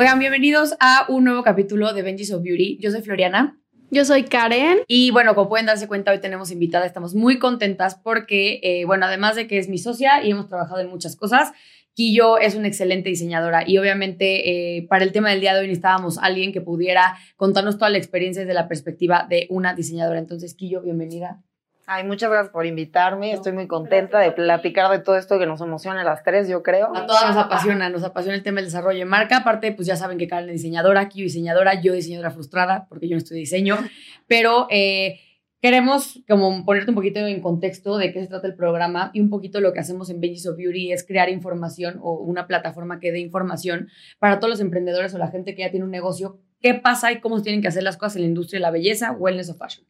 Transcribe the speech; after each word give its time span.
Oigan, 0.00 0.20
bienvenidos 0.20 0.76
a 0.78 1.06
un 1.08 1.24
nuevo 1.24 1.42
capítulo 1.42 1.92
de 1.92 2.02
Benji's 2.02 2.32
of 2.32 2.44
Beauty. 2.44 2.78
Yo 2.80 2.92
soy 2.92 3.02
Floriana. 3.02 3.60
Yo 3.90 4.04
soy 4.04 4.22
Karen. 4.22 4.78
Y 4.86 5.10
bueno, 5.10 5.34
como 5.34 5.48
pueden 5.48 5.66
darse 5.66 5.88
cuenta, 5.88 6.12
hoy 6.12 6.20
tenemos 6.20 6.52
invitada, 6.52 6.86
estamos 6.86 7.16
muy 7.16 7.40
contentas 7.40 7.96
porque, 7.96 8.60
eh, 8.62 8.84
bueno, 8.84 9.06
además 9.06 9.34
de 9.34 9.48
que 9.48 9.58
es 9.58 9.68
mi 9.68 9.76
socia 9.76 10.22
y 10.22 10.30
hemos 10.30 10.46
trabajado 10.46 10.80
en 10.82 10.88
muchas 10.88 11.16
cosas, 11.16 11.50
Quillo 11.94 12.38
es 12.38 12.54
una 12.54 12.68
excelente 12.68 13.08
diseñadora 13.08 13.68
y 13.68 13.76
obviamente 13.78 14.76
eh, 14.76 14.86
para 14.88 15.02
el 15.02 15.10
tema 15.10 15.30
del 15.30 15.40
día 15.40 15.52
de 15.52 15.62
hoy 15.62 15.66
necesitábamos 15.66 16.16
a 16.18 16.26
alguien 16.26 16.52
que 16.52 16.60
pudiera 16.60 17.16
contarnos 17.34 17.76
toda 17.76 17.90
la 17.90 17.98
experiencia 17.98 18.42
desde 18.42 18.54
la 18.54 18.68
perspectiva 18.68 19.26
de 19.28 19.48
una 19.50 19.74
diseñadora. 19.74 20.20
Entonces, 20.20 20.54
Quillo, 20.54 20.80
bienvenida. 20.80 21.42
Ay, 21.90 22.04
muchas 22.04 22.28
gracias 22.28 22.52
por 22.52 22.66
invitarme. 22.66 23.32
Estoy 23.32 23.52
muy 23.52 23.66
contenta 23.66 24.18
de 24.18 24.30
platicar 24.30 24.90
de 24.90 24.98
todo 24.98 25.16
esto 25.16 25.38
que 25.38 25.46
nos 25.46 25.62
emociona 25.62 26.02
a 26.02 26.04
las 26.04 26.22
tres, 26.22 26.46
yo 26.46 26.62
creo. 26.62 26.94
A 26.94 27.06
todas 27.06 27.34
nos 27.34 27.36
apasiona, 27.42 27.88
nos 27.88 28.04
apasiona 28.04 28.36
el 28.36 28.42
tema 28.42 28.56
del 28.56 28.66
desarrollo 28.66 28.98
de 28.98 29.06
marca. 29.06 29.38
Aparte, 29.38 29.72
pues 29.72 29.88
ya 29.88 29.96
saben 29.96 30.18
que 30.18 30.28
Karen 30.28 30.50
es 30.50 30.56
diseñadora, 30.56 31.00
aquí 31.00 31.22
diseñadora, 31.22 31.80
yo 31.80 31.94
diseñadora 31.94 32.30
frustrada, 32.30 32.84
porque 32.90 33.08
yo 33.08 33.14
no 33.14 33.18
estudio 33.20 33.40
diseño. 33.40 33.78
Pero 34.26 34.66
eh, 34.68 35.18
queremos 35.62 36.22
como 36.28 36.62
ponerte 36.66 36.90
un 36.90 36.94
poquito 36.94 37.20
en 37.20 37.40
contexto 37.40 37.96
de 37.96 38.12
qué 38.12 38.20
se 38.20 38.26
trata 38.26 38.46
el 38.46 38.54
programa 38.54 39.10
y 39.14 39.20
un 39.22 39.30
poquito 39.30 39.62
lo 39.62 39.72
que 39.72 39.80
hacemos 39.80 40.10
en 40.10 40.20
Benji's 40.20 40.46
of 40.46 40.58
Beauty 40.58 40.92
es 40.92 41.06
crear 41.06 41.30
información 41.30 42.00
o 42.02 42.18
una 42.18 42.46
plataforma 42.46 43.00
que 43.00 43.12
dé 43.12 43.20
información 43.20 43.88
para 44.18 44.40
todos 44.40 44.50
los 44.50 44.60
emprendedores 44.60 45.14
o 45.14 45.18
la 45.18 45.28
gente 45.28 45.54
que 45.54 45.62
ya 45.62 45.70
tiene 45.70 45.86
un 45.86 45.90
negocio, 45.90 46.38
qué 46.60 46.74
pasa 46.74 47.12
y 47.12 47.20
cómo 47.20 47.40
tienen 47.40 47.62
que 47.62 47.68
hacer 47.68 47.82
las 47.82 47.96
cosas 47.96 48.16
en 48.16 48.22
la 48.22 48.28
industria 48.28 48.58
de 48.58 48.62
la 48.62 48.70
belleza, 48.72 49.12
wellness 49.12 49.48
o 49.48 49.54
fashion 49.54 49.86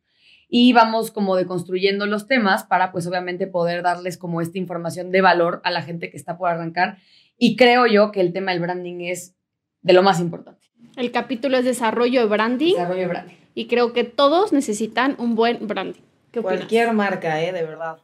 y 0.49 0.73
vamos 0.73 1.11
como 1.11 1.37
deconstruyendo 1.37 2.07
los 2.07 2.27
temas 2.27 2.65
para 2.65 2.91
pues 2.91 3.07
obviamente 3.07 3.47
poder 3.47 3.83
darles 3.83 4.17
como 4.17 4.41
esta 4.41 4.59
información 4.59 5.11
de 5.11 5.21
valor 5.21 5.61
a 5.65 5.71
la 5.71 5.83
gente 5.83 6.11
que 6.11 6.17
está 6.17 6.39
por 6.39 6.49
arrancar 6.49 6.99
y 7.37 7.57
creo 7.57 7.87
yo 7.87 8.11
que 8.11 8.21
el 8.21 8.33
tema 8.33 8.53
del 8.53 8.61
branding 8.61 9.01
es 9.01 9.37
de 9.83 9.93
lo 9.93 10.03
más 10.03 10.21
importante. 10.21 10.67
El 10.97 11.13
capítulo 11.13 11.57
es 11.57 11.65
desarrollo 11.65 12.21
de 12.21 12.27
branding. 12.27 12.75
Desarrollo 12.75 13.01
de 13.01 13.07
branding. 13.07 13.35
Y 13.55 13.69
creo 13.69 13.93
que 13.93 14.05
todos 14.05 14.53
necesitan 14.53 15.15
un 15.19 15.35
buen 15.37 15.67
branding. 15.67 16.03
¿Qué 16.33 16.43
Cualquier 16.43 16.93
marca, 16.93 17.41
¿eh? 17.41 17.53
De 17.53 17.63
verdad. 17.63 17.99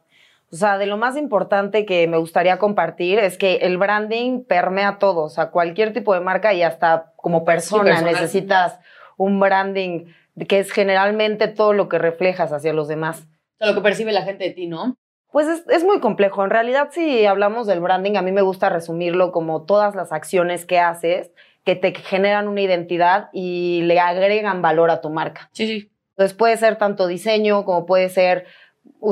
O 0.51 0.55
sea, 0.55 0.77
de 0.77 0.85
lo 0.85 0.97
más 0.97 1.17
importante 1.17 1.85
que 1.85 2.07
me 2.07 2.17
gustaría 2.17 2.57
compartir 2.59 3.19
es 3.19 3.37
que 3.37 3.57
el 3.57 3.77
branding 3.77 4.43
permea 4.45 4.99
todo. 4.99 5.23
O 5.23 5.29
sea, 5.29 5.49
cualquier 5.49 5.91
tipo 5.91 6.13
de 6.13 6.21
marca 6.21 6.53
y 6.53 6.63
hasta 6.63 7.13
como 7.17 7.43
persona 7.43 8.01
necesitas 8.01 8.79
un 9.17 9.39
branding 9.39 10.05
que 10.47 10.59
es 10.59 10.71
generalmente 10.71 11.47
todo 11.47 11.73
lo 11.73 11.89
que 11.89 11.97
reflejas 11.97 12.51
hacia 12.51 12.73
los 12.73 12.87
demás. 12.87 13.27
O 13.59 13.65
lo 13.65 13.73
que 13.73 13.81
percibe 13.81 14.11
la 14.11 14.23
gente 14.23 14.43
de 14.43 14.51
ti, 14.51 14.67
¿no? 14.67 14.97
Pues 15.31 15.47
es, 15.47 15.63
es, 15.69 15.83
muy 15.83 15.99
complejo. 15.99 16.43
En 16.43 16.49
realidad, 16.49 16.89
si 16.91 17.25
hablamos 17.25 17.67
del 17.67 17.81
branding, 17.81 18.15
a 18.15 18.21
mí 18.21 18.31
me 18.31 18.41
gusta 18.41 18.69
resumirlo 18.69 19.31
como 19.31 19.65
todas 19.65 19.95
las 19.95 20.11
acciones 20.11 20.65
que 20.65 20.79
haces 20.79 21.31
que 21.65 21.75
te 21.75 21.93
generan 21.93 22.47
una 22.47 22.61
identidad 22.61 23.29
y 23.33 23.81
le 23.83 23.99
agregan 23.99 24.61
valor 24.61 24.91
a 24.91 25.01
tu 25.01 25.09
marca. 25.09 25.49
Sí, 25.51 25.67
sí. 25.67 25.91
Entonces 26.11 26.37
puede 26.37 26.55
ser 26.55 26.77
tanto 26.77 27.07
diseño 27.07 27.65
como 27.65 27.85
puede 27.85 28.07
ser 28.07 28.45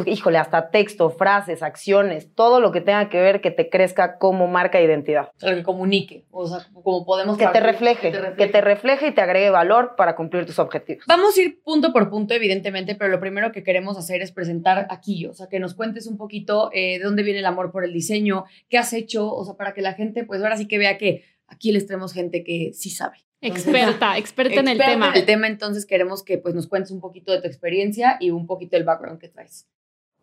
híjole, 0.05 0.37
hasta 0.37 0.69
texto, 0.69 1.09
frases, 1.09 1.63
acciones, 1.63 2.33
todo 2.33 2.59
lo 2.59 2.71
que 2.71 2.81
tenga 2.81 3.09
que 3.09 3.19
ver 3.19 3.41
que 3.41 3.51
te 3.51 3.69
crezca 3.69 4.17
como 4.17 4.47
marca 4.47 4.77
de 4.77 4.85
identidad. 4.85 5.29
O 5.35 5.39
sea, 5.39 5.55
que 5.55 5.63
comunique, 5.63 6.25
o 6.31 6.47
sea, 6.47 6.65
como 6.73 7.05
podemos... 7.05 7.37
Que 7.37 7.47
te, 7.47 7.59
refleje, 7.59 8.11
que 8.37 8.47
te 8.47 8.61
refleje, 8.61 9.07
y 9.07 9.11
te 9.11 9.21
agregue 9.21 9.49
valor 9.49 9.95
para 9.95 10.15
cumplir 10.15 10.45
tus 10.45 10.59
objetivos. 10.59 11.05
Vamos 11.07 11.37
a 11.37 11.41
ir 11.41 11.61
punto 11.63 11.93
por 11.93 12.09
punto, 12.09 12.33
evidentemente, 12.33 12.95
pero 12.95 13.11
lo 13.11 13.19
primero 13.19 13.51
que 13.51 13.63
queremos 13.63 13.97
hacer 13.97 14.21
es 14.21 14.31
presentar 14.31 14.87
aquí, 14.89 15.25
o 15.25 15.33
sea, 15.33 15.47
que 15.47 15.59
nos 15.59 15.73
cuentes 15.73 16.07
un 16.07 16.17
poquito 16.17 16.69
eh, 16.73 16.99
de 16.99 17.03
dónde 17.03 17.23
viene 17.23 17.39
el 17.39 17.45
amor 17.45 17.71
por 17.71 17.83
el 17.83 17.93
diseño, 17.93 18.45
qué 18.69 18.77
has 18.77 18.93
hecho, 18.93 19.33
o 19.33 19.45
sea, 19.45 19.55
para 19.55 19.73
que 19.73 19.81
la 19.81 19.93
gente, 19.93 20.23
pues 20.23 20.41
ahora 20.41 20.57
sí 20.57 20.67
que 20.67 20.77
vea 20.77 20.97
que 20.97 21.23
aquí 21.47 21.71
les 21.71 21.85
traemos 21.85 22.13
gente 22.13 22.43
que 22.43 22.71
sí 22.73 22.89
sabe. 22.89 23.17
experta, 23.41 24.17
experta 24.17 24.59
en 24.59 24.67
el 24.69 24.77
tema. 24.77 25.09
En 25.09 25.15
el 25.15 25.25
tema, 25.25 25.47
entonces 25.47 25.85
queremos 25.85 26.23
que 26.23 26.37
pues 26.37 26.55
nos 26.55 26.67
cuentes 26.67 26.91
un 26.91 27.01
poquito 27.01 27.31
de 27.31 27.41
tu 27.41 27.47
experiencia 27.47 28.17
y 28.19 28.31
un 28.31 28.47
poquito 28.47 28.75
del 28.75 28.85
background 28.85 29.19
que 29.19 29.29
traes. 29.29 29.67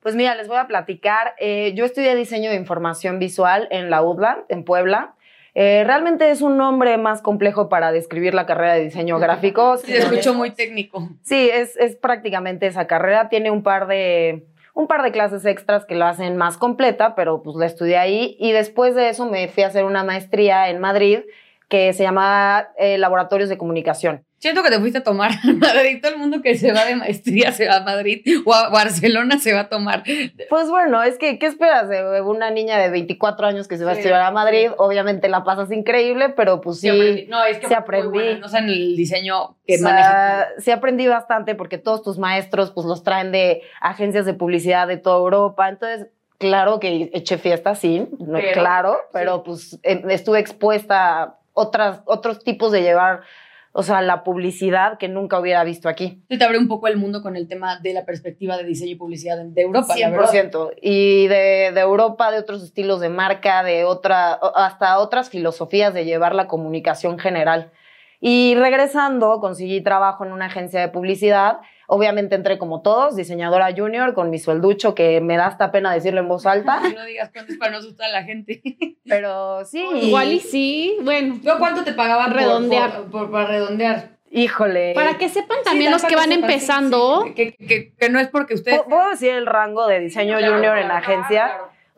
Pues 0.01 0.17
mira, 0.17 0.35
les 0.35 0.49
voy 0.49 0.57
a 0.57 0.67
platicar. 0.67 1.35
Eh, 1.39 1.73
yo 1.75 1.85
estudié 1.85 2.15
diseño 2.15 2.51
de 2.51 2.57
información 2.57 3.19
visual 3.19 3.69
en 3.71 3.91
la 3.91 4.03
UDLA, 4.03 4.45
en 4.49 4.65
Puebla. 4.65 5.15
Eh, 5.55 5.83
realmente 5.85 6.31
es 6.31 6.43
un 6.43 6.57
nombre 6.57 6.97
más 6.97 7.23
complejo 7.23 7.69
para 7.69 7.93
describir 7.93 8.35
la 8.35 8.47
carrera 8.47 8.75
de 8.75 8.85
diseño 8.85 9.19
gráfico. 9.21 9.77
Sí, 9.77 9.95
escucho 9.95 10.33
muy 10.35 10.53
técnico. 10.53 11.09
Sí, 11.23 11.51
es, 11.53 11.77
es 11.77 11.97
prácticamente 11.97 12.67
esa 12.67 12.87
carrera. 12.87 13.29
Tiene 13.29 13.51
un 13.51 13.63
par 13.63 13.87
de 13.87 14.47
un 14.73 14.87
par 14.87 15.03
de 15.03 15.13
clases 15.13 15.45
extras 15.45 15.85
que 15.85 15.97
lo 15.97 16.07
hacen 16.07 16.37
más 16.37 16.57
completa, 16.57 17.15
pero 17.15 17.43
pues 17.43 17.57
la 17.57 17.67
estudié 17.67 17.99
ahí 17.99 18.37
y 18.39 18.53
después 18.53 18.95
de 18.95 19.11
eso 19.11 19.27
me 19.27 19.49
fui 19.49 19.65
a 19.65 19.67
hacer 19.67 19.85
una 19.85 20.05
maestría 20.05 20.71
en 20.71 20.79
Madrid 20.79 21.21
que 21.71 21.93
se 21.93 22.03
llama 22.03 22.69
eh, 22.77 22.99
Laboratorios 22.99 23.49
de 23.49 23.57
Comunicación. 23.57 24.25
Siento 24.39 24.63
que 24.63 24.71
te 24.71 24.81
fuiste 24.81 24.99
a 24.99 25.05
tomar 25.05 25.31
a 25.31 25.53
Madrid. 25.53 26.01
Todo 26.03 26.13
el 26.13 26.19
mundo 26.19 26.43
que 26.43 26.57
se 26.57 26.73
va 26.73 26.85
de 26.85 26.97
maestría 26.97 27.53
se 27.53 27.69
va 27.69 27.77
a 27.77 27.85
Madrid 27.85 28.23
o 28.45 28.53
a 28.53 28.71
Barcelona 28.71 29.39
se 29.39 29.53
va 29.53 29.61
a 29.61 29.69
tomar. 29.69 30.03
Pues 30.49 30.69
bueno, 30.69 31.03
es 31.03 31.17
que, 31.17 31.39
¿qué 31.39 31.47
esperas 31.47 31.89
de 31.89 32.23
una 32.23 32.51
niña 32.51 32.77
de 32.79 32.91
24 32.91 33.47
años 33.47 33.69
que 33.69 33.77
se 33.77 33.85
va 33.85 33.93
a 33.93 33.95
estudiar 33.95 34.23
a 34.23 34.31
Madrid? 34.33 34.71
Obviamente 34.79 35.29
la 35.29 35.45
pasas 35.45 35.71
increíble, 35.71 36.31
pero 36.31 36.61
pues 36.61 36.81
sí. 36.81 36.89
aprendí. 36.89 37.27
No, 37.27 37.45
es 37.45 37.59
que 37.59 37.69
sí 37.69 37.75
aprendí. 37.75 38.41
no 38.41 38.49
sé 38.49 38.59
en 38.59 38.69
el 38.69 38.97
diseño 38.97 39.57
que 39.65 39.77
o 39.77 40.61
Sí 40.61 40.73
aprendí 40.73 41.07
bastante 41.07 41.55
porque 41.55 41.79
todos 41.79 42.03
tus 42.03 42.19
maestros 42.19 42.73
pues 42.73 42.87
los 42.87 43.05
traen 43.05 43.31
de 43.31 43.63
agencias 43.81 44.27
de 44.27 44.35
publicidad 44.35 44.89
de 44.89 44.97
toda 44.97 45.19
Europa. 45.19 45.69
Entonces, 45.69 46.09
claro 46.39 46.81
que 46.81 47.11
eché 47.13 47.39
fiesta, 47.39 47.75
sí, 47.77 48.09
claro, 48.55 48.99
pero 49.13 49.45
pues 49.45 49.79
estuve 49.83 50.41
expuesta 50.41 51.37
otras, 51.61 52.01
otros 52.07 52.43
tipos 52.43 52.73
de 52.73 52.83
llevar, 52.83 53.21
o 53.73 53.83
sea, 53.83 54.03
la 54.03 54.25
publicidad 54.25 54.99
que 54.99 55.09
nunca 55.09 55.39
hubiera 55.39 55.63
visto 55.65 55.89
aquí. 55.89 56.23
te 56.29 56.45
abre 56.45 56.59
un 56.59 56.69
poco 56.69 56.89
el 56.89 56.97
mundo 56.97 57.23
con 57.23 57.37
el 57.37 57.49
tema 57.49 57.79
de 57.79 57.93
la 57.95 58.05
perspectiva 58.05 58.57
de 58.57 58.65
diseño 58.65 58.93
y 58.93 58.97
publicidad 58.97 59.39
de 59.45 59.63
Europa. 59.63 59.95
100%. 59.95 60.75
y 60.83 61.29
de, 61.29 61.71
de, 61.73 61.81
Europa, 61.81 62.31
de 62.31 62.39
otros 62.39 62.63
estilos 62.63 63.01
de 63.01 63.09
marca, 63.09 63.63
de 63.63 63.85
otra, 63.85 64.33
hasta 64.33 64.99
otras 64.99 65.31
filosofías 65.31 65.95
de 65.95 66.05
llevar 66.05 66.35
la 66.35 66.49
comunicación 66.49 67.19
general. 67.19 67.71
Y 68.21 68.55
regresando, 68.57 69.41
conseguí 69.41 69.81
trabajo 69.81 70.25
en 70.25 70.33
una 70.33 70.47
agencia 70.47 70.81
de 70.81 70.89
publicidad 70.89 71.61
Obviamente 71.93 72.37
entré 72.37 72.57
como 72.57 72.83
todos, 72.83 73.17
diseñadora 73.17 73.75
junior, 73.77 74.15
con 74.15 74.31
mi 74.31 74.39
suelducho, 74.39 74.95
que 74.95 75.21
me 75.21 75.37
da 75.37 75.47
hasta 75.47 75.73
pena 75.73 75.93
decirlo 75.93 76.21
en 76.21 76.29
voz 76.29 76.47
alta. 76.47 76.81
No 76.95 77.05
digas 77.05 77.31
cuánto 77.33 77.53
es 77.53 77.59
para 77.59 77.73
no 77.73 77.79
asustar 77.79 78.11
a 78.11 78.13
la 78.13 78.23
gente. 78.23 78.63
Pero 79.05 79.65
sí. 79.65 79.85
igual 80.03 80.31
y 80.31 80.39
sí, 80.39 80.99
bueno. 81.03 81.41
¿Yo 81.43 81.59
cuánto 81.59 81.83
te 81.83 81.93
pagaban 81.93 82.33
redondear? 82.33 83.07
Por, 83.11 83.33
para 83.33 83.49
redondear. 83.49 84.11
Híjole. 84.31 84.93
Para 84.95 85.19
que 85.19 85.29
sepan 85.29 85.59
también 85.65 85.91
los 85.91 86.05
que 86.05 86.15
van 86.15 86.31
empezando. 86.31 87.25
que, 87.35 87.57
que, 87.57 88.09
no 88.09 88.21
es 88.21 88.29
porque 88.29 88.55
ustedes. 88.55 88.83
¿Puedo 88.89 89.11
decir 89.11 89.31
el 89.31 89.47
rango 89.47 89.89
de 89.89 89.99
diseño 89.99 90.37
junior 90.37 90.79
en 90.79 90.87
la 90.87 90.99
agencia? 90.99 91.51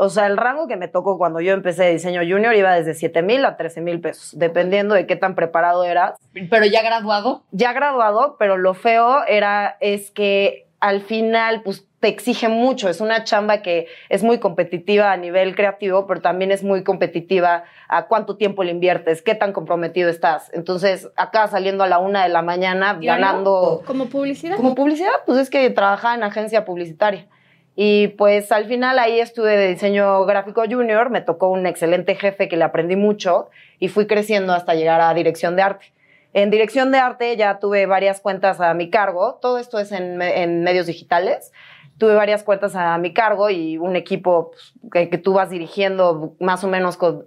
O 0.05 0.09
sea, 0.09 0.27
el 0.27 0.37
rango 0.37 0.67
que 0.67 0.77
me 0.77 0.89
tocó 0.89 1.17
cuando 1.17 1.41
yo 1.41 1.53
empecé 1.53 1.89
diseño 1.91 2.23
junior 2.29 2.57
iba 2.57 2.75
desde 2.75 2.93
7 2.93 3.23
mil 3.23 3.45
a 3.45 3.57
13 3.57 3.83
mil 3.83 4.01
pesos, 4.01 4.37
dependiendo 4.37 4.97
de 4.97 5.07
qué 5.07 5.15
tan 5.15 5.37
preparado 5.37 5.85
eras. 5.85 6.19
¿Pero 6.51 6.67
ya 6.67 6.83
graduado? 6.83 7.45
Ya 7.53 7.73
graduado, 7.73 8.35
pero 8.37 8.57
lo 8.57 8.75
feo 8.75 9.25
era, 9.29 9.77
es 9.79 10.11
que 10.11 10.67
al 10.81 11.03
final, 11.03 11.63
pues 11.63 11.87
te 12.01 12.09
exige 12.09 12.49
mucho. 12.49 12.89
Es 12.89 13.01
una 13.01 13.23
chamba 13.23 13.63
que 13.63 13.87
es 14.09 14.25
muy 14.25 14.41
competitiva 14.41 15.13
a 15.13 15.17
nivel 15.17 15.55
creativo, 15.55 16.09
pero 16.09 16.21
también 16.21 16.51
es 16.51 16.65
muy 16.65 16.83
competitiva 16.83 17.63
a 17.87 18.09
cuánto 18.09 18.37
tiempo 18.37 18.65
le 18.65 18.73
inviertes, 18.73 19.23
qué 19.23 19.37
tan 19.37 19.53
comprometido 19.53 20.11
estás. 20.11 20.51
Entonces, 20.53 21.13
acá 21.15 21.47
saliendo 21.47 21.85
a 21.85 21.87
la 21.87 22.01
una 22.01 22.25
de 22.25 22.29
la 22.29 22.43
mañana, 22.43 22.99
ganando. 23.01 23.85
¿Como 23.87 24.07
publicidad? 24.07 24.57
Como 24.57 24.75
publicidad, 24.75 25.13
pues 25.27 25.39
es 25.39 25.49
que 25.49 25.71
trabajaba 25.71 26.17
en 26.17 26.25
agencia 26.25 26.65
publicitaria. 26.65 27.29
Y 27.75 28.09
pues 28.09 28.53
al 28.53 28.67
final 28.67 28.99
ahí 28.99 29.19
estuve 29.19 29.57
de 29.57 29.69
diseño 29.69 30.25
gráfico 30.27 30.63
junior, 30.69 31.11
me 31.11 31.23
tocó 31.23 31.49
un 31.49 31.67
excelente 31.67 32.15
jefe 32.15 32.49
que 32.49 32.57
le 32.57 32.65
aprendí 32.65 32.97
mucho 32.97 33.49
y 33.79 33.89
fui 33.89 34.07
creciendo 34.07 34.53
hasta 34.53 34.75
llegar 34.75 35.01
a 35.01 35.15
dirección 35.15 35.57
de 35.57 35.63
arte. 35.63 35.93
En 36.35 36.51
dirección 36.51 36.93
de 36.93 36.99
arte 36.99 37.37
ya 37.37 37.59
tuve 37.59 37.87
varias 37.87 38.21
cuentas 38.21 38.61
a 38.61 38.75
mi 38.75 38.91
cargo, 38.91 39.39
todo 39.41 39.59
esto 39.59 39.79
es 39.79 39.93
en, 39.93 40.17
medios 40.63 40.87
digitales. 40.87 41.53
tuve 41.99 42.15
varias 42.15 42.43
cuentas 42.43 42.75
a 42.75 42.97
mi 42.99 43.13
cargo 43.15 43.49
y 43.49 43.79
un 43.79 43.97
equipo 43.97 44.51
pues, 44.51 44.73
que, 44.93 45.09
que, 45.09 45.19
tú 45.19 45.35
vas 45.35 45.51
dirigiendo 45.51 46.35
más 46.41 46.65
o 46.65 46.69
menos 46.69 46.97
con, 46.97 47.25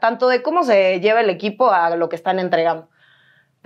tanto 0.00 0.28
de 0.28 0.42
cómo 0.42 0.64
se 0.64 1.00
lleva 1.00 1.20
el 1.20 1.30
equipo 1.30 1.70
a 1.70 1.96
lo 1.96 2.08
que 2.08 2.16
están 2.16 2.38
entregando. 2.38 2.88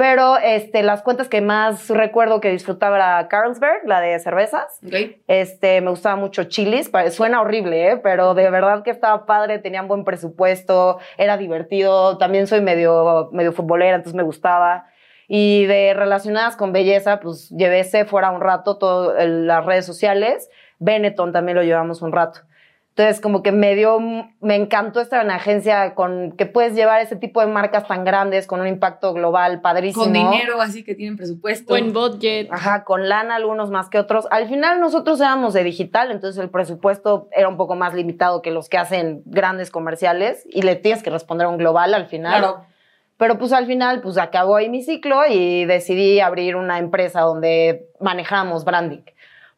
Pero 0.02 0.36
este, 0.36 0.82
las 0.82 1.00
cuentas 1.02 1.28
que 1.28 1.40
más 1.40 1.88
recuerdo 1.88 2.40
que 2.40 2.50
disfrutaba 2.50 2.96
era 2.96 3.28
Carlsberg, 3.28 3.86
la 3.86 4.00
de 4.00 4.18
cervezas. 4.18 4.80
Okay. 4.84 5.22
Este, 5.28 5.80
me 5.80 5.90
gustaba 5.90 6.16
mucho 6.16 6.42
Chili's. 6.42 6.90
Suena 7.10 7.40
horrible, 7.40 7.92
¿eh? 7.92 7.96
pero 7.98 8.34
de 8.34 8.50
verdad 8.50 8.82
que 8.82 8.90
estaba 8.90 9.26
padre, 9.26 9.60
tenían 9.60 9.86
buen 9.86 10.02
presupuesto, 10.02 10.98
era 11.18 11.36
divertido. 11.36 12.18
También 12.18 12.48
soy 12.48 12.60
medio, 12.60 13.28
medio 13.30 13.52
futbolera, 13.52 13.94
entonces 13.94 14.16
me 14.16 14.24
gustaba. 14.24 14.86
Y 15.28 15.66
de 15.66 15.94
relacionadas 15.94 16.56
con 16.56 16.72
belleza, 16.72 17.20
pues 17.20 17.50
llevé 17.50 17.84
fuera 18.04 18.32
un 18.32 18.40
rato, 18.40 18.78
todo, 18.78 19.14
las 19.24 19.64
redes 19.64 19.86
sociales. 19.86 20.50
Benetton 20.80 21.30
también 21.30 21.58
lo 21.58 21.62
llevamos 21.62 22.02
un 22.02 22.10
rato. 22.10 22.40
Entonces, 22.94 23.22
como 23.22 23.42
que 23.42 23.52
me 23.52 23.74
dio, 23.74 23.98
me 24.40 24.54
encantó 24.54 25.00
estar 25.00 25.20
en 25.20 25.28
una 25.28 25.36
agencia 25.36 25.94
con 25.94 26.32
que 26.32 26.44
puedes 26.44 26.74
llevar 26.74 27.00
ese 27.00 27.16
tipo 27.16 27.40
de 27.40 27.46
marcas 27.46 27.88
tan 27.88 28.04
grandes 28.04 28.46
con 28.46 28.60
un 28.60 28.66
impacto 28.66 29.14
global 29.14 29.62
padrísimo. 29.62 30.04
Con 30.04 30.12
dinero, 30.12 30.60
así 30.60 30.84
que 30.84 30.94
tienen 30.94 31.16
presupuesto. 31.16 31.72
Buen 31.72 31.94
budget. 31.94 32.52
Ajá, 32.52 32.84
con 32.84 33.08
lana 33.08 33.36
algunos 33.36 33.70
más 33.70 33.88
que 33.88 33.98
otros. 33.98 34.28
Al 34.30 34.46
final 34.46 34.78
nosotros 34.78 35.18
éramos 35.22 35.54
de 35.54 35.64
digital, 35.64 36.10
entonces 36.10 36.42
el 36.42 36.50
presupuesto 36.50 37.28
era 37.32 37.48
un 37.48 37.56
poco 37.56 37.76
más 37.76 37.94
limitado 37.94 38.42
que 38.42 38.50
los 38.50 38.68
que 38.68 38.76
hacen 38.76 39.22
grandes 39.24 39.70
comerciales 39.70 40.46
y 40.50 40.60
le 40.60 40.76
tienes 40.76 41.02
que 41.02 41.08
responder 41.08 41.46
a 41.46 41.48
un 41.48 41.56
global 41.56 41.94
al 41.94 42.08
final. 42.08 42.40
Claro. 42.40 42.66
Pero 43.16 43.38
pues 43.38 43.54
al 43.54 43.64
final, 43.64 44.02
pues 44.02 44.18
acabó 44.18 44.56
ahí 44.56 44.68
mi 44.68 44.82
ciclo 44.82 45.22
y 45.30 45.64
decidí 45.64 46.20
abrir 46.20 46.56
una 46.56 46.78
empresa 46.78 47.22
donde 47.22 47.88
manejamos 48.00 48.66
branding 48.66 49.00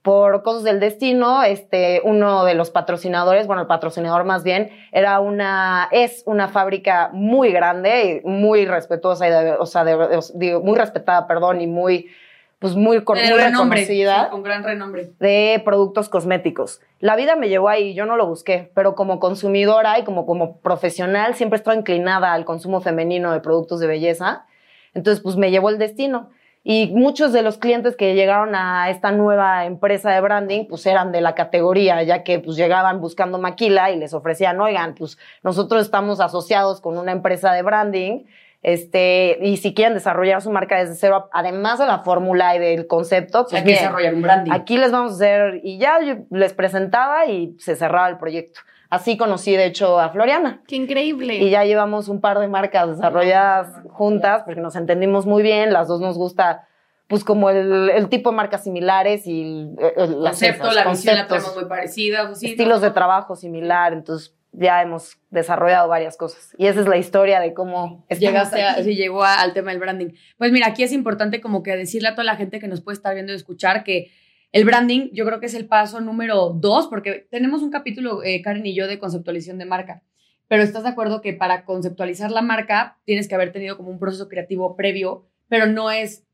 por 0.04 0.42
cosas 0.42 0.64
del 0.64 0.80
destino, 0.80 1.42
este, 1.44 2.02
uno 2.04 2.44
de 2.44 2.52
los 2.52 2.68
patrocinadores, 2.68 3.46
bueno, 3.46 3.62
el 3.62 3.68
patrocinador 3.68 4.24
más 4.24 4.44
bien, 4.44 4.70
era 4.92 5.18
una, 5.18 5.88
es 5.92 6.22
una 6.26 6.48
fábrica 6.48 7.08
muy 7.14 7.52
grande, 7.52 8.20
muy 8.22 8.66
respetuosa, 8.66 9.26
y 9.26 9.32
o 9.58 9.64
sea, 9.64 9.82
digo, 10.34 10.60
muy 10.60 10.76
respetada, 10.76 11.26
perdón, 11.26 11.62
y 11.62 11.66
muy, 11.66 12.10
pues 12.58 12.76
muy, 12.76 13.02
con, 13.02 13.16
muy 13.16 13.30
reconocida. 13.30 14.28
con 14.28 14.42
gran 14.42 14.62
renombre. 14.62 15.12
De 15.20 15.62
productos 15.64 16.10
cosméticos. 16.10 16.82
La 17.00 17.16
vida 17.16 17.34
me 17.34 17.48
llevó 17.48 17.70
ahí, 17.70 17.94
yo 17.94 18.04
no 18.04 18.18
lo 18.18 18.26
busqué, 18.26 18.70
pero 18.74 18.94
como 18.94 19.18
consumidora 19.18 19.98
y 19.98 20.04
como, 20.04 20.26
como 20.26 20.58
profesional 20.58 21.34
siempre 21.34 21.56
estoy 21.56 21.78
inclinada 21.78 22.34
al 22.34 22.44
consumo 22.44 22.82
femenino 22.82 23.32
de 23.32 23.40
productos 23.40 23.80
de 23.80 23.86
belleza. 23.86 24.44
Entonces, 24.92 25.22
pues 25.22 25.36
me 25.36 25.50
llevó 25.50 25.70
el 25.70 25.78
destino. 25.78 26.28
Y 26.66 26.90
muchos 26.94 27.34
de 27.34 27.43
los 27.43 27.58
clientes 27.58 27.94
que 27.94 28.14
llegaron 28.14 28.55
a 28.55 28.88
esta 28.88 29.12
nueva 29.12 29.66
empresa 29.66 30.11
de 30.11 30.20
branding, 30.22 30.64
pues 30.66 30.87
eran 30.87 31.12
de 31.12 31.20
la 31.20 31.34
categoría, 31.34 32.02
ya 32.05 32.25
que 32.25 32.38
pues 32.38 32.56
llegaban 32.56 33.02
buscando 33.02 33.38
maquila 33.38 33.90
y 33.90 33.99
les 33.99 34.14
ofrecían, 34.14 34.58
oigan, 34.58 34.94
pues 34.94 35.19
nosotros 35.43 35.82
estamos 35.82 36.20
asociados 36.20 36.81
con 36.81 36.96
una 36.96 37.12
empresa 37.12 37.52
de 37.52 37.61
branding, 37.61 38.25
este, 38.62 39.37
y 39.43 39.58
si 39.58 39.75
quieren 39.75 39.93
desarrollar 39.93 40.40
su 40.40 40.50
marca 40.50 40.78
desde 40.78 40.94
cero, 40.94 41.28
además 41.34 41.78
de 41.78 41.84
la 41.84 41.99
fórmula 41.99 42.56
y 42.56 42.58
del 42.58 42.87
concepto, 42.87 43.43
pues 43.43 43.52
hay 43.52 43.62
que 43.62 43.72
desarrollar 43.72 44.14
un 44.14 44.22
branding. 44.22 44.52
Aquí 44.52 44.78
les 44.78 44.90
vamos 44.90 45.12
a 45.12 45.14
hacer, 45.16 45.61
y 45.62 45.76
ya 45.76 46.00
yo 46.00 46.14
les 46.31 46.55
presentaba 46.55 47.26
y 47.26 47.56
se 47.58 47.76
cerraba 47.76 48.08
el 48.08 48.16
proyecto. 48.16 48.61
Así 48.94 49.17
conocí, 49.17 49.56
de 49.56 49.67
hecho, 49.67 49.99
a 49.99 50.11
Floriana. 50.11 50.62
¡Qué 50.69 50.76
increíble! 50.76 51.35
Y 51.38 51.50
ya 51.50 51.64
llevamos 51.64 52.08
un 52.08 52.20
par 52.20 52.38
de 52.38 52.46
marcas 52.46 52.91
desarrolladas 52.91 53.82
juntas 53.91 54.43
porque 54.44 54.61
nos 54.61 54.76
entendimos 54.76 55.26
muy 55.26 55.43
bien, 55.43 55.73
las 55.73 55.88
dos 55.88 56.00
nos 56.00 56.17
gusta 56.17 56.69
pues 57.08 57.25
como 57.25 57.50
el, 57.50 58.08
tipo 58.08 58.31
de 58.31 58.37
marcas 58.37 58.62
similares 58.62 59.26
y 59.26 59.69
el 59.99 60.14
concepto, 60.14 60.70
la 60.70 60.88
visión 60.88 61.17
la 61.17 61.26
tenemos 61.26 61.56
muy 61.56 61.64
parecida. 61.64 62.31
estilos 62.41 62.82
de 62.82 62.93
trabajo 62.93 63.35
similar, 63.35 63.93
entonces 63.93 64.32
ya 64.52 64.81
hemos 64.81 65.19
desarrollado 65.31 65.88
varias 65.88 66.17
cosas. 66.17 66.55
Y 66.56 66.69
esa 66.69 66.81
es 66.81 66.87
la 66.87 66.97
historia 66.97 67.40
de 67.40 67.52
cómo 67.52 68.06
llegaste 68.08 68.62
a, 68.62 68.81
llegó 68.81 69.25
al 69.25 69.55
tema 69.55 69.73
del 69.73 69.81
branding. 69.81 70.11
Pues 70.38 70.52
mira, 70.52 70.69
aquí 70.69 70.85
es 70.85 70.93
importante 70.93 71.40
como 71.40 71.64
que 71.64 71.76
decirle 71.76 72.11
a 72.11 72.14
toda 72.14 72.25
la 72.25 72.37
gente 72.37 72.61
que 72.61 72.69
nos 72.69 72.81
puede 72.81 72.94
estar 72.94 73.12
viendo 73.12 73.32
y 73.32 73.37
escuchar 73.37 73.82
que 73.82 74.12
el 74.54 74.64
branding 74.64 75.10
yo 75.12 75.26
creo 75.26 75.40
que 75.40 75.46
es 75.46 75.54
el 75.54 75.66
paso 75.66 76.00
número 76.00 76.50
dos, 76.50 76.86
porque 76.86 77.26
tenemos 77.28 77.60
un 77.64 77.72
capítulo, 77.72 78.22
eh, 78.22 78.40
Karen 78.40 78.64
y 78.64 78.72
yo, 78.72 78.86
de 78.86 79.00
conceptualización 79.00 79.58
de 79.58 79.64
marca. 79.64 80.04
Pero 80.46 80.62
estás 80.62 80.84
de 80.84 80.90
acuerdo 80.90 81.20
que 81.22 81.32
para 81.32 81.64
conceptualizar 81.64 82.30
la 82.30 82.40
marca 82.40 82.96
tienes 83.04 83.26
que 83.26 83.34
haber 83.34 83.50
tenido 83.50 83.76
como 83.76 83.90
un 83.90 83.98
proceso 83.98 84.28
creativo 84.28 84.76
previo, 84.76 85.26
pero 85.48 85.66
no 85.66 85.90
es, 85.90 86.24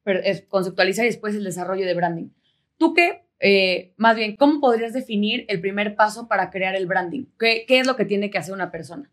conceptualizar 0.48 1.06
y 1.06 1.08
después 1.08 1.34
el 1.34 1.44
desarrollo 1.44 1.86
de 1.86 1.94
branding. 1.94 2.28
¿Tú 2.76 2.92
qué, 2.92 3.22
eh, 3.38 3.94
más 3.96 4.16
bien, 4.16 4.36
cómo 4.36 4.60
podrías 4.60 4.92
definir 4.92 5.46
el 5.48 5.62
primer 5.62 5.96
paso 5.96 6.28
para 6.28 6.50
crear 6.50 6.76
el 6.76 6.86
branding? 6.86 7.24
¿Qué, 7.38 7.64
¿Qué 7.66 7.78
es 7.78 7.86
lo 7.86 7.96
que 7.96 8.04
tiene 8.04 8.28
que 8.28 8.36
hacer 8.36 8.52
una 8.52 8.70
persona? 8.70 9.10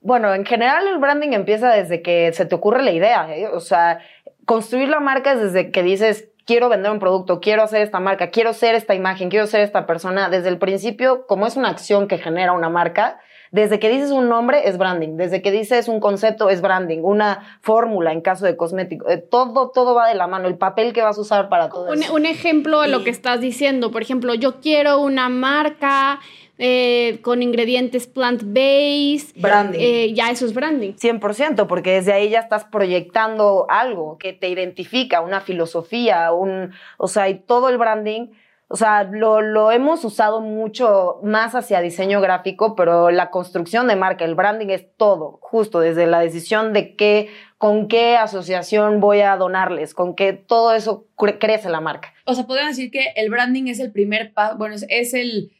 Bueno, 0.00 0.32
en 0.32 0.44
general 0.44 0.86
el 0.86 0.98
branding 0.98 1.32
empieza 1.32 1.72
desde 1.72 2.02
que 2.02 2.32
se 2.32 2.46
te 2.46 2.54
ocurre 2.54 2.84
la 2.84 2.92
idea. 2.92 3.36
¿eh? 3.36 3.48
O 3.48 3.58
sea, 3.58 3.98
construir 4.44 4.90
la 4.90 5.00
marca 5.00 5.32
es 5.32 5.40
desde 5.40 5.72
que 5.72 5.82
dices, 5.82 6.28
quiero 6.46 6.68
vender 6.68 6.92
un 6.92 6.98
producto, 6.98 7.40
quiero 7.40 7.62
hacer 7.62 7.82
esta 7.82 8.00
marca, 8.00 8.30
quiero 8.30 8.52
ser 8.52 8.74
esta 8.74 8.94
imagen, 8.94 9.28
quiero 9.28 9.46
ser 9.46 9.60
esta 9.60 9.84
persona, 9.84 10.30
desde 10.30 10.48
el 10.48 10.58
principio, 10.58 11.26
como 11.26 11.46
es 11.46 11.56
una 11.56 11.68
acción 11.68 12.08
que 12.08 12.18
genera 12.18 12.52
una 12.52 12.70
marca, 12.70 13.18
desde 13.50 13.78
que 13.78 13.88
dices 13.88 14.10
un 14.10 14.28
nombre 14.28 14.68
es 14.68 14.78
branding, 14.78 15.16
desde 15.16 15.42
que 15.42 15.50
dices 15.50 15.88
un 15.88 16.00
concepto 16.00 16.48
es 16.48 16.60
branding, 16.60 17.00
una 17.02 17.58
fórmula 17.60 18.12
en 18.12 18.20
caso 18.20 18.44
de 18.44 18.56
cosmético, 18.56 19.08
eh, 19.08 19.18
todo, 19.18 19.70
todo 19.70 19.94
va 19.94 20.08
de 20.08 20.14
la 20.14 20.26
mano, 20.26 20.48
el 20.48 20.56
papel 20.56 20.92
que 20.92 21.02
vas 21.02 21.18
a 21.18 21.20
usar 21.20 21.48
para 21.48 21.68
todo 21.68 21.92
un, 21.92 22.02
eso. 22.02 22.14
Un 22.14 22.26
ejemplo 22.26 22.80
de 22.82 22.88
lo 22.88 23.04
que 23.04 23.10
estás 23.10 23.40
diciendo, 23.40 23.90
por 23.90 24.02
ejemplo, 24.02 24.34
yo 24.34 24.60
quiero 24.60 25.00
una 25.00 25.28
marca 25.28 26.20
eh, 26.58 27.18
con 27.22 27.42
ingredientes 27.42 28.06
plant-based. 28.06 29.40
Branding. 29.40 29.78
Eh, 29.78 30.14
ya 30.14 30.30
eso 30.30 30.46
es 30.46 30.54
branding. 30.54 30.92
100%, 30.92 31.66
porque 31.66 31.92
desde 31.92 32.12
ahí 32.12 32.30
ya 32.30 32.40
estás 32.40 32.64
proyectando 32.64 33.66
algo 33.68 34.16
que 34.18 34.32
te 34.32 34.48
identifica, 34.48 35.20
una 35.20 35.40
filosofía, 35.40 36.32
un, 36.32 36.72
o 36.96 37.08
sea, 37.08 37.28
y 37.28 37.34
todo 37.40 37.68
el 37.68 37.78
branding. 37.78 38.28
O 38.68 38.76
sea, 38.76 39.04
lo, 39.04 39.42
lo, 39.42 39.70
hemos 39.70 40.04
usado 40.04 40.40
mucho 40.40 41.20
más 41.22 41.54
hacia 41.54 41.80
diseño 41.80 42.20
gráfico, 42.20 42.74
pero 42.74 43.12
la 43.12 43.30
construcción 43.30 43.86
de 43.86 43.94
marca, 43.94 44.24
el 44.24 44.34
branding 44.34 44.70
es 44.70 44.86
todo, 44.96 45.38
justo 45.40 45.78
desde 45.78 46.08
la 46.08 46.18
decisión 46.18 46.72
de 46.72 46.96
qué, 46.96 47.28
con 47.58 47.86
qué 47.86 48.16
asociación 48.16 48.98
voy 48.98 49.20
a 49.20 49.36
donarles, 49.36 49.94
con 49.94 50.16
qué 50.16 50.32
todo 50.32 50.74
eso 50.74 51.06
crece 51.38 51.70
la 51.70 51.80
marca. 51.80 52.12
O 52.24 52.34
sea, 52.34 52.48
podrían 52.48 52.68
decir 52.68 52.90
que 52.90 53.12
el 53.14 53.30
branding 53.30 53.68
es 53.68 53.78
el 53.78 53.92
primer 53.92 54.32
paso, 54.32 54.56
bueno, 54.56 54.74
es 54.74 55.14
el, 55.14 55.52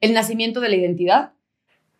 el 0.00 0.12
nacimiento 0.12 0.60
de 0.60 0.68
la 0.68 0.76
identidad? 0.76 1.32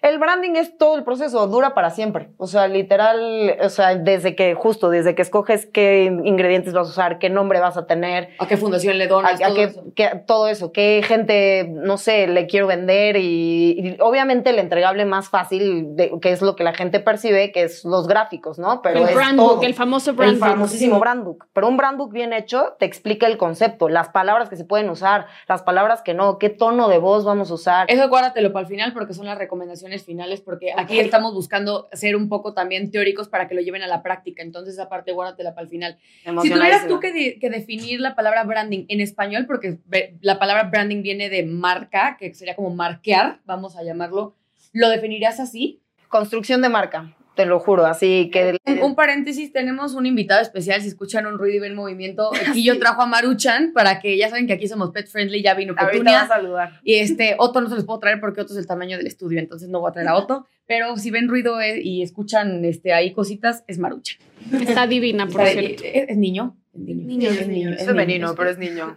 El 0.03 0.19
branding 0.19 0.53
es 0.57 0.79
todo 0.79 0.97
el 0.97 1.05
proceso, 1.05 1.47
dura 1.47 1.75
para 1.75 1.91
siempre. 1.91 2.31
O 2.39 2.47
sea, 2.47 2.69
literal, 2.69 3.59
o 3.61 3.69
sea, 3.69 3.95
desde 3.97 4.35
que, 4.35 4.55
justo, 4.55 4.89
desde 4.89 5.15
que 5.15 5.21
escoges 5.21 5.67
qué 5.67 6.05
ingredientes 6.25 6.73
vas 6.73 6.87
a 6.87 6.91
usar, 6.91 7.19
qué 7.19 7.29
nombre 7.29 7.61
vas 7.61 7.77
a 7.77 7.87
tener. 7.87 8.31
A 8.39 8.47
qué 8.47 8.57
fundación 8.57 8.97
le 8.97 9.09
donas. 9.09 9.39
todo, 9.39 9.55
qué, 9.55 9.65
eso. 10.05 10.23
todo 10.27 10.49
eso. 10.49 10.73
Qué 10.73 11.03
gente, 11.07 11.69
no 11.69 11.99
sé, 11.99 12.29
le 12.29 12.47
quiero 12.47 12.67
vender 12.67 13.17
y, 13.19 13.99
obviamente 14.01 14.51
el 14.51 14.59
entregable 14.59 15.05
más 15.05 15.29
fácil, 15.29 15.95
de, 15.97 16.19
que 16.23 16.33
es 16.33 16.41
lo 16.41 16.57
que 16.57 16.65
la 16.65 16.73
gente 16.73 17.01
percibe, 17.01 17.53
que 17.53 17.65
es 17.65 17.85
los 17.85 18.09
gráficos, 18.09 18.59
¿no? 18.59 18.81
Pero 18.81 19.07
el 19.07 19.15
brand 19.15 19.39
book, 19.39 19.63
el 19.65 19.75
famoso 19.75 20.15
brand 20.15 20.39
book. 20.39 20.47
El 20.47 20.51
famosísimo 20.53 20.99
brand 20.99 21.25
book. 21.25 21.47
Pero 21.53 21.69
un 21.69 21.77
brand 21.77 21.99
book 21.99 22.11
bien 22.11 22.33
hecho 22.33 22.75
te 22.79 22.87
explica 22.87 23.27
el 23.27 23.37
concepto, 23.37 23.91
las 23.91 24.09
palabras 24.09 24.49
que 24.49 24.57
se 24.57 24.65
pueden 24.65 24.89
usar, 24.89 25.27
las 25.47 25.63
palabras 25.63 26.01
que 26.01 26.15
no, 26.15 26.39
qué 26.39 26.49
tono 26.49 26.89
de 26.89 26.97
voz 26.97 27.27
vamos 27.27 27.51
a 27.51 27.55
usar. 27.55 27.91
Eso 27.91 28.09
guárdatelo 28.09 28.51
para 28.51 28.63
el 28.63 28.67
final 28.67 28.95
porque 28.95 29.13
son 29.13 29.27
las 29.27 29.37
recomendaciones 29.37 29.90
finales, 29.99 30.41
porque 30.41 30.73
aquí 30.77 30.99
estamos 30.99 31.35
buscando 31.35 31.89
ser 31.93 32.17
un 32.17 32.29
poco 32.29 32.55
también 32.55 32.91
teóricos 32.91 33.29
para 33.29 33.49
que 33.49 33.55
lo 33.55 33.61
lleven 33.61 33.83
a 33.83 33.87
la 33.87 34.03
práctica. 34.03 34.43
Entonces, 34.43 34.75
esa 34.75 34.89
parte, 34.89 35.13
guárdatela 35.13 35.55
para 35.55 35.65
el 35.65 35.69
final. 35.69 35.99
Si 36.43 36.51
tuvieras 36.51 36.89
tú 36.89 37.01
que, 37.01 37.39
que, 37.39 37.51
definir 37.51 38.01
la 38.01 38.15
palabra 38.15 38.45
branding 38.45 38.87
en 38.89 39.01
español, 39.01 39.47
porque 39.47 39.79
la 40.21 40.39
palabra 40.39 40.65
branding 40.65 41.03
viene 41.03 41.29
de 41.29 41.45
marca, 41.45 42.17
que 42.19 42.33
sería 42.35 42.57
como 42.57 42.71
marquear, 42.71 43.41
vamos 43.45 43.77
a 43.77 43.83
llamarlo, 43.83 44.37
¿lo 44.73 44.89
definirías 44.89 45.41
así? 45.41 45.81
Construcción 46.09 46.63
de 46.63 46.69
marca 46.69 47.15
te 47.35 47.47
lo 47.47 47.61
juro, 47.61 47.87
así 47.87 48.31
que... 48.33 48.59
Un, 48.83 48.95
paréntesis, 48.95 49.53
tenemos 49.53 49.95
un 49.95 50.07
invitado 50.07 50.41
especial, 50.41 50.81
si 50.83 50.89
escuchan 50.89 51.27
un 51.27 51.39
ruido 51.39 51.57
y 51.57 51.61
ven 51.61 51.75
movimiento, 51.75 52.31
aquí 52.49 52.65
yo 52.65 52.79
trajo 52.79 53.03
a 53.03 53.07
Maruchan 53.07 53.73
para 53.73 54.01
que 54.01 54.17
ya 54.17 54.29
saben 54.29 54.47
que 54.47 54.53
aquí 54.53 54.67
somos 54.69 54.91
pet 54.91 55.09
friendly, 55.09 55.43
ya 55.43 55.55
vino 55.55 55.75
Petunia. 55.75 56.23
a 56.23 56.29
saludar. 56.29 56.81
Y 56.83 56.97
este, 56.97 57.37
Otto 57.39 57.61
no 57.61 57.69
se 57.69 57.77
los 57.77 57.85
puedo 57.85 58.01
traer 58.01 58.21
porque 58.21 58.41
Otto 58.41 58.53
es 58.53 58.59
el 58.59 58.67
tamaño 58.67 58.97
del 58.97 59.07
estudio, 59.07 59.39
entonces 59.39 59.69
no 59.69 59.81
voy 59.81 59.91
a 59.91 59.93
traer 59.93 60.09
a 60.09 60.17
Otto, 60.17 60.47
pero 60.67 60.97
si 60.97 61.11
ven 61.11 61.29
ruido 61.29 61.61
eh, 61.61 61.81
y 61.83 62.03
escuchan 62.03 62.65
este, 62.65 62.93
ahí 62.93 63.13
cositas, 63.13 63.65
es 63.67 63.79
Maruchan. 63.79 64.19
Está 64.61 64.87
divina, 64.87 65.27
por 65.27 65.47
cierto. 65.47 65.83
Es, 65.85 66.17
niño. 66.17 66.57
Es 66.75 66.81
niño. 66.81 67.31
Es 67.31 67.49
niño. 67.49 67.71
Es 67.71 67.85
femenino, 67.85 68.35
pero 68.35 68.51
es 68.51 68.59
niño. 68.59 68.97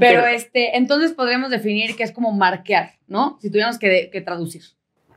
pero 0.00 0.26
este, 0.26 0.76
entonces 0.76 1.12
podríamos 1.12 1.50
definir 1.50 1.96
que 1.96 2.02
es 2.02 2.12
como 2.12 2.32
marquear, 2.32 2.92
¿no? 3.06 3.38
Si 3.40 3.48
tuviéramos 3.48 3.78
que, 3.78 4.10
que 4.10 4.20
traducir 4.20 4.62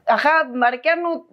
ajá, 0.10 0.44
marquear 0.46 0.98
no, 0.98 1.28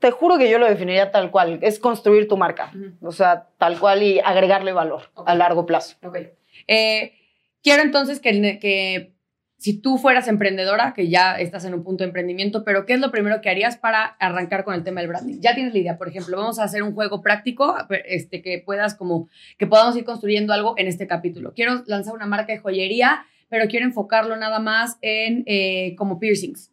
te 0.00 0.10
juro 0.10 0.38
que 0.38 0.50
yo 0.50 0.58
lo 0.58 0.68
definiría 0.68 1.10
tal 1.10 1.30
cual, 1.30 1.58
es 1.62 1.78
construir 1.78 2.28
tu 2.28 2.36
marca, 2.36 2.72
o 3.00 3.12
sea, 3.12 3.48
tal 3.58 3.78
cual 3.78 4.02
y 4.02 4.20
agregarle 4.20 4.72
valor 4.72 5.10
a 5.26 5.34
largo 5.34 5.66
plazo. 5.66 5.96
Ok. 6.02 6.18
Eh, 6.66 7.14
quiero 7.62 7.82
entonces 7.82 8.20
que, 8.20 8.58
que 8.58 9.14
si 9.60 9.78
tú 9.78 9.98
fueras 9.98 10.26
emprendedora, 10.26 10.94
que 10.94 11.08
ya 11.08 11.38
estás 11.38 11.66
en 11.66 11.74
un 11.74 11.84
punto 11.84 12.02
de 12.02 12.08
emprendimiento, 12.08 12.64
pero 12.64 12.86
¿qué 12.86 12.94
es 12.94 13.00
lo 13.00 13.10
primero 13.10 13.42
que 13.42 13.50
harías 13.50 13.76
para 13.76 14.04
arrancar 14.04 14.64
con 14.64 14.74
el 14.74 14.84
tema 14.84 15.02
del 15.02 15.08
branding? 15.08 15.40
Ya 15.40 15.54
tienes 15.54 15.74
la 15.74 15.80
idea, 15.80 15.98
por 15.98 16.08
ejemplo, 16.08 16.38
vamos 16.38 16.58
a 16.58 16.64
hacer 16.64 16.82
un 16.82 16.94
juego 16.94 17.20
práctico 17.20 17.76
este, 18.06 18.40
que 18.40 18.62
puedas 18.64 18.94
como, 18.94 19.28
que 19.58 19.66
podamos 19.66 19.94
ir 19.96 20.04
construyendo 20.04 20.54
algo 20.54 20.74
en 20.78 20.86
este 20.86 21.06
capítulo. 21.06 21.52
Quiero 21.54 21.82
lanzar 21.86 22.14
una 22.14 22.24
marca 22.24 22.54
de 22.54 22.58
joyería, 22.58 23.26
pero 23.50 23.68
quiero 23.68 23.84
enfocarlo 23.84 24.34
nada 24.36 24.60
más 24.60 24.96
en 25.02 25.42
eh, 25.44 25.94
como 25.98 26.18
piercings. 26.18 26.69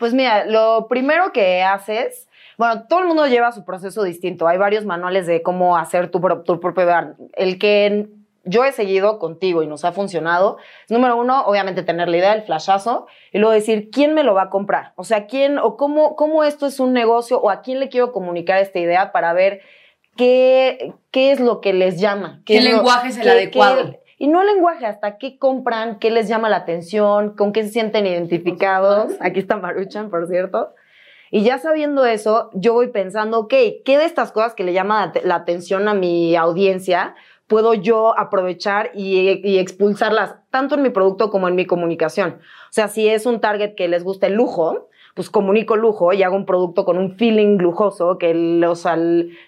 Pues 0.00 0.12
mira, 0.12 0.44
lo 0.46 0.88
primero 0.88 1.32
que 1.32 1.62
haces 1.62 2.26
bueno, 2.60 2.84
todo 2.90 3.00
el 3.00 3.06
mundo 3.06 3.26
lleva 3.26 3.52
su 3.52 3.64
proceso 3.64 4.02
distinto. 4.02 4.46
Hay 4.46 4.58
varios 4.58 4.84
manuales 4.84 5.26
de 5.26 5.40
cómo 5.40 5.78
hacer 5.78 6.10
tu, 6.10 6.20
tu 6.44 6.60
propio 6.60 6.84
branding. 6.84 7.28
El 7.32 7.58
que 7.58 8.08
yo 8.44 8.64
he 8.64 8.72
seguido 8.72 9.18
contigo 9.18 9.62
y 9.62 9.66
nos 9.66 9.86
ha 9.86 9.92
funcionado, 9.92 10.58
número 10.90 11.16
uno, 11.16 11.42
obviamente 11.46 11.82
tener 11.82 12.10
la 12.10 12.18
idea, 12.18 12.34
el 12.34 12.42
flashazo, 12.42 13.06
y 13.32 13.38
luego 13.38 13.54
decir, 13.54 13.88
¿quién 13.90 14.12
me 14.12 14.24
lo 14.24 14.34
va 14.34 14.42
a 14.42 14.50
comprar? 14.50 14.92
O 14.96 15.04
sea, 15.04 15.26
¿quién 15.26 15.58
o 15.58 15.78
cómo, 15.78 16.16
cómo 16.16 16.44
esto 16.44 16.66
es 16.66 16.80
un 16.80 16.92
negocio 16.92 17.40
o 17.40 17.48
a 17.48 17.62
quién 17.62 17.80
le 17.80 17.88
quiero 17.88 18.12
comunicar 18.12 18.58
esta 18.58 18.78
idea 18.78 19.10
para 19.10 19.32
ver 19.32 19.62
qué, 20.16 20.92
qué 21.10 21.32
es 21.32 21.40
lo 21.40 21.62
que 21.62 21.72
les 21.72 21.98
llama. 21.98 22.42
¿Qué, 22.44 22.60
lenguaje 22.60 23.08
es 23.08 23.16
el 23.16 23.28
adecuado? 23.28 23.99
Y 24.20 24.28
no 24.28 24.42
el 24.42 24.48
lenguaje, 24.48 24.84
hasta 24.84 25.16
qué 25.16 25.38
compran, 25.38 25.98
qué 25.98 26.10
les 26.10 26.28
llama 26.28 26.50
la 26.50 26.58
atención, 26.58 27.34
con 27.34 27.54
qué 27.54 27.62
se 27.62 27.70
sienten 27.70 28.06
identificados. 28.06 29.14
Aquí 29.18 29.40
está 29.40 29.56
Maruchan, 29.56 30.10
por 30.10 30.28
cierto. 30.28 30.74
Y 31.30 31.42
ya 31.42 31.56
sabiendo 31.56 32.04
eso, 32.04 32.50
yo 32.52 32.74
voy 32.74 32.88
pensando, 32.88 33.38
ok, 33.38 33.54
¿qué 33.82 33.96
de 33.96 34.04
estas 34.04 34.30
cosas 34.30 34.54
que 34.54 34.62
le 34.62 34.74
llama 34.74 35.10
la 35.24 35.34
atención 35.36 35.88
a 35.88 35.94
mi 35.94 36.36
audiencia 36.36 37.14
puedo 37.46 37.72
yo 37.72 38.16
aprovechar 38.18 38.90
y, 38.94 39.58
expulsarlas 39.58 40.36
tanto 40.50 40.74
en 40.74 40.82
mi 40.82 40.90
producto 40.90 41.30
como 41.30 41.48
en 41.48 41.54
mi 41.54 41.64
comunicación. 41.64 42.40
O 42.40 42.72
sea, 42.72 42.88
si 42.88 43.08
es 43.08 43.24
un 43.24 43.40
target 43.40 43.74
que 43.74 43.88
les 43.88 44.04
gusta 44.04 44.26
el 44.26 44.34
lujo, 44.34 44.89
pues 45.14 45.30
comunico 45.30 45.76
lujo 45.76 46.12
y 46.12 46.22
hago 46.22 46.36
un 46.36 46.46
producto 46.46 46.84
con 46.84 46.98
un 46.98 47.16
feeling 47.16 47.58
lujoso, 47.58 48.18
que 48.18 48.32
los, 48.34 48.84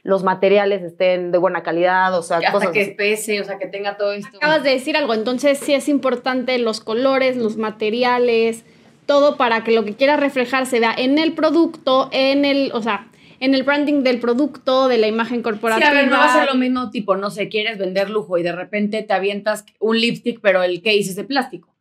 los 0.02 0.24
materiales 0.24 0.82
estén 0.82 1.32
de 1.32 1.38
buena 1.38 1.62
calidad, 1.62 2.16
o 2.18 2.22
sea, 2.22 2.40
que 2.40 2.50
cosas 2.50 2.70
que 2.70 2.94
pese, 2.96 3.40
o 3.40 3.44
sea, 3.44 3.58
que 3.58 3.66
tenga 3.66 3.96
todo 3.96 4.12
esto. 4.12 4.36
Acabas 4.36 4.62
de 4.62 4.70
decir 4.70 4.96
algo, 4.96 5.14
entonces 5.14 5.58
sí 5.58 5.74
es 5.74 5.88
importante 5.88 6.58
los 6.58 6.80
colores, 6.80 7.36
los 7.36 7.56
materiales, 7.56 8.64
todo 9.06 9.36
para 9.36 9.64
que 9.64 9.72
lo 9.72 9.84
que 9.84 9.94
quieras 9.94 10.20
reflejar 10.20 10.66
se 10.66 10.80
vea 10.80 10.94
en 10.96 11.18
el 11.18 11.34
producto, 11.34 12.08
en 12.12 12.44
el, 12.44 12.70
o 12.74 12.82
sea, 12.82 13.08
en 13.40 13.54
el 13.54 13.64
branding 13.64 14.02
del 14.04 14.20
producto, 14.20 14.88
de 14.88 14.98
la 14.98 15.08
imagen 15.08 15.42
corporativa. 15.42 15.90
Sí, 15.90 15.96
a 15.96 16.00
ver, 16.00 16.10
no 16.10 16.16
va 16.16 16.32
a 16.32 16.38
ser 16.38 16.46
lo 16.46 16.54
mismo 16.54 16.90
tipo, 16.90 17.16
no 17.16 17.30
sé, 17.30 17.48
quieres 17.48 17.76
vender 17.76 18.08
lujo 18.08 18.38
y 18.38 18.42
de 18.42 18.52
repente 18.52 19.02
te 19.02 19.12
avientas 19.12 19.64
un 19.80 20.00
lipstick, 20.00 20.40
pero 20.40 20.62
el 20.62 20.80
case 20.80 21.00
es 21.00 21.16
de 21.16 21.24
plástico. 21.24 21.71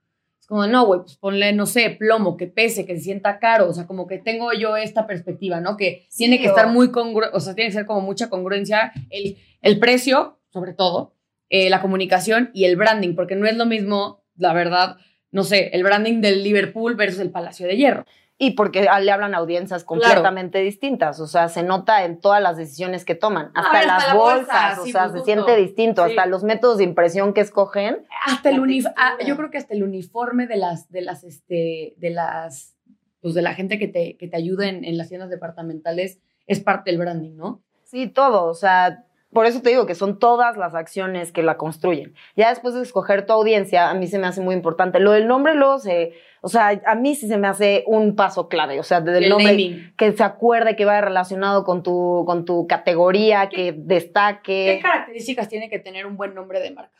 Como, 0.52 0.68
no, 0.68 0.86
güey, 0.86 1.00
pues 1.00 1.16
ponle, 1.16 1.54
no 1.54 1.66
sé, 1.66 1.92
plomo, 1.92 2.36
que 2.36 2.46
pese, 2.46 2.86
que 2.86 2.98
se 2.98 3.04
sienta 3.04 3.40
caro. 3.40 3.70
O 3.70 3.74
sea, 3.74 3.88
como 3.88 4.06
que 4.06 4.18
tengo 4.18 4.52
yo 4.52 4.76
esta 4.76 5.08
perspectiva, 5.08 5.62
¿no? 5.62 5.78
Que 5.78 6.10
tiene 6.14 6.42
que 6.42 6.48
estar 6.48 6.68
muy 6.68 6.92
congruente, 6.92 7.34
o 7.38 7.40
sea, 7.40 7.56
tiene 7.56 7.70
que 7.70 7.76
ser 7.76 7.86
como 7.86 8.02
mucha 8.02 8.30
congruencia 8.30 8.92
el, 9.10 9.38
el 9.62 9.80
precio, 9.80 10.42
sobre 10.50 10.74
todo, 10.74 11.16
eh, 11.48 11.70
la 11.70 11.80
comunicación 11.80 12.52
y 12.54 12.66
el 12.66 12.76
branding, 12.76 13.16
porque 13.16 13.38
no 13.38 13.48
es 13.48 13.56
lo 13.56 13.66
mismo, 13.66 14.26
la 14.36 14.52
verdad, 14.52 14.98
no 15.32 15.46
sé, 15.46 15.70
el 15.72 15.84
branding 15.84 16.20
del 16.20 16.44
Liverpool 16.44 16.96
versus 16.96 17.22
el 17.22 17.32
Palacio 17.32 17.66
de 17.66 17.78
Hierro 17.78 18.06
y 18.44 18.52
porque 18.52 18.82
le 18.82 19.12
hablan 19.12 19.36
a 19.36 19.38
audiencias 19.38 19.84
completamente 19.84 20.58
distintas, 20.62 21.20
o 21.20 21.28
sea, 21.28 21.48
se 21.48 21.62
nota 21.62 22.06
en 22.06 22.20
todas 22.20 22.42
las 22.42 22.58
decisiones 22.58 23.06
que 23.06 23.14
toman, 23.14 23.52
hasta, 23.54 23.86
las 23.86 24.16
bolsas, 24.16 24.80
o 24.80 24.86
sea, 24.88 25.10
se 25.10 25.20
siente 25.20 25.56
distinto, 25.56 26.04
hasta 26.04 26.26
los 26.26 26.44
métodos 26.44 26.80
de 26.80 26.84
impresión 26.84 27.36
que 27.36 27.42
escogen. 27.42 28.04
Hasta 28.26 28.50
el 28.50 28.60
uniforme, 28.60 28.96
ah, 28.98 29.14
yo 29.24 29.38
creo 29.38 29.52
que 29.52 29.60
hasta 29.60 29.76
el 29.76 29.84
uniforme 29.84 30.48
de 30.48 30.58
las, 30.58 30.90
de 30.90 31.02
las, 31.02 31.24
este, 31.24 31.94
de 31.98 32.10
las, 32.10 32.76
pues 33.22 33.36
de 33.36 33.44
la 33.44 33.54
gente 33.54 33.78
que 33.78 33.88
te, 33.88 34.18
que 34.18 34.28
te 34.28 34.38
ayuda 34.38 34.68
en, 34.68 34.86
en 34.86 34.98
las 34.98 35.10
tiendas 35.10 35.30
departamentales 35.30 36.18
es 36.48 36.62
parte 36.62 36.90
del 36.90 37.00
branding, 37.00 37.36
¿no? 37.36 37.62
Sí, 37.84 38.08
todo, 38.08 38.46
o 38.46 38.56
sea, 38.56 39.06
por 39.32 39.46
eso 39.46 39.62
te 39.62 39.70
digo 39.70 39.86
que 39.86 39.94
son 39.94 40.18
todas 40.18 40.58
las 40.58 40.74
acciones 40.74 41.32
que 41.32 41.44
la 41.44 41.58
construyen. 41.58 42.16
Ya 42.36 42.50
después 42.50 42.74
de 42.74 42.82
escoger 42.82 43.26
tu 43.28 43.34
audiencia, 43.34 43.92
a 43.92 43.94
mí 43.94 44.08
se 44.08 44.18
me 44.18 44.26
hace 44.26 44.42
muy 44.42 44.56
importante. 44.56 45.00
Lo 45.00 45.12
del 45.12 45.28
nombre 45.28 45.54
luego 45.54 45.78
se, 45.80 46.14
o 46.44 46.50
sea, 46.50 46.82
a 46.88 46.96
mí 46.96 47.14
sí 47.14 47.28
se 47.28 47.38
me 47.38 47.48
hace 47.48 47.84
un 47.86 48.16
paso 48.16 48.50
clave. 48.50 48.80
O 48.80 48.84
sea, 48.84 49.00
desde 49.00 49.20
el, 49.20 49.30
nombre 49.30 49.94
que 49.96 50.12
se 50.12 50.24
acuerde 50.24 50.76
que 50.76 50.86
va 50.86 51.00
relacionado 51.00 51.64
con 51.64 51.84
tu, 51.84 52.24
con 52.26 52.46
tu 52.46 52.66
categoría, 52.66 53.48
que 53.48 53.74
destaque. 53.78 54.78
¿Qué 54.78 54.80
características 54.82 55.48
tiene 55.48 55.70
que 55.70 55.78
tener 55.78 56.08
un 56.08 56.18
buen 56.18 56.34
nombre 56.34 56.60
de 56.60 56.72
marca? 56.72 56.98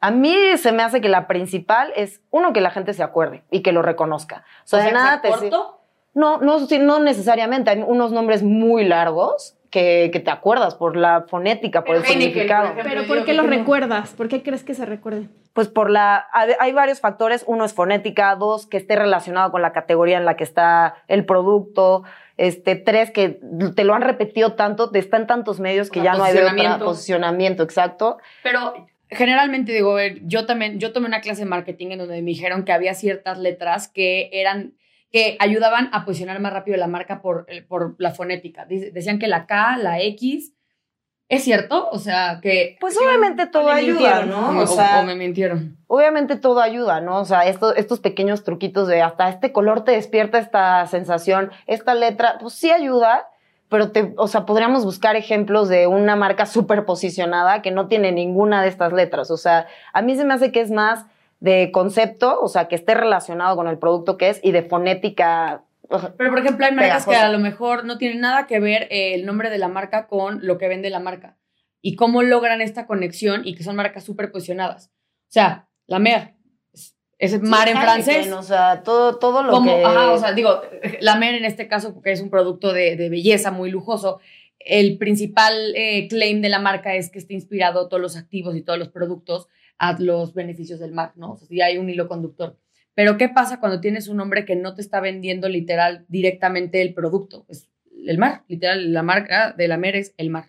A 0.00 0.12
mí 0.12 0.56
se 0.58 0.70
me 0.70 0.84
hace 0.84 1.00
que 1.00 1.08
la 1.08 1.26
principal 1.26 1.92
es, 1.96 2.22
uno, 2.30 2.52
que 2.52 2.60
la 2.60 2.70
gente 2.70 2.94
se 2.94 3.02
acuerde 3.02 3.42
y 3.50 3.62
que 3.62 3.72
lo 3.72 3.82
reconozca. 3.82 4.44
O 4.64 4.68
sea, 4.68 4.84
de 4.84 4.92
nada 4.92 5.20
te. 5.20 5.30
Corto? 5.30 5.80
No, 6.14 6.38
no, 6.38 6.58
no 6.60 7.00
necesariamente. 7.00 7.70
Hay 7.70 7.82
unos 7.84 8.12
nombres 8.12 8.44
muy 8.44 8.84
largos 8.84 9.57
que, 9.70 10.10
te 10.24 10.30
acuerdas 10.30 10.74
por 10.74 10.96
la 10.96 11.26
fonética, 11.28 11.84
por 11.84 11.96
el 11.96 12.04
significado. 12.04 12.72
Pero 12.82 13.06
¿por 13.06 13.24
qué 13.24 13.34
lo 13.34 13.42
recuerdas? 13.44 14.14
¿Por 14.14 14.28
qué 14.28 14.42
crees 14.42 14.64
que 14.64 14.74
se 14.74 14.86
recuerde? 14.86 15.28
Pues 15.52 15.68
por 15.68 15.90
la 15.90 16.26
hay 16.32 16.72
varios 16.72 17.00
factores, 17.00 17.44
uno 17.46 17.64
es 17.64 17.74
fonética, 17.74 18.34
dos 18.36 18.66
que 18.66 18.76
esté 18.76 18.96
relacionado 18.96 19.50
con 19.50 19.60
la 19.60 19.72
categoría 19.72 20.16
en 20.16 20.24
la 20.24 20.36
que 20.36 20.44
está 20.44 20.96
el 21.08 21.24
producto, 21.24 22.04
este 22.36 22.76
tres 22.76 23.10
que 23.10 23.40
te 23.74 23.84
lo 23.84 23.94
han 23.94 24.02
repetido 24.02 24.54
tanto, 24.54 24.90
está 24.94 25.16
en 25.16 25.26
tantos 25.26 25.58
medios 25.58 25.90
que 25.90 26.00
ya 26.00 26.14
no 26.14 26.24
hay 26.24 26.34
de 26.34 26.44
posicionamiento, 26.78 27.64
exacto. 27.64 28.18
Pero 28.42 28.86
generalmente 29.10 29.72
digo, 29.72 29.96
yo 30.22 30.46
también 30.46 30.78
yo 30.78 30.92
tomé 30.92 31.08
una 31.08 31.20
clase 31.20 31.42
de 31.42 31.50
marketing 31.50 31.88
en 31.92 31.98
donde 31.98 32.22
me 32.22 32.30
dijeron 32.30 32.64
que 32.64 32.72
había 32.72 32.94
ciertas 32.94 33.38
letras 33.38 33.88
que 33.88 34.30
eran 34.32 34.74
que 35.10 35.36
ayudaban 35.40 35.88
a 35.92 36.04
posicionar 36.04 36.40
más 36.40 36.52
rápido 36.52 36.76
la 36.76 36.86
marca 36.86 37.20
por, 37.20 37.46
eh, 37.48 37.62
por 37.62 37.94
la 37.98 38.12
fonética. 38.12 38.66
Decían 38.66 39.18
que 39.18 39.26
la 39.26 39.46
K, 39.46 39.78
la 39.78 40.00
X, 40.00 40.52
¿es 41.28 41.44
cierto? 41.44 41.88
O 41.90 41.98
sea, 41.98 42.40
que... 42.42 42.76
Pues 42.80 42.96
obviamente 42.98 43.46
todo 43.46 43.70
ayuda, 43.70 44.26
¿no? 44.26 44.60
O, 44.60 44.66
sea, 44.66 45.02
me 45.02 45.14
mintieron. 45.14 45.78
Obviamente 45.86 46.36
todo 46.36 46.60
ayuda, 46.60 47.00
¿no? 47.00 47.20
O 47.20 47.24
sea, 47.24 47.46
estos 47.46 48.00
pequeños 48.00 48.44
truquitos 48.44 48.86
de 48.88 49.00
hasta 49.00 49.28
este 49.28 49.52
color 49.52 49.84
te 49.84 49.92
despierta 49.92 50.38
esta 50.38 50.86
sensación, 50.86 51.50
esta 51.66 51.94
letra, 51.94 52.36
pues 52.38 52.54
sí 52.54 52.70
ayuda, 52.70 53.28
pero 53.70 53.90
te, 53.90 54.14
o 54.16 54.28
sea, 54.28 54.46
podríamos 54.46 54.84
buscar 54.84 55.16
ejemplos 55.16 55.68
de 55.68 55.86
una 55.86 56.16
marca 56.16 56.46
súper 56.46 56.84
posicionada 56.84 57.62
que 57.62 57.70
no 57.70 57.86
tiene 57.86 58.12
ninguna 58.12 58.62
de 58.62 58.68
estas 58.68 58.92
letras. 58.92 59.30
O 59.30 59.36
sea, 59.36 59.66
a 59.92 60.02
mí 60.02 60.16
se 60.16 60.24
me 60.24 60.34
hace 60.34 60.52
que 60.52 60.60
es 60.60 60.70
más 60.70 61.06
de 61.40 61.70
concepto, 61.72 62.40
o 62.40 62.48
sea, 62.48 62.68
que 62.68 62.74
esté 62.74 62.94
relacionado 62.94 63.56
con 63.56 63.68
el 63.68 63.78
producto 63.78 64.16
que 64.16 64.30
es, 64.30 64.40
y 64.42 64.52
de 64.52 64.62
fonética. 64.62 65.64
Pero, 65.88 66.30
por 66.30 66.38
ejemplo, 66.38 66.66
hay 66.66 66.72
marcas 66.72 67.06
que 67.06 67.16
a 67.16 67.30
lo 67.30 67.38
mejor 67.38 67.84
no 67.84 67.98
tienen 67.98 68.20
nada 68.20 68.46
que 68.46 68.60
ver 68.60 68.88
eh, 68.90 69.14
el 69.14 69.24
nombre 69.24 69.50
de 69.50 69.58
la 69.58 69.68
marca 69.68 70.06
con 70.06 70.46
lo 70.46 70.58
que 70.58 70.68
vende 70.68 70.90
la 70.90 71.00
marca. 71.00 71.36
Y 71.80 71.96
cómo 71.96 72.22
logran 72.22 72.60
esta 72.60 72.86
conexión 72.86 73.46
y 73.46 73.54
que 73.54 73.62
son 73.62 73.76
marcas 73.76 74.04
súper 74.04 74.32
posicionadas. 74.32 74.90
O 75.28 75.32
sea, 75.32 75.68
la 75.86 75.98
Mer, 75.98 76.34
es 77.18 77.40
mar 77.40 77.68
en 77.68 77.78
francés. 77.78 78.30
o 78.32 78.42
sea, 78.42 78.82
todo, 78.82 79.18
todo 79.18 79.42
lo 79.42 79.62
que... 79.62 79.84
Ajá, 79.84 80.12
o 80.12 80.18
sea, 80.18 80.32
digo, 80.32 80.60
la 81.00 81.16
Mer 81.16 81.34
en 81.34 81.44
este 81.44 81.68
caso, 81.68 81.94
porque 81.94 82.12
es 82.12 82.20
un 82.20 82.30
producto 82.30 82.72
de, 82.72 82.96
de 82.96 83.08
belleza 83.08 83.50
muy 83.50 83.70
lujoso, 83.70 84.20
el 84.58 84.98
principal 84.98 85.54
eh, 85.74 86.08
claim 86.08 86.40
de 86.40 86.48
la 86.48 86.58
marca 86.58 86.94
es 86.94 87.10
que 87.10 87.18
esté 87.18 87.34
inspirado 87.34 87.88
todos 87.88 88.00
los 88.00 88.16
activos 88.16 88.56
y 88.56 88.62
todos 88.62 88.78
los 88.78 88.88
productos 88.88 89.48
a 89.78 89.96
los 89.98 90.34
beneficios 90.34 90.80
del 90.80 90.92
mar, 90.92 91.12
¿no? 91.16 91.32
O 91.32 91.36
sea, 91.36 91.48
si 91.48 91.60
hay 91.60 91.78
un 91.78 91.88
hilo 91.88 92.08
conductor. 92.08 92.56
Pero 92.94 93.16
¿qué 93.16 93.28
pasa 93.28 93.60
cuando 93.60 93.80
tienes 93.80 94.08
un 94.08 94.16
nombre 94.16 94.44
que 94.44 94.56
no 94.56 94.74
te 94.74 94.80
está 94.80 95.00
vendiendo 95.00 95.48
literal 95.48 96.04
directamente 96.08 96.82
el 96.82 96.94
producto? 96.94 97.46
Es 97.48 97.68
el 98.06 98.18
mar, 98.18 98.42
literal, 98.48 98.92
la 98.92 99.02
marca 99.02 99.52
de 99.52 99.68
la 99.68 99.76
mer 99.76 99.96
es 99.96 100.14
el 100.16 100.30
mar. 100.30 100.46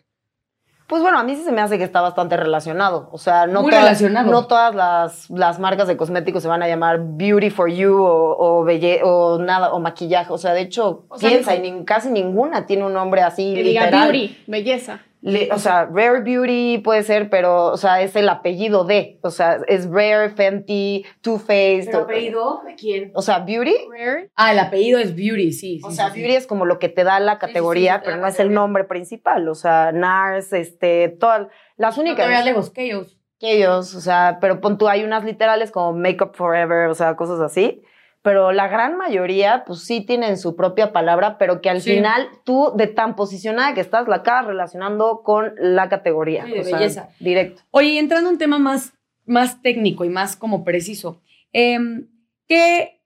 Pues 0.88 1.04
bueno, 1.04 1.20
a 1.20 1.24
mí 1.24 1.36
sí 1.36 1.44
se 1.44 1.52
me 1.52 1.62
hace 1.62 1.78
que 1.78 1.84
está 1.84 2.02
bastante 2.02 2.36
relacionado. 2.36 3.10
O 3.12 3.20
sea, 3.20 3.46
no, 3.46 3.62
Muy 3.62 3.70
todas, 3.70 3.84
relacionado. 3.86 4.32
no 4.32 4.48
todas 4.48 4.74
las, 4.74 5.30
las, 5.30 5.60
marcas 5.60 5.88
de 5.88 5.96
cosméticos 5.96 6.42
se 6.42 6.48
van 6.48 6.64
a 6.64 6.68
llamar 6.68 7.00
Beauty 7.00 7.52
for 7.52 7.70
You 7.70 7.94
o, 7.94 8.32
o, 8.36 8.66
o 9.04 9.40
nada, 9.40 9.72
o 9.72 9.80
maquillaje. 9.80 10.34
O 10.34 10.40
sea, 10.40 10.54
de 10.54 10.62
hecho, 10.62 11.06
piensa, 11.20 11.56
y 11.56 11.86
casi 11.86 12.10
ninguna 12.10 12.66
tiene 12.66 12.84
un 12.86 12.94
nombre 12.94 13.22
así. 13.22 13.54
Que 13.54 13.62
diga 13.62 13.92
Beauty, 13.92 14.44
belleza 14.48 15.02
o 15.22 15.60
sea, 15.60 15.86
Rare 15.86 16.22
Beauty 16.22 16.78
puede 16.78 17.04
ser, 17.04 17.30
pero, 17.30 17.66
o 17.66 17.78
sea, 17.78 18.02
es 18.02 18.16
el 18.16 18.30
apellido 18.30 18.86
de, 18.86 19.20
o 19.22 19.32
sea, 19.32 19.60
es 19.68 19.90
Rare, 19.90 20.30
Fenty, 20.30 21.06
Too 21.22 21.40
Faced. 21.40 21.90
¿El 21.90 21.96
apellido 21.96 22.62
de 22.66 22.76
quién? 22.76 23.12
O 23.16 23.22
sea, 23.22 23.40
Beauty. 23.40 23.76
Rare. 23.92 24.32
Ah, 24.36 24.54
el 24.54 24.60
apellido 24.60 25.00
es 25.00 25.16
Beauty, 25.16 25.52
sí. 25.52 25.82
o 25.84 25.92
sea, 25.92 26.10
Beauty 26.10 26.36
es 26.36 26.48
como 26.48 26.66
lo 26.66 26.80
que 26.80 26.90
te 26.90 27.04
da 27.04 27.20
la 27.20 27.38
categoría, 27.38 28.02
pero 28.04 28.18
no 28.18 28.28
es 28.28 28.40
el 28.40 28.54
nombre 28.54 28.86
principal. 28.86 29.48
O 29.50 29.56
sea, 29.56 29.92
NARS, 29.92 30.54
este, 30.54 31.10
todas 31.10 31.48
las 31.76 31.98
únicas. 31.98 32.30
No, 32.30 32.46
Legos, 32.46 32.72
Chaos. 32.74 33.18
Chaos, 33.40 33.96
o 33.96 34.02
sea, 34.02 34.38
pero 34.42 34.62
pon 34.62 34.78
tú, 34.78 34.88
hay 34.88 35.04
unas 35.04 35.24
literales 35.24 35.72
como 35.72 35.94
Makeup 35.94 36.36
Forever, 36.36 36.88
o 36.90 36.94
sea, 36.94 37.16
cosas 37.16 37.40
así 37.40 37.84
pero 38.22 38.52
la 38.52 38.68
gran 38.68 38.98
mayoría, 38.98 39.64
pues 39.66 39.84
sí 39.84 40.02
tienen 40.02 40.38
su 40.38 40.56
propia 40.56 40.92
palabra, 40.92 41.38
pero 41.38 41.62
que 41.62 41.70
al 41.70 41.82
final 41.82 42.28
tú, 42.44 42.74
de 42.76 42.88
tan 42.88 43.16
posicionada 43.16 43.74
que 43.74 43.82
estás, 43.82 44.08
la 44.08 44.18
acabas 44.18 44.46
relacionando 44.46 45.22
con 45.24 45.54
la 45.58 45.88
categoría. 45.90 46.44
de 46.46 46.64
belleza. 46.64 47.10
directo. 47.20 47.62
Oye, 47.72 47.98
entrando 47.98 48.30
a 48.30 48.34
un 48.34 48.38
tema 48.38 48.60
más, 48.60 48.94
más 49.26 49.62
técnico 49.62 50.04
y 50.04 50.10
más 50.10 50.36
como 50.36 50.64
preciso, 50.66 51.22
em, 51.54 52.08
¿qué, 52.48 53.02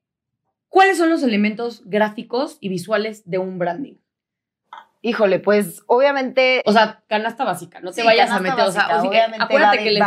¿cuáles 0.67 0.98
son 0.98 1.10
los 1.10 1.22
elementos 1.22 1.84
gráficos 1.86 2.58
y 2.60 2.70
visuales 2.70 3.29
de 3.29 3.38
un 3.38 3.60
branding? 3.60 3.96
Híjole, 5.05 5.39
pues 5.39 5.84
obviamente. 5.88 6.63
O 6.65 6.72
sea, 6.72 7.03
canasta 7.08 7.43
básica, 7.43 7.82
no 7.82 7.91
te 7.91 8.01
Sí, 8.01 8.08
vayas 8.08 8.32
a 8.32 8.39
meter. 8.39 8.62
o 8.65 8.72
sea, 8.72 8.86
o 8.86 9.01
sea, 9.01 9.03
obviamente 9.03 9.43
acuérdate 9.43 9.84
que 9.84 9.91
le, 9.91 10.01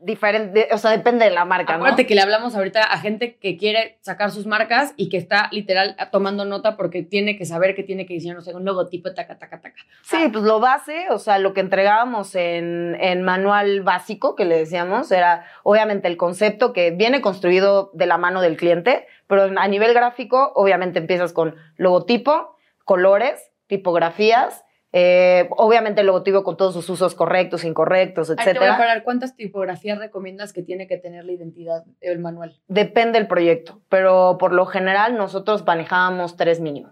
diferente, 0.00 0.68
o 0.72 0.78
sea, 0.78 0.90
depende 0.90 1.24
de 1.24 1.30
la 1.30 1.44
marca, 1.44 1.74
acuérdate 1.74 2.02
¿no? 2.02 2.08
que 2.08 2.14
le 2.16 2.20
hablamos 2.20 2.56
ahorita 2.56 2.82
a 2.82 2.98
gente 2.98 3.36
que 3.36 3.56
quiere 3.56 3.98
sacar 4.00 4.32
sus 4.32 4.44
marcas 4.44 4.92
y 4.96 5.08
que 5.08 5.16
está 5.16 5.48
literal 5.52 5.96
tomando 6.10 6.44
nota 6.44 6.76
porque 6.76 7.04
tiene 7.04 7.38
que 7.38 7.44
saber 7.44 7.76
que 7.76 7.84
tiene 7.84 8.04
que 8.04 8.14
diseñar, 8.14 8.36
no 8.36 8.42
sé, 8.42 8.54
un 8.54 8.64
logotipo, 8.64 9.14
taca, 9.14 9.38
taca, 9.38 9.60
taca. 9.60 9.80
Sí, 10.02 10.28
pues 10.32 10.42
lo 10.42 10.58
base, 10.58 11.06
o 11.10 11.18
sea, 11.18 11.38
lo 11.38 11.54
que 11.54 11.60
entregábamos 11.60 12.34
en, 12.34 12.96
en 13.00 13.22
manual 13.22 13.82
básico, 13.82 14.34
que 14.34 14.44
le 14.44 14.58
decíamos, 14.58 15.12
era 15.12 15.44
obviamente 15.62 16.08
el 16.08 16.16
concepto 16.16 16.72
que 16.72 16.90
viene 16.90 17.20
construido 17.20 17.92
de 17.94 18.06
la 18.06 18.18
mano 18.18 18.40
del 18.40 18.56
cliente, 18.56 19.06
pero 19.28 19.44
a 19.56 19.68
nivel 19.68 19.94
gráfico, 19.94 20.52
obviamente 20.56 20.98
empiezas 20.98 21.32
con 21.32 21.54
logotipo, 21.76 22.56
colores, 22.84 23.52
tipografías, 23.68 24.64
eh, 24.92 25.48
obviamente 25.50 26.00
el 26.00 26.06
logotipo 26.06 26.42
con 26.44 26.56
todos 26.56 26.72
sus 26.74 26.88
usos 26.88 27.14
correctos, 27.14 27.64
incorrectos, 27.64 28.30
Ahí 28.30 28.36
te 28.36 28.42
voy 28.42 28.48
a 28.48 28.52
etcétera. 28.52 28.78
parar. 28.78 29.02
¿Cuántas 29.04 29.36
tipografías 29.36 29.98
recomiendas 29.98 30.52
que 30.52 30.62
tiene 30.62 30.86
que 30.86 30.96
tener 30.96 31.24
la 31.24 31.32
identidad 31.32 31.84
el 32.00 32.18
manual? 32.18 32.58
Depende 32.68 33.18
del 33.18 33.28
proyecto, 33.28 33.80
pero 33.88 34.36
por 34.38 34.52
lo 34.52 34.64
general 34.66 35.16
nosotros 35.16 35.64
manejábamos 35.66 36.36
tres 36.36 36.60
mínimo. 36.60 36.90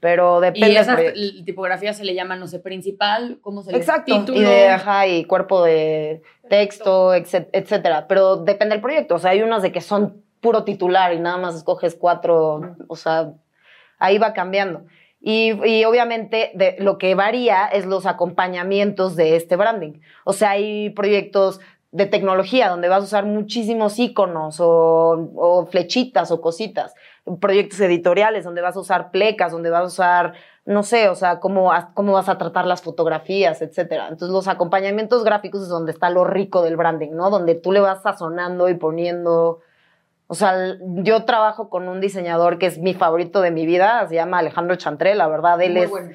Pero 0.00 0.38
depende 0.40 0.68
Y 0.68 0.72
del 0.74 0.82
esa 0.82 0.94
proyecto. 0.94 1.44
tipografía 1.44 1.92
se 1.94 2.04
le 2.04 2.14
llama, 2.14 2.36
no 2.36 2.46
sé, 2.46 2.60
principal, 2.60 3.38
¿cómo 3.40 3.60
se 3.62 3.72
le 3.72 3.78
Exacto, 3.78 4.20
Título. 4.20 4.38
y 4.38 4.44
de 4.44 4.68
ajá, 4.68 5.08
y 5.08 5.24
cuerpo 5.24 5.64
de 5.64 6.22
texto, 6.48 7.12
etc- 7.12 7.48
etcétera. 7.52 8.06
Pero 8.06 8.36
depende 8.36 8.74
del 8.76 8.82
proyecto. 8.82 9.16
O 9.16 9.18
sea, 9.18 9.32
hay 9.32 9.42
unas 9.42 9.62
de 9.62 9.72
que 9.72 9.80
son 9.80 10.22
puro 10.40 10.62
titular 10.62 11.12
y 11.12 11.18
nada 11.18 11.38
más 11.38 11.56
escoges 11.56 11.96
cuatro. 11.96 12.76
O 12.86 12.94
sea, 12.94 13.32
ahí 13.98 14.18
va 14.18 14.32
cambiando. 14.32 14.84
Y, 15.26 15.84
obviamente 15.84 16.52
lo 16.80 16.98
que 16.98 17.14
varía 17.14 17.66
es 17.66 17.86
los 17.86 18.04
acompañamientos 18.04 19.16
de 19.16 19.36
este 19.36 19.56
branding. 19.56 20.00
O 20.24 20.34
sea, 20.34 20.50
hay 20.50 20.90
proyectos 20.90 21.60
de 21.92 22.04
tecnología 22.04 22.68
donde 22.68 22.88
vas 22.88 23.00
a 23.00 23.04
usar 23.04 23.24
muchísimos 23.24 23.98
iconos 23.98 24.60
o, 24.60 25.30
o 25.34 25.66
flechitas 25.66 26.30
o 26.30 26.42
cositas. 26.42 26.94
Proyectos 27.40 27.80
editoriales 27.80 28.44
donde 28.44 28.60
vas 28.60 28.76
a 28.76 28.80
usar 28.80 29.10
plecas, 29.10 29.50
donde 29.50 29.70
vas 29.70 29.82
a 29.82 29.86
usar 29.86 30.34
no 30.66 30.82
sé, 30.82 31.08
o 31.08 31.14
sea, 31.14 31.40
cómo, 31.40 31.70
cómo 31.92 32.12
vas 32.12 32.28
a 32.28 32.38
tratar 32.38 32.66
las 32.66 32.82
fotografías, 32.82 33.60
etcétera. 33.60 34.08
Entonces, 34.08 34.32
los 34.32 34.48
acompañamientos 34.48 35.22
gráficos 35.24 35.62
es 35.62 35.68
donde 35.68 35.92
está 35.92 36.08
lo 36.08 36.24
rico 36.24 36.62
del 36.62 36.76
branding, 36.76 37.10
¿no? 37.12 37.30
Donde 37.30 37.54
tú 37.54 37.70
le 37.72 37.80
vas 37.80 38.02
sazonando 38.02 38.68
y 38.68 38.74
poniendo. 38.74 39.60
O 40.34 40.36
sea, 40.36 40.76
yo 40.80 41.24
trabajo 41.24 41.68
con 41.70 41.86
un 41.86 42.00
diseñador 42.00 42.58
que 42.58 42.66
es 42.66 42.78
mi 42.78 42.92
favorito 42.92 43.40
de 43.40 43.52
mi 43.52 43.66
vida, 43.66 44.04
se 44.08 44.16
llama 44.16 44.40
Alejandro 44.40 44.74
Chantré, 44.74 45.14
la 45.14 45.28
verdad, 45.28 45.62
él 45.62 45.74
Muy 45.74 45.82
es 45.82 45.90
bueno. 45.90 46.10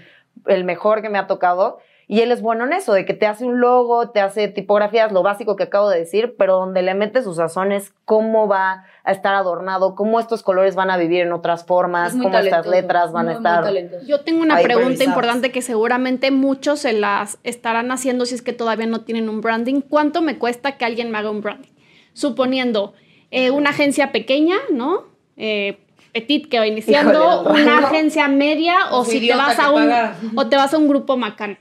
el 0.47 0.65
mejor 0.65 1.01
que 1.01 1.07
me 1.07 1.17
ha 1.17 1.25
tocado. 1.25 1.79
Y 2.05 2.19
él 2.19 2.33
es 2.33 2.41
bueno 2.41 2.65
en 2.65 2.73
eso, 2.73 2.91
de 2.91 3.05
que 3.05 3.13
te 3.13 3.27
hace 3.27 3.45
un 3.45 3.61
logo, 3.61 4.09
te 4.09 4.19
hace 4.19 4.49
tipografías, 4.49 5.13
lo 5.13 5.23
básico 5.23 5.55
que 5.55 5.63
acabo 5.63 5.89
de 5.89 5.99
decir, 5.99 6.35
pero 6.37 6.55
donde 6.57 6.81
le 6.81 6.95
mete 6.95 7.23
sus 7.23 7.37
sazones, 7.37 7.93
cómo 8.03 8.49
va 8.49 8.83
a 9.05 9.11
estar 9.13 9.33
adornado, 9.35 9.95
cómo 9.95 10.19
estos 10.19 10.43
colores 10.43 10.75
van 10.75 10.91
a 10.91 10.97
vivir 10.97 11.21
en 11.21 11.31
otras 11.31 11.65
formas, 11.65 12.13
Es 12.13 12.21
cómo 12.21 12.37
estas 12.37 12.67
letras 12.67 13.13
van 13.13 13.29
a 13.29 13.39
muy, 13.39 13.41
muy 13.41 13.77
estar. 13.77 14.05
Yo 14.05 14.19
tengo 14.19 14.41
una 14.41 14.57
pregunta 14.57 15.01
importante 15.05 15.53
que 15.53 15.61
seguramente 15.61 16.29
muchos 16.31 16.79
se 16.79 16.91
las 16.91 17.39
estarán 17.45 17.89
haciendo 17.89 18.25
si 18.25 18.35
es 18.35 18.41
que 18.41 18.51
todavía 18.51 18.87
no 18.87 18.99
tienen 19.05 19.29
un 19.29 19.39
branding. 19.39 19.79
¿Cuánto 19.79 20.21
me 20.21 20.37
cuesta 20.37 20.75
que 20.77 20.83
alguien 20.83 21.09
me 21.09 21.19
haga 21.19 21.29
un 21.29 21.39
branding? 21.39 21.71
Suponiendo 22.11 22.95
eh, 23.31 23.51
una 23.51 23.69
agencia 23.71 24.11
pequeña, 24.11 24.55
¿no? 24.71 25.03
Eh, 25.37 25.77
petit 26.13 26.49
que 26.49 26.59
va 26.59 26.67
iniciando, 26.67 27.43
Híjole, 27.43 27.61
una 27.63 27.77
agencia 27.79 28.27
media 28.27 28.75
o 28.91 29.03
Ese 29.03 29.11
si 29.19 29.27
te 29.27 29.35
vas 29.35 29.59
a 29.59 29.69
un 29.69 29.75
paga. 29.81 30.15
o 30.35 30.47
te 30.47 30.55
vas 30.55 30.73
a 30.73 30.77
un 30.77 30.87
grupo 30.87 31.17
macano. 31.17 31.57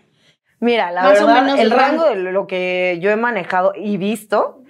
Mira, 0.61 0.91
la 0.91 1.03
Más 1.03 1.13
verdad, 1.13 1.59
el 1.61 1.71
rango 1.71 2.05
de 2.09 2.17
lo 2.17 2.47
que 2.47 2.99
yo 3.01 3.11
he 3.11 3.17
manejado 3.17 3.73
y 3.77 3.97
visto, 3.97 4.63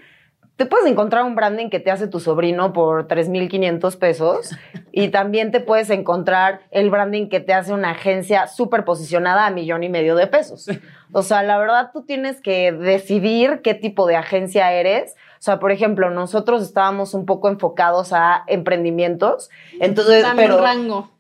te 0.57 0.67
puedes 0.67 0.87
encontrar 0.87 1.23
un 1.25 1.35
branding 1.37 1.71
que 1.71 1.79
te 1.81 1.91
hace 1.91 2.09
tu 2.09 2.19
sobrino 2.21 2.73
por 2.73 3.07
3.500 3.07 3.97
pesos 3.97 4.51
y 4.93 5.09
también 5.09 5.53
te 5.53 5.61
puedes 5.61 5.89
encontrar 5.89 6.61
el 6.73 6.91
branding 6.91 7.29
que 7.29 7.39
te 7.41 7.55
hace 7.55 7.73
una 7.73 7.91
agencia 7.93 8.49
súper 8.49 8.85
posicionada 8.85 9.47
a 9.47 9.51
millón 9.51 9.85
y 9.85 9.89
medio 9.89 10.17
de 10.17 10.27
pesos. 10.27 10.69
O 11.13 11.23
sea, 11.23 11.43
la 11.45 11.57
verdad 11.59 11.91
tú 11.93 12.05
tienes 12.05 12.41
que 12.43 12.73
decidir 12.73 13.61
qué 13.63 13.73
tipo 13.75 14.07
de 14.07 14.17
agencia 14.17 14.73
eres. 14.73 15.15
O 15.39 15.43
sea, 15.43 15.59
por 15.59 15.71
ejemplo, 15.73 16.11
nosotros 16.11 16.63
estábamos 16.63 17.15
un 17.15 17.27
poco 17.27 17.49
enfocados 17.49 18.13
a 18.13 18.43
emprendimientos, 18.49 19.51
entonces, 19.81 20.23
Dame 20.23 20.43
pero 20.43 20.57
un 20.57 20.63
rango. 20.63 21.11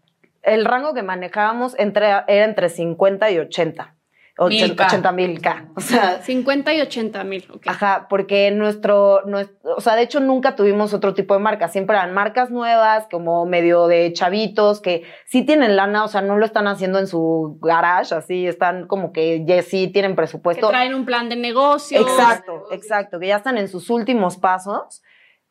el 0.42 0.64
rango 0.64 0.92
que 0.94 1.02
manejábamos 1.02 1.78
entre, 1.78 2.07
era 2.07 2.24
entre 2.26 2.68
50 2.68 3.31
y 3.31 3.38
80. 3.38 3.94
Mil 4.46 4.77
K. 4.77 4.87
80 4.87 5.12
mil 5.12 5.40
K. 5.40 5.68
O 5.74 5.81
sea, 5.81 6.22
50 6.22 6.74
y 6.74 6.81
80 6.81 7.24
mil, 7.24 7.44
ok. 7.53 7.66
ajá, 7.66 8.07
porque 8.09 8.51
nuestro, 8.53 9.22
nuestro, 9.27 9.74
o 9.77 9.81
sea, 9.81 9.96
de 9.96 10.03
hecho 10.03 10.20
nunca 10.20 10.55
tuvimos 10.55 10.94
otro 10.94 11.12
tipo 11.12 11.35
de 11.35 11.40
marcas. 11.40 11.72
Siempre 11.72 11.96
eran 11.96 12.14
marcas 12.14 12.51
nuevas, 12.51 13.09
como 13.11 13.46
medio 13.46 13.88
de 13.88 14.12
chavitos, 14.12 14.81
que 14.81 15.03
sí 15.27 15.42
tienen 15.42 15.74
lana, 15.74 16.05
o 16.05 16.09
sea, 16.09 16.20
no 16.20 16.38
lo 16.38 16.44
están 16.44 16.68
haciendo 16.68 17.01
en 17.01 17.09
su 17.09 17.59
garage, 17.61 18.14
así, 18.14 18.46
están 18.46 18.87
como 18.87 19.12
que 19.12 19.44
ya 19.44 19.61
sí 19.62 19.88
tienen 19.88 20.12
Que 20.12 20.16
presupuesto. 20.16 20.68
traen 20.68 20.94
un 20.94 21.05
plan 21.05 21.29
de 21.29 21.37
negocio. 21.37 22.01
Exacto, 22.01 22.66
exacto, 22.70 23.18
que 23.18 23.27
ya 23.27 23.37
están 23.37 23.59
en 23.59 23.68
sus 23.68 23.90
últimos 23.90 24.37
pasos, 24.37 25.03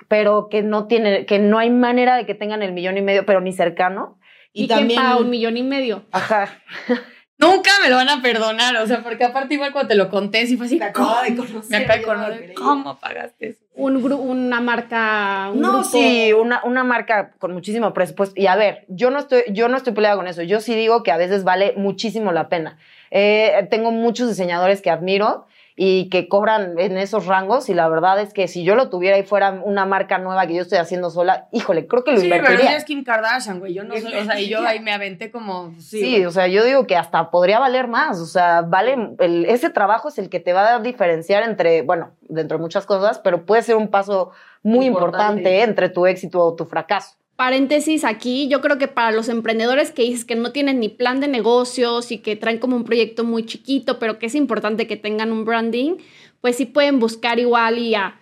pero 0.08 0.48
que 0.50 0.64
no 0.64 0.88
tiene, 0.88 1.26
que 1.26 1.40
no 1.40 1.60
hay 1.60 1.70
manera 1.70 2.16
de 2.16 2.26
que 2.26 2.36
tengan 2.36 2.62
el 2.62 2.72
millón 2.72 2.98
y 2.98 3.02
medio, 3.02 3.26
pero 3.26 3.42
ni 3.42 3.52
cercano. 3.52 4.18
¿Y, 4.54 4.68
paga 4.68 5.18
un 5.18 5.30
millón 5.30 5.58
y 5.58 5.64
medio? 5.64 6.06
Ajá. 6.12 6.48
Nunca 7.40 7.70
me 7.84 7.90
lo 7.90 7.98
van 7.98 8.10
a 8.10 8.22
perdonar, 8.22 8.76
o 8.78 8.88
sea, 8.88 9.04
porque 9.04 9.24
aparte 9.24 9.54
igual 9.54 9.72
cuando 9.72 9.90
te 9.90 9.96
lo 9.96 10.10
conté, 10.10 10.48
sí 10.48 10.58
fue 10.58 10.66
así, 10.66 10.80
Te 10.80 10.86
acabo 10.86 11.22
de 11.22 11.36
conocer, 11.36 11.64
Me 11.70 11.78
acabo 11.78 11.98
de 12.00 12.04
conocer. 12.04 12.54
¿cómo 12.56 13.00
pagaste 13.00 13.50
eso? 13.50 13.60
Un 13.76 14.02
gru- 14.04 14.18
una 14.20 14.60
marca, 14.60 15.52
un 15.54 15.62
no, 15.62 15.72
grupo. 15.74 15.84
sí, 15.88 16.34
una, 16.34 16.62
una 16.64 16.84
marca 16.84 17.34
con 17.38 17.54
muchísimo 17.54 17.94
presupuesto. 17.94 18.34
Y 18.42 18.48
a 18.48 18.56
ver, 18.56 18.86
yo 18.88 19.12
no 19.12 19.20
estoy, 19.20 19.44
yo 19.50 19.68
no 19.68 19.78
estoy 19.78 19.94
peleada 19.94 20.16
con 20.16 20.26
eso. 20.28 20.42
Yo 20.42 20.62
sí 20.62 20.74
digo 20.74 21.04
que 21.04 21.12
a 21.12 21.18
veces 21.18 21.44
vale 21.44 21.74
muchísimo 21.78 22.32
la 22.32 22.50
pena. 22.50 22.80
Eh, 23.12 23.68
tengo 23.70 23.92
muchos 23.92 24.28
diseñadores 24.30 24.82
que 24.82 24.90
admiro 24.90 25.46
y 25.80 26.10
que 26.10 26.28
cobran 26.28 26.80
en 26.80 26.98
esos 26.98 27.28
rangos 27.28 27.70
y 27.70 27.76
la 27.76 27.88
verdad 27.88 28.20
es 28.20 28.34
que 28.34 28.48
si 28.48 28.64
yo 28.64 28.74
lo 28.76 28.90
tuviera 28.90 29.20
y 29.20 29.24
fuera 29.24 29.52
una 29.64 29.86
marca 29.86 30.18
nueva 30.18 30.48
que 30.48 30.56
yo 30.56 30.64
estoy 30.64 30.80
haciendo 30.80 31.12
sola, 31.12 31.48
híjole, 31.52 31.86
creo 31.86 32.04
que 32.04 32.14
lo 32.14 32.18
Sí, 32.20 32.26
pero 32.30 32.38
invertiría. 32.40 32.70
ella 32.72 32.78
es 32.80 32.84
Kim 32.84 33.04
Kardashian, 33.04 33.60
güey, 33.60 33.76
yo 33.76 33.84
no 33.84 33.96
soy, 33.96 34.12
o 34.16 34.26
sea, 34.26 34.40
y 34.40 34.50
yo 34.50 34.66
ahí 34.66 34.80
me 34.80 34.92
aventé 34.92 35.30
como, 35.30 35.76
sí, 35.80 36.00
Sí, 36.00 36.26
o 36.26 36.32
sea, 36.32 36.48
yo 36.48 36.66
digo 36.66 36.88
que 36.88 36.96
hasta 36.96 37.30
podría 37.30 37.60
valer 37.60 37.88
más, 37.88 38.20
o 38.20 38.26
sea, 38.26 38.64
vale, 38.64 38.98
el- 39.20 39.46
ese 39.46 39.70
trabajo 39.70 40.10
es 40.10 40.18
el 40.18 40.30
que 40.30 40.40
te 40.40 40.52
va 40.52 40.74
a 40.74 40.80
diferenciar 40.80 41.44
entre, 41.44 41.84
bueno, 41.84 42.10
dentro 42.22 42.58
de 42.58 42.62
muchas 42.64 42.88
cosas, 42.88 43.20
pero 43.20 43.46
puede 43.46 43.62
ser 43.62 43.76
un 43.76 43.90
paso 43.90 44.32
muy 44.64 44.88
Importante. 44.88 45.42
importante 45.42 45.62
entre 45.62 45.90
tu 45.90 46.08
éxito 46.08 46.44
o 46.44 46.56
tu 46.56 46.66
fracaso. 46.66 47.16
Paréntesis 47.38 48.04
aquí, 48.04 48.48
yo 48.48 48.62
creo 48.62 48.80
que 48.80 48.88
para 48.88 49.12
los 49.12 49.30
emprendedores 49.30 49.92
que 49.92 50.02
dices 50.02 50.26
que 50.26 50.36
no 50.36 50.52
tienen 50.52 50.80
ni 50.80 50.90
plan 50.90 51.20
de 51.20 51.28
negocios 51.28 52.12
y 52.12 52.18
que 52.18 52.36
traen 52.36 52.58
como 52.58 52.76
un 52.76 52.84
proyecto 52.84 53.24
muy 53.24 53.46
chiquito, 53.46 54.00
pero 54.00 54.18
que 54.18 54.26
es 54.26 54.34
importante 54.34 54.88
que 54.88 54.98
tengan 54.98 55.32
un 55.32 55.46
branding, 55.46 55.98
pues 56.42 56.56
sí 56.56 56.66
pueden 56.66 56.98
buscar 56.98 57.38
igual 57.38 57.78
y 57.78 57.94
a 57.94 58.20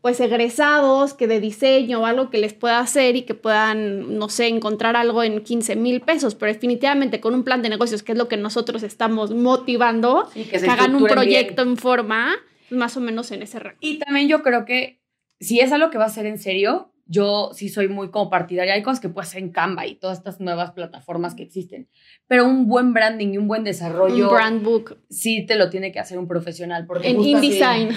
pues 0.00 0.18
egresados 0.18 1.14
que 1.14 1.28
de 1.28 1.38
diseño 1.40 2.00
o 2.00 2.06
algo 2.06 2.28
que 2.28 2.38
les 2.38 2.54
pueda 2.54 2.80
hacer 2.80 3.14
y 3.14 3.22
que 3.22 3.34
puedan, 3.34 4.18
no 4.18 4.28
sé, 4.28 4.48
encontrar 4.48 4.96
algo 4.96 5.22
en 5.22 5.44
15 5.44 5.76
mil 5.76 6.00
pesos, 6.00 6.34
pero 6.34 6.52
definitivamente 6.52 7.20
con 7.20 7.34
un 7.34 7.44
plan 7.44 7.62
de 7.62 7.68
negocios, 7.68 8.02
que 8.02 8.12
es 8.12 8.18
lo 8.18 8.26
que 8.26 8.36
nosotros 8.36 8.82
estamos 8.82 9.32
motivando, 9.32 10.28
Sí, 10.34 10.42
que 10.44 10.60
que, 10.60 10.66
hagan 10.68 10.94
un 10.94 11.02
estructuren 11.02 11.28
bien. 11.28 11.44
proyecto 11.44 11.62
en 11.62 11.76
forma, 11.76 12.34
pues 12.68 12.78
más 12.78 12.96
o 12.96 13.00
menos 13.00 13.30
en 13.30 13.42
ese 13.42 13.60
rango. 13.60 13.78
Y 13.80 14.00
también 14.00 14.28
yo 14.28 14.42
creo 14.42 14.64
que 14.64 15.00
si 15.38 15.60
es 15.60 15.70
algo 15.70 15.90
que 15.90 15.98
va 15.98 16.06
a 16.06 16.10
ser 16.10 16.26
en 16.26 16.38
serio, 16.38 16.92
yo 17.06 17.50
sí 17.52 17.68
soy 17.68 17.88
muy 17.88 18.10
como 18.10 18.28
partidaria. 18.28 18.74
Hay 18.74 18.82
cosas 18.82 19.00
que 19.00 19.08
puedes 19.08 19.30
hacer 19.30 19.42
en 19.42 19.50
Canva 19.50 19.86
y 19.86 19.94
todas 19.94 20.18
estas 20.18 20.40
nuevas 20.40 20.72
plataformas 20.72 21.34
que 21.34 21.44
existen. 21.44 21.88
Pero 22.26 22.44
un 22.44 22.66
buen 22.66 22.92
branding 22.92 23.28
y 23.28 23.38
un 23.38 23.46
buen 23.46 23.62
desarrollo 23.62 24.28
Un 24.28 24.34
brand 24.34 24.62
book 24.64 24.98
sí 25.08 25.46
te 25.46 25.54
lo 25.54 25.70
tiene 25.70 25.92
que 25.92 26.00
hacer 26.00 26.18
un 26.18 26.26
profesional. 26.26 26.84
Porque 26.86 27.08
en 27.08 27.20
InDesign. 27.20 27.90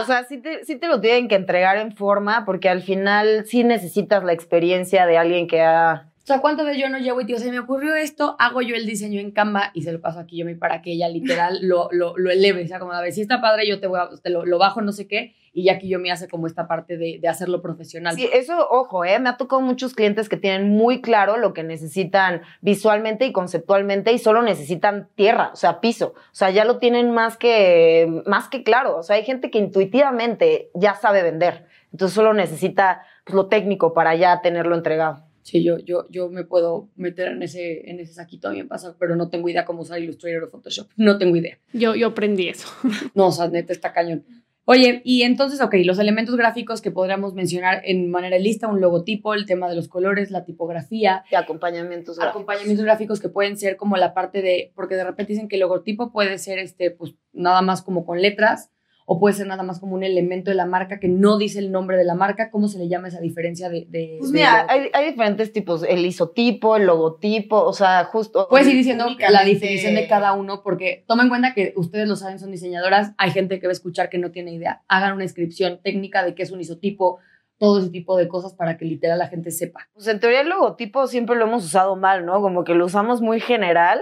O 0.00 0.04
sea, 0.04 0.24
sí 0.24 0.38
te, 0.38 0.64
sí 0.64 0.76
te 0.76 0.88
lo 0.88 1.00
tienen 1.00 1.28
que 1.28 1.34
entregar 1.34 1.76
en 1.76 1.92
forma 1.94 2.44
porque 2.44 2.68
al 2.68 2.82
final 2.82 3.44
sí 3.46 3.62
necesitas 3.62 4.24
la 4.24 4.32
experiencia 4.32 5.06
de 5.06 5.18
alguien 5.18 5.46
que 5.46 5.60
ha... 5.60 6.10
O 6.22 6.26
sea, 6.26 6.40
¿cuántas 6.40 6.66
veces 6.66 6.82
yo 6.82 6.88
no 6.88 6.98
llego 6.98 7.20
y 7.20 7.24
digo, 7.24 7.38
se 7.38 7.52
me 7.52 7.60
ocurrió 7.60 7.94
esto, 7.94 8.34
hago 8.40 8.60
yo 8.60 8.74
el 8.74 8.84
diseño 8.84 9.20
en 9.20 9.30
Canva 9.30 9.70
y 9.74 9.82
se 9.82 9.92
lo 9.92 10.00
paso 10.00 10.18
aquí 10.18 10.38
yo 10.38 10.44
mi 10.44 10.56
para 10.56 10.82
que 10.82 10.92
ella 10.92 11.08
literal 11.08 11.60
lo, 11.62 11.88
lo, 11.92 12.18
lo 12.18 12.30
eleve? 12.30 12.64
O 12.64 12.66
sea, 12.66 12.80
como 12.80 12.90
a 12.92 13.00
ver, 13.00 13.12
si 13.12 13.20
está 13.20 13.40
padre, 13.40 13.68
yo 13.68 13.78
te, 13.78 13.86
voy 13.86 14.00
a, 14.00 14.08
te 14.20 14.30
lo, 14.30 14.44
lo 14.44 14.58
bajo, 14.58 14.82
no 14.82 14.90
sé 14.90 15.06
qué, 15.06 15.36
y 15.56 15.64
ya 15.64 15.72
aquí 15.72 15.88
yo 15.88 15.98
me 15.98 16.12
hace 16.12 16.28
como 16.28 16.46
esta 16.46 16.68
parte 16.68 16.98
de, 16.98 17.18
de 17.18 17.28
hacerlo 17.28 17.62
profesional. 17.62 18.14
Sí, 18.14 18.28
eso, 18.30 18.68
ojo, 18.70 19.06
¿eh? 19.06 19.18
Me 19.18 19.30
ha 19.30 19.38
tocado 19.38 19.62
muchos 19.62 19.94
clientes 19.94 20.28
que 20.28 20.36
tienen 20.36 20.68
muy 20.68 21.00
claro 21.00 21.38
lo 21.38 21.54
que 21.54 21.62
necesitan 21.62 22.42
visualmente 22.60 23.24
y 23.24 23.32
conceptualmente 23.32 24.12
y 24.12 24.18
solo 24.18 24.42
necesitan 24.42 25.08
tierra, 25.14 25.52
o 25.54 25.56
sea, 25.56 25.80
piso. 25.80 26.08
O 26.08 26.34
sea, 26.34 26.50
ya 26.50 26.66
lo 26.66 26.78
tienen 26.78 27.10
más 27.10 27.38
que, 27.38 28.22
más 28.26 28.50
que 28.50 28.64
claro. 28.64 28.98
O 28.98 29.02
sea, 29.02 29.16
hay 29.16 29.24
gente 29.24 29.50
que 29.50 29.56
intuitivamente 29.56 30.68
ya 30.74 30.94
sabe 30.94 31.22
vender. 31.22 31.64
Entonces 31.90 32.14
solo 32.14 32.34
necesita 32.34 33.00
pues, 33.24 33.34
lo 33.34 33.46
técnico 33.46 33.94
para 33.94 34.14
ya 34.14 34.42
tenerlo 34.42 34.76
entregado. 34.76 35.24
Sí, 35.40 35.64
yo, 35.64 35.78
yo, 35.78 36.06
yo 36.10 36.28
me 36.28 36.44
puedo 36.44 36.90
meter 36.96 37.28
en 37.28 37.42
ese, 37.42 37.88
en 37.88 37.98
ese 37.98 38.12
saquito, 38.12 38.48
a 38.48 38.50
mí 38.50 38.58
me 38.58 38.68
pasa, 38.68 38.94
pero 38.98 39.16
no 39.16 39.30
tengo 39.30 39.48
idea 39.48 39.64
cómo 39.64 39.82
usar 39.82 40.00
Illustrator 40.00 40.44
o 40.44 40.50
Photoshop. 40.50 40.88
No 40.96 41.16
tengo 41.16 41.34
idea. 41.36 41.56
Yo, 41.72 41.94
yo 41.94 42.08
aprendí 42.08 42.48
eso. 42.48 42.68
No, 43.14 43.28
o 43.28 43.32
sea, 43.32 43.48
neta 43.48 43.72
está 43.72 43.94
cañón. 43.94 44.24
Oye, 44.68 45.00
y 45.04 45.22
entonces, 45.22 45.60
ok, 45.60 45.76
los 45.84 46.00
elementos 46.00 46.34
gráficos 46.34 46.80
que 46.80 46.90
podríamos 46.90 47.34
mencionar 47.34 47.82
en 47.84 48.10
manera 48.10 48.36
lista, 48.36 48.66
un 48.66 48.80
logotipo, 48.80 49.32
el 49.32 49.46
tema 49.46 49.68
de 49.68 49.76
los 49.76 49.86
colores, 49.86 50.32
la 50.32 50.44
tipografía. 50.44 51.24
Y 51.30 51.36
acompañamientos 51.36 52.16
gráficos. 52.16 52.34
Acompañamientos 52.34 52.84
gráficos 52.84 53.20
que 53.20 53.28
pueden 53.28 53.56
ser 53.56 53.76
como 53.76 53.96
la 53.96 54.12
parte 54.12 54.42
de, 54.42 54.72
porque 54.74 54.96
de 54.96 55.04
repente 55.04 55.34
dicen 55.34 55.46
que 55.46 55.54
el 55.54 55.60
logotipo 55.60 56.10
puede 56.10 56.38
ser, 56.38 56.58
este, 56.58 56.90
pues, 56.90 57.14
nada 57.32 57.62
más 57.62 57.80
como 57.82 58.04
con 58.04 58.20
letras, 58.20 58.72
o 59.08 59.20
puede 59.20 59.36
ser 59.36 59.46
nada 59.46 59.62
más 59.62 59.78
como 59.78 59.94
un 59.94 60.02
elemento 60.02 60.50
de 60.50 60.56
la 60.56 60.66
marca 60.66 60.98
que 60.98 61.06
no 61.06 61.38
dice 61.38 61.60
el 61.60 61.70
nombre 61.70 61.96
de 61.96 62.04
la 62.04 62.16
marca. 62.16 62.50
¿Cómo 62.50 62.66
se 62.66 62.78
le 62.78 62.88
llama 62.88 63.06
esa 63.06 63.20
diferencia 63.20 63.68
de...? 63.68 63.86
de 63.88 64.16
Pues 64.18 64.32
de 64.32 64.38
mira, 64.38 64.66
hay, 64.68 64.90
hay 64.92 65.12
diferentes 65.12 65.52
tipos, 65.52 65.84
el 65.84 66.04
isotipo, 66.04 66.76
el 66.76 66.86
logotipo, 66.86 67.62
o 67.62 67.72
sea, 67.72 68.04
justo... 68.04 68.48
Puedes 68.50 68.66
ir 68.66 68.74
diciendo 68.74 69.06
la 69.30 69.44
definición 69.44 69.94
de 69.94 70.08
cada 70.08 70.32
uno, 70.32 70.60
porque 70.64 71.04
toma 71.06 71.22
en 71.22 71.28
cuenta 71.28 71.54
que 71.54 71.72
ustedes 71.76 72.08
lo 72.08 72.16
saben, 72.16 72.40
son 72.40 72.50
diseñadoras, 72.50 73.12
hay 73.16 73.30
gente 73.30 73.60
que 73.60 73.68
va 73.68 73.70
a 73.70 73.72
escuchar 73.72 74.10
que 74.10 74.18
no 74.18 74.32
tiene 74.32 74.52
idea. 74.52 74.82
Hagan 74.88 75.12
una 75.12 75.22
descripción 75.22 75.78
técnica 75.84 76.24
de 76.24 76.34
qué 76.34 76.42
es 76.42 76.50
un 76.50 76.60
isotipo, 76.60 77.20
todo 77.58 77.78
ese 77.78 77.90
tipo 77.90 78.16
de 78.16 78.26
cosas 78.26 78.54
para 78.54 78.76
que 78.76 78.84
literal 78.84 79.20
la 79.20 79.28
gente 79.28 79.52
sepa. 79.52 79.88
Pues 79.94 80.08
en 80.08 80.18
teoría 80.18 80.40
el 80.40 80.48
logotipo 80.48 81.06
siempre 81.06 81.36
lo 81.36 81.46
hemos 81.46 81.64
usado 81.64 81.94
mal, 81.94 82.26
¿no? 82.26 82.42
Como 82.42 82.64
que 82.64 82.74
lo 82.74 82.84
usamos 82.84 83.20
muy 83.20 83.38
general, 83.38 84.00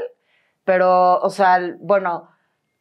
pero, 0.65 1.21
o 1.21 1.29
sea, 1.29 1.61
bueno, 1.79 2.31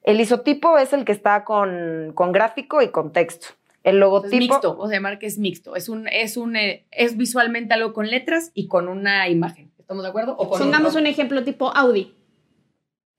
el 0.04 0.20
isotipo 0.20 0.78
es 0.78 0.94
el 0.94 1.06
que 1.06 1.12
está 1.12 1.44
con, 1.44 2.12
con 2.14 2.32
gráfico 2.32 2.82
y 2.82 2.90
con 2.90 3.12
texto. 3.12 3.48
El 3.84 3.96
Es 3.96 4.00
logotipo... 4.00 4.38
mixto, 4.38 4.78
o 4.78 4.88
sea, 4.88 5.20
que 5.20 5.26
es 5.26 5.38
mixto. 5.38 5.76
Es 5.76 5.90
un, 5.90 6.08
es 6.08 6.38
un, 6.38 6.56
eh, 6.56 6.86
es 6.92 7.18
visualmente 7.18 7.74
algo 7.74 7.94
con 7.94 8.08
letras 8.08 8.52
y 8.54 8.68
con 8.68 8.88
una 8.88 9.28
imagen. 9.28 9.72
¿Estamos 9.78 10.04
de 10.04 10.10
acuerdo? 10.10 10.36
O 10.38 10.50
con 10.50 10.60
Pongamos 10.60 10.96
un 10.96 11.06
ejemplo 11.06 11.44
tipo 11.44 11.76
Audi. 11.76 12.16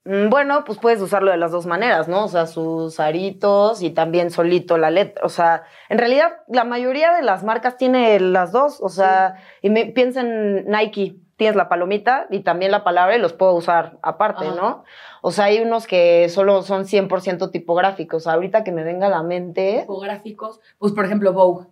Mm, 0.04 0.30
Bueno, 0.30 0.64
pues 0.64 0.78
puedes 0.78 1.00
usarlo 1.00 1.30
de 1.30 1.36
las 1.36 1.52
dos 1.52 1.66
maneras, 1.66 2.08
¿no? 2.08 2.24
O 2.24 2.28
sea, 2.28 2.46
sus 2.46 2.98
aritos 3.00 3.82
y 3.82 3.90
también 3.90 4.30
solito 4.30 4.78
la 4.78 4.90
letra. 4.90 5.24
O 5.24 5.28
sea, 5.28 5.64
en 5.88 5.98
realidad 5.98 6.32
la 6.48 6.64
mayoría 6.64 7.12
de 7.12 7.22
las 7.22 7.44
marcas 7.44 7.76
tiene 7.76 8.18
las 8.20 8.52
dos. 8.52 8.78
O 8.80 8.88
sea, 8.88 9.36
y 9.60 9.68
me, 9.70 9.86
piensa 9.86 10.22
en 10.22 10.66
Nike, 10.66 11.16
tienes 11.36 11.56
la 11.56 11.68
palomita 11.68 12.26
y 12.30 12.40
también 12.40 12.70
la 12.70 12.84
palabra 12.84 13.16
y 13.16 13.20
los 13.20 13.32
puedo 13.32 13.54
usar 13.54 13.98
aparte, 14.02 14.46
Ajá. 14.46 14.54
¿no? 14.56 14.84
O 15.22 15.30
sea, 15.30 15.46
hay 15.46 15.60
unos 15.60 15.86
que 15.86 16.28
solo 16.28 16.62
son 16.62 16.84
100% 16.84 17.50
tipográficos. 17.50 18.26
Ahorita 18.26 18.62
que 18.64 18.72
me 18.72 18.84
venga 18.84 19.06
a 19.06 19.10
la 19.10 19.22
mente, 19.22 19.78
Tipográficos, 19.80 20.60
pues 20.78 20.92
por 20.92 21.04
ejemplo 21.04 21.32
Vogue. 21.32 21.66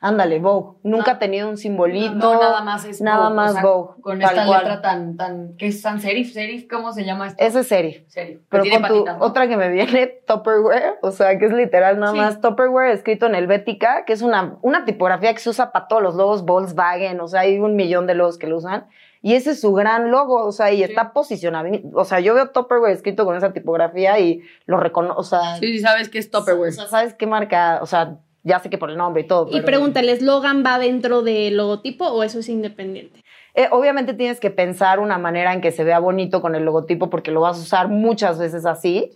ándale, 0.00 0.38
Vogue. 0.38 0.78
Nunca 0.84 1.10
Ah. 1.10 1.14
ha 1.14 1.18
tenido 1.18 1.48
un 1.48 1.56
simbolito. 1.56 2.14
No, 2.14 2.34
nada 2.40 2.60
más 2.62 2.84
es 2.84 3.00
nada 3.00 3.24
Vogue, 3.24 3.34
más 3.34 3.50
o 3.50 3.54
sea, 3.54 3.62
Vogue, 3.64 4.00
Con 4.00 4.22
esta 4.22 4.46
cual. 4.46 4.60
letra 4.60 4.80
tan, 4.80 5.16
tan, 5.16 5.56
¿qué 5.56 5.66
es 5.68 5.80
sans 5.82 6.00
serif? 6.02 6.32
¿Serif? 6.32 6.68
¿Cómo 6.70 6.92
se 6.92 7.04
llama 7.04 7.26
esto? 7.26 7.42
Ese 7.44 7.60
es 7.60 7.66
serif. 7.66 8.04
Serif. 8.06 8.38
que 8.38 8.44
Pero 8.48 8.62
con 8.62 8.72
tu, 8.74 8.80
patitas, 8.82 9.18
¿no? 9.18 9.24
otra 9.24 9.48
que 9.48 9.56
me 9.56 9.68
viene, 9.70 10.06
Tupperware, 10.28 10.98
o 11.02 11.10
sea, 11.10 11.36
que 11.38 11.46
es 11.46 11.52
literal 11.52 11.98
nada 11.98 12.12
Sí. 12.12 12.18
más 12.18 12.40
Tupperware 12.40 12.92
escrito 12.92 13.26
en 13.26 13.34
Helvética, 13.34 14.04
que 14.04 14.12
es 14.12 14.22
una, 14.22 14.58
una 14.62 14.84
tipografía 14.84 15.32
que 15.32 15.40
se 15.40 15.50
usa 15.50 15.72
para 15.72 15.88
todos 15.88 16.00
los 16.02 16.14
logos 16.14 16.44
Volkswagen, 16.44 17.20
o 17.20 17.26
sea, 17.26 17.40
hay 17.40 17.58
un 17.58 17.74
millón 17.74 18.06
de 18.06 18.14
logos 18.14 18.38
que 18.38 18.46
lo 18.46 18.58
usan. 18.58 18.86
Y 19.22 19.34
ese 19.34 19.50
es 19.50 19.60
su 19.60 19.72
gran 19.72 20.10
logo, 20.10 20.44
o 20.44 20.52
sea, 20.52 20.72
y 20.72 20.82
está 20.82 21.12
posicionado. 21.12 21.68
O 21.94 22.04
sea, 22.04 22.20
yo 22.20 22.34
veo 22.34 22.50
Tupperware 22.50 22.92
escrito 22.92 23.24
con 23.24 23.36
esa 23.36 23.52
tipografía 23.52 24.18
y 24.20 24.42
lo 24.66 24.78
reconozco, 24.78 25.20
o 25.20 25.24
sea, 25.24 25.56
Sí, 25.56 25.66
sí, 25.66 25.78
sabes 25.80 26.08
que 26.08 26.18
es 26.18 26.30
Tupperware. 26.30 26.68
o 26.70 26.72
sea, 26.72 26.86
¿sabes 26.86 27.14
qué 27.14 27.26
marca? 27.26 27.80
O 27.82 27.86
sea, 27.86 28.18
ya 28.44 28.60
sé 28.60 28.70
que 28.70 28.78
por 28.78 28.90
el 28.90 28.96
nombre 28.96 29.22
y 29.22 29.26
todo. 29.26 29.48
Y 29.50 29.60
pregunta, 29.62 30.00
¿el 30.00 30.08
eslogan 30.08 30.62
va 30.64 30.78
dentro 30.78 31.22
del 31.22 31.56
logotipo 31.56 32.06
o 32.06 32.22
eso 32.22 32.38
es 32.38 32.48
independiente? 32.48 33.22
Eh, 33.54 33.66
obviamente 33.72 34.14
tienes 34.14 34.38
que 34.38 34.50
pensar 34.50 35.00
una 35.00 35.18
manera 35.18 35.52
en 35.52 35.60
que 35.60 35.72
se 35.72 35.82
vea 35.82 35.98
bonito 35.98 36.40
con 36.40 36.54
el 36.54 36.64
logotipo 36.64 37.10
porque 37.10 37.32
lo 37.32 37.40
vas 37.40 37.58
a 37.58 37.60
usar 37.62 37.88
muchas 37.88 38.38
veces 38.38 38.64
así. 38.66 39.10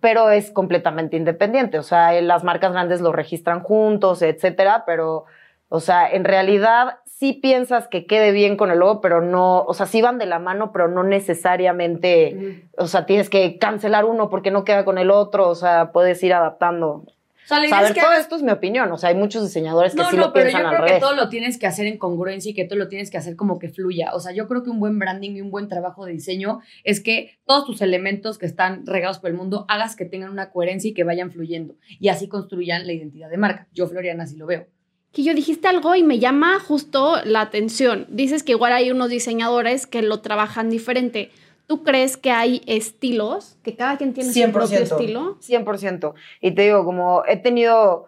pero 0.00 0.28
es 0.28 0.50
completamente 0.50 1.16
independiente. 1.16 1.78
O 1.78 1.82
sea, 1.82 2.14
eh, 2.14 2.20
las 2.20 2.44
marcas 2.44 2.72
grandes 2.72 3.00
lo 3.00 3.12
registran 3.12 3.60
juntos, 3.62 4.20
etcétera, 4.20 4.84
pero, 4.86 5.24
o 5.70 5.80
sea, 5.80 6.10
en 6.10 6.24
realidad 6.24 6.98
sí 7.18 7.32
piensas 7.32 7.88
que 7.88 8.06
quede 8.06 8.30
bien 8.32 8.56
con 8.56 8.70
el 8.70 8.78
logo, 8.80 9.00
pero 9.00 9.22
no, 9.22 9.62
o 9.62 9.72
sea, 9.74 9.86
sí 9.86 10.02
van 10.02 10.18
de 10.18 10.26
la 10.26 10.38
mano, 10.38 10.70
pero 10.72 10.86
no 10.88 11.02
necesariamente, 11.02 12.66
o 12.76 12.86
sea, 12.86 13.06
tienes 13.06 13.30
que 13.30 13.58
cancelar 13.58 14.04
uno 14.04 14.28
porque 14.28 14.50
no 14.50 14.64
queda 14.64 14.84
con 14.84 14.98
el 14.98 15.10
otro, 15.10 15.48
o 15.48 15.54
sea, 15.54 15.92
puedes 15.92 16.22
ir 16.22 16.34
adaptando. 16.34 17.04
O 17.44 17.48
sea, 17.48 17.58
a 17.58 17.64
es 17.84 17.92
que 17.92 18.00
todo 18.00 18.10
hagas- 18.10 18.22
esto 18.22 18.34
es 18.34 18.42
mi 18.42 18.50
opinión, 18.50 18.90
o 18.90 18.98
sea, 18.98 19.10
hay 19.10 19.14
muchos 19.14 19.44
diseñadores 19.44 19.94
que 19.94 20.02
No, 20.02 20.10
sí 20.10 20.16
no, 20.16 20.26
lo 20.26 20.32
pero 20.32 20.46
piensan 20.46 20.62
yo 20.62 20.68
al 20.68 20.74
creo 20.74 20.84
que 20.86 20.92
revés. 20.94 21.00
todo 21.00 21.14
lo 21.14 21.28
tienes 21.28 21.58
que 21.58 21.66
hacer 21.68 21.86
en 21.86 21.96
congruencia 21.96 22.50
y 22.50 22.54
que 22.54 22.64
todo 22.64 22.76
lo 22.78 22.88
tienes 22.88 23.08
que 23.08 23.18
hacer 23.18 23.36
como 23.36 23.60
que 23.60 23.68
fluya. 23.68 24.10
O 24.14 24.20
sea, 24.20 24.32
yo 24.32 24.48
creo 24.48 24.64
que 24.64 24.70
un 24.70 24.80
buen 24.80 24.98
branding 24.98 25.36
y 25.36 25.40
un 25.42 25.52
buen 25.52 25.68
trabajo 25.68 26.04
de 26.04 26.12
diseño 26.12 26.58
es 26.82 27.00
que 27.00 27.38
todos 27.46 27.64
tus 27.64 27.82
elementos 27.82 28.36
que 28.38 28.46
están 28.46 28.84
regados 28.84 29.20
por 29.20 29.30
el 29.30 29.36
mundo 29.36 29.64
hagas 29.68 29.94
que 29.94 30.04
tengan 30.06 30.30
una 30.30 30.50
coherencia 30.50 30.90
y 30.90 30.94
que 30.94 31.04
vayan 31.04 31.30
fluyendo. 31.30 31.76
Y 32.00 32.08
así 32.08 32.26
construyan 32.28 32.84
la 32.84 32.92
identidad 32.92 33.30
de 33.30 33.36
marca. 33.38 33.68
Yo, 33.72 33.86
Floriana, 33.86 34.24
así 34.24 34.36
lo 34.36 34.46
veo. 34.46 34.66
Que 35.12 35.22
yo 35.22 35.34
dijiste 35.34 35.68
algo 35.68 35.94
y 35.94 36.02
me 36.02 36.18
llama 36.18 36.58
justo 36.60 37.16
la 37.24 37.40
atención. 37.40 38.06
Dices 38.08 38.42
que 38.42 38.52
igual 38.52 38.72
hay 38.72 38.90
unos 38.90 39.08
diseñadores 39.08 39.86
que 39.86 40.02
lo 40.02 40.20
trabajan 40.20 40.68
diferente. 40.68 41.30
¿Tú 41.66 41.82
crees 41.82 42.16
que 42.16 42.30
hay 42.30 42.62
estilos? 42.66 43.58
Que 43.62 43.74
cada 43.74 43.96
quien 43.96 44.12
tiene 44.12 44.32
su 44.32 44.52
propio 44.52 44.78
estilo. 44.78 45.38
100%. 45.40 46.14
Y 46.40 46.52
te 46.52 46.62
digo, 46.62 46.84
como 46.84 47.24
he 47.26 47.36
tenido, 47.36 48.06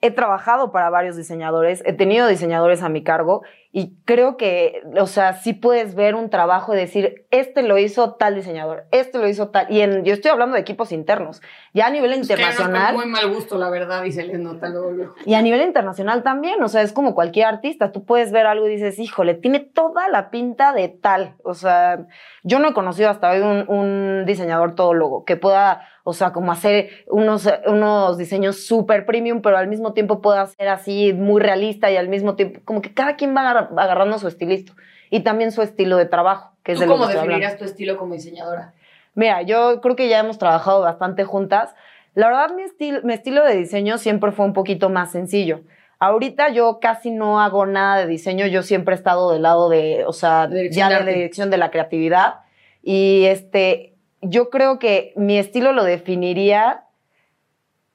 he 0.00 0.12
trabajado 0.12 0.70
para 0.70 0.90
varios 0.90 1.16
diseñadores, 1.16 1.82
he 1.86 1.92
tenido 1.92 2.28
diseñadores 2.28 2.82
a 2.82 2.88
mi 2.88 3.02
cargo 3.02 3.42
y 3.72 3.96
creo 4.04 4.36
que, 4.36 4.82
o 4.98 5.06
sea, 5.06 5.34
sí 5.34 5.52
puedes 5.52 5.94
ver 5.94 6.14
un 6.14 6.30
trabajo 6.30 6.72
y 6.74 6.76
decir, 6.76 7.26
este 7.30 7.62
lo 7.62 7.78
hizo 7.78 8.14
tal 8.14 8.34
diseñador, 8.36 8.86
este 8.92 9.18
lo 9.18 9.28
hizo 9.28 9.48
tal. 9.48 9.66
Y 9.70 9.80
en, 9.80 10.04
yo 10.04 10.14
estoy 10.14 10.30
hablando 10.30 10.54
de 10.54 10.60
equipos 10.60 10.90
internos. 10.90 11.42
Ya 11.72 11.86
a 11.86 11.90
nivel 11.90 12.12
internacional. 12.14 12.94
muy 12.96 13.06
mal 13.06 13.32
gusto, 13.32 13.56
la 13.56 13.70
verdad, 13.70 14.02
y 14.04 14.10
se 14.10 14.24
les 14.24 14.40
nota 14.40 14.68
luego. 14.68 15.14
Y 15.24 15.34
a 15.34 15.42
nivel 15.42 15.60
internacional 15.62 16.24
también, 16.24 16.60
o 16.62 16.68
sea, 16.68 16.82
es 16.82 16.92
como 16.92 17.14
cualquier 17.14 17.46
artista, 17.46 17.92
tú 17.92 18.04
puedes 18.04 18.32
ver 18.32 18.46
algo 18.46 18.66
y 18.66 18.70
dices, 18.72 18.98
híjole, 18.98 19.34
tiene 19.34 19.60
toda 19.60 20.08
la 20.08 20.30
pinta 20.30 20.72
de 20.72 20.88
tal. 20.88 21.36
O 21.44 21.54
sea, 21.54 22.06
yo 22.42 22.58
no 22.58 22.70
he 22.70 22.72
conocido 22.74 23.08
hasta 23.08 23.30
hoy 23.30 23.38
un, 23.40 23.64
un 23.68 24.24
diseñador 24.26 24.74
todólogo 24.74 25.24
que 25.24 25.36
pueda, 25.36 25.86
o 26.02 26.12
sea, 26.12 26.32
como 26.32 26.50
hacer 26.50 26.90
unos, 27.06 27.48
unos 27.66 28.18
diseños 28.18 28.66
súper 28.66 29.06
premium, 29.06 29.40
pero 29.40 29.56
al 29.56 29.68
mismo 29.68 29.92
tiempo 29.92 30.20
pueda 30.20 30.46
ser 30.46 30.68
así 30.68 31.12
muy 31.12 31.40
realista 31.40 31.88
y 31.90 31.96
al 31.96 32.08
mismo 32.08 32.34
tiempo, 32.34 32.60
como 32.64 32.82
que 32.82 32.92
cada 32.94 33.14
quien 33.14 33.36
va 33.36 33.48
agar- 33.48 33.70
agarrando 33.76 34.18
su 34.18 34.26
estilista 34.26 34.72
y 35.08 35.20
también 35.20 35.52
su 35.52 35.62
estilo 35.62 35.96
de 35.98 36.06
trabajo, 36.06 36.52
que 36.64 36.72
es 36.72 36.78
¿Tú 36.78 36.82
de 36.82 36.86
lo 36.88 36.92
cómo 36.94 37.04
que 37.04 37.12
hablando. 37.12 37.28
definirías 37.28 37.56
tu 37.58 37.64
estilo 37.64 37.96
como 37.96 38.14
diseñadora? 38.14 38.74
Mira, 39.20 39.42
yo 39.42 39.82
creo 39.82 39.96
que 39.96 40.08
ya 40.08 40.20
hemos 40.20 40.38
trabajado 40.38 40.80
bastante 40.80 41.24
juntas. 41.24 41.74
La 42.14 42.28
verdad, 42.28 42.54
mi, 42.56 42.62
estil- 42.62 43.02
mi 43.02 43.12
estilo 43.12 43.44
de 43.44 43.54
diseño 43.54 43.98
siempre 43.98 44.32
fue 44.32 44.46
un 44.46 44.54
poquito 44.54 44.88
más 44.88 45.12
sencillo. 45.12 45.60
Ahorita 45.98 46.48
yo 46.48 46.78
casi 46.80 47.10
no 47.10 47.38
hago 47.42 47.66
nada 47.66 47.98
de 47.98 48.06
diseño, 48.06 48.46
yo 48.46 48.62
siempre 48.62 48.94
he 48.94 48.96
estado 48.98 49.32
del 49.32 49.42
lado 49.42 49.68
de, 49.68 50.04
o 50.06 50.12
sea, 50.14 50.48
ya 50.48 50.88
de 50.88 50.94
la 51.04 51.12
dirección 51.12 51.50
de 51.50 51.58
la 51.58 51.70
creatividad. 51.70 52.36
Y 52.82 53.26
este, 53.26 53.94
yo 54.22 54.48
creo 54.48 54.78
que 54.78 55.12
mi 55.16 55.36
estilo 55.36 55.72
lo 55.72 55.84
definiría 55.84 56.84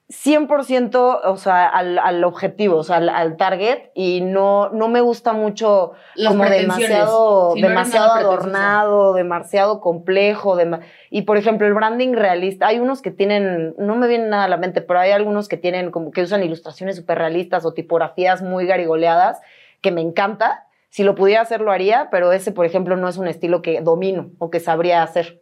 100%, 0.08 1.20
o 1.24 1.36
sea, 1.36 1.66
al, 1.66 1.98
al 1.98 2.22
objetivo, 2.22 2.76
o 2.76 2.84
sea, 2.84 2.98
al, 2.98 3.08
al 3.08 3.36
target, 3.36 3.90
y 3.92 4.20
no, 4.20 4.68
no 4.68 4.86
me 4.86 5.00
gusta 5.00 5.32
mucho 5.32 5.94
Las 6.14 6.32
como 6.32 6.48
demasiado, 6.48 7.54
no 7.56 7.68
demasiado 7.68 8.12
adornado, 8.12 9.14
demasiado 9.14 9.80
complejo. 9.80 10.56
y 11.10 11.22
por 11.22 11.36
ejemplo, 11.38 11.66
el 11.66 11.74
branding 11.74 12.12
realista, 12.12 12.68
hay 12.68 12.78
unos 12.78 13.02
que 13.02 13.10
tienen, 13.10 13.74
no 13.78 13.96
me 13.96 14.06
viene 14.06 14.28
nada 14.28 14.44
a 14.44 14.48
la 14.48 14.58
mente, 14.58 14.80
pero 14.80 15.00
hay 15.00 15.10
algunos 15.10 15.48
que 15.48 15.56
tienen 15.56 15.90
como 15.90 16.12
que 16.12 16.22
usan 16.22 16.44
ilustraciones 16.44 16.94
súper 16.94 17.18
realistas 17.18 17.64
o 17.66 17.72
tipografías 17.72 18.42
muy 18.42 18.64
garigoleadas, 18.64 19.40
que 19.80 19.90
me 19.90 20.02
encanta. 20.02 20.66
Si 20.88 21.02
lo 21.02 21.16
pudiera 21.16 21.42
hacer, 21.42 21.60
lo 21.60 21.72
haría, 21.72 22.08
pero 22.12 22.30
ese, 22.30 22.52
por 22.52 22.64
ejemplo, 22.64 22.96
no 22.96 23.08
es 23.08 23.18
un 23.18 23.26
estilo 23.26 23.60
que 23.60 23.80
domino 23.80 24.30
o 24.38 24.50
que 24.50 24.60
sabría 24.60 25.02
hacer. 25.02 25.40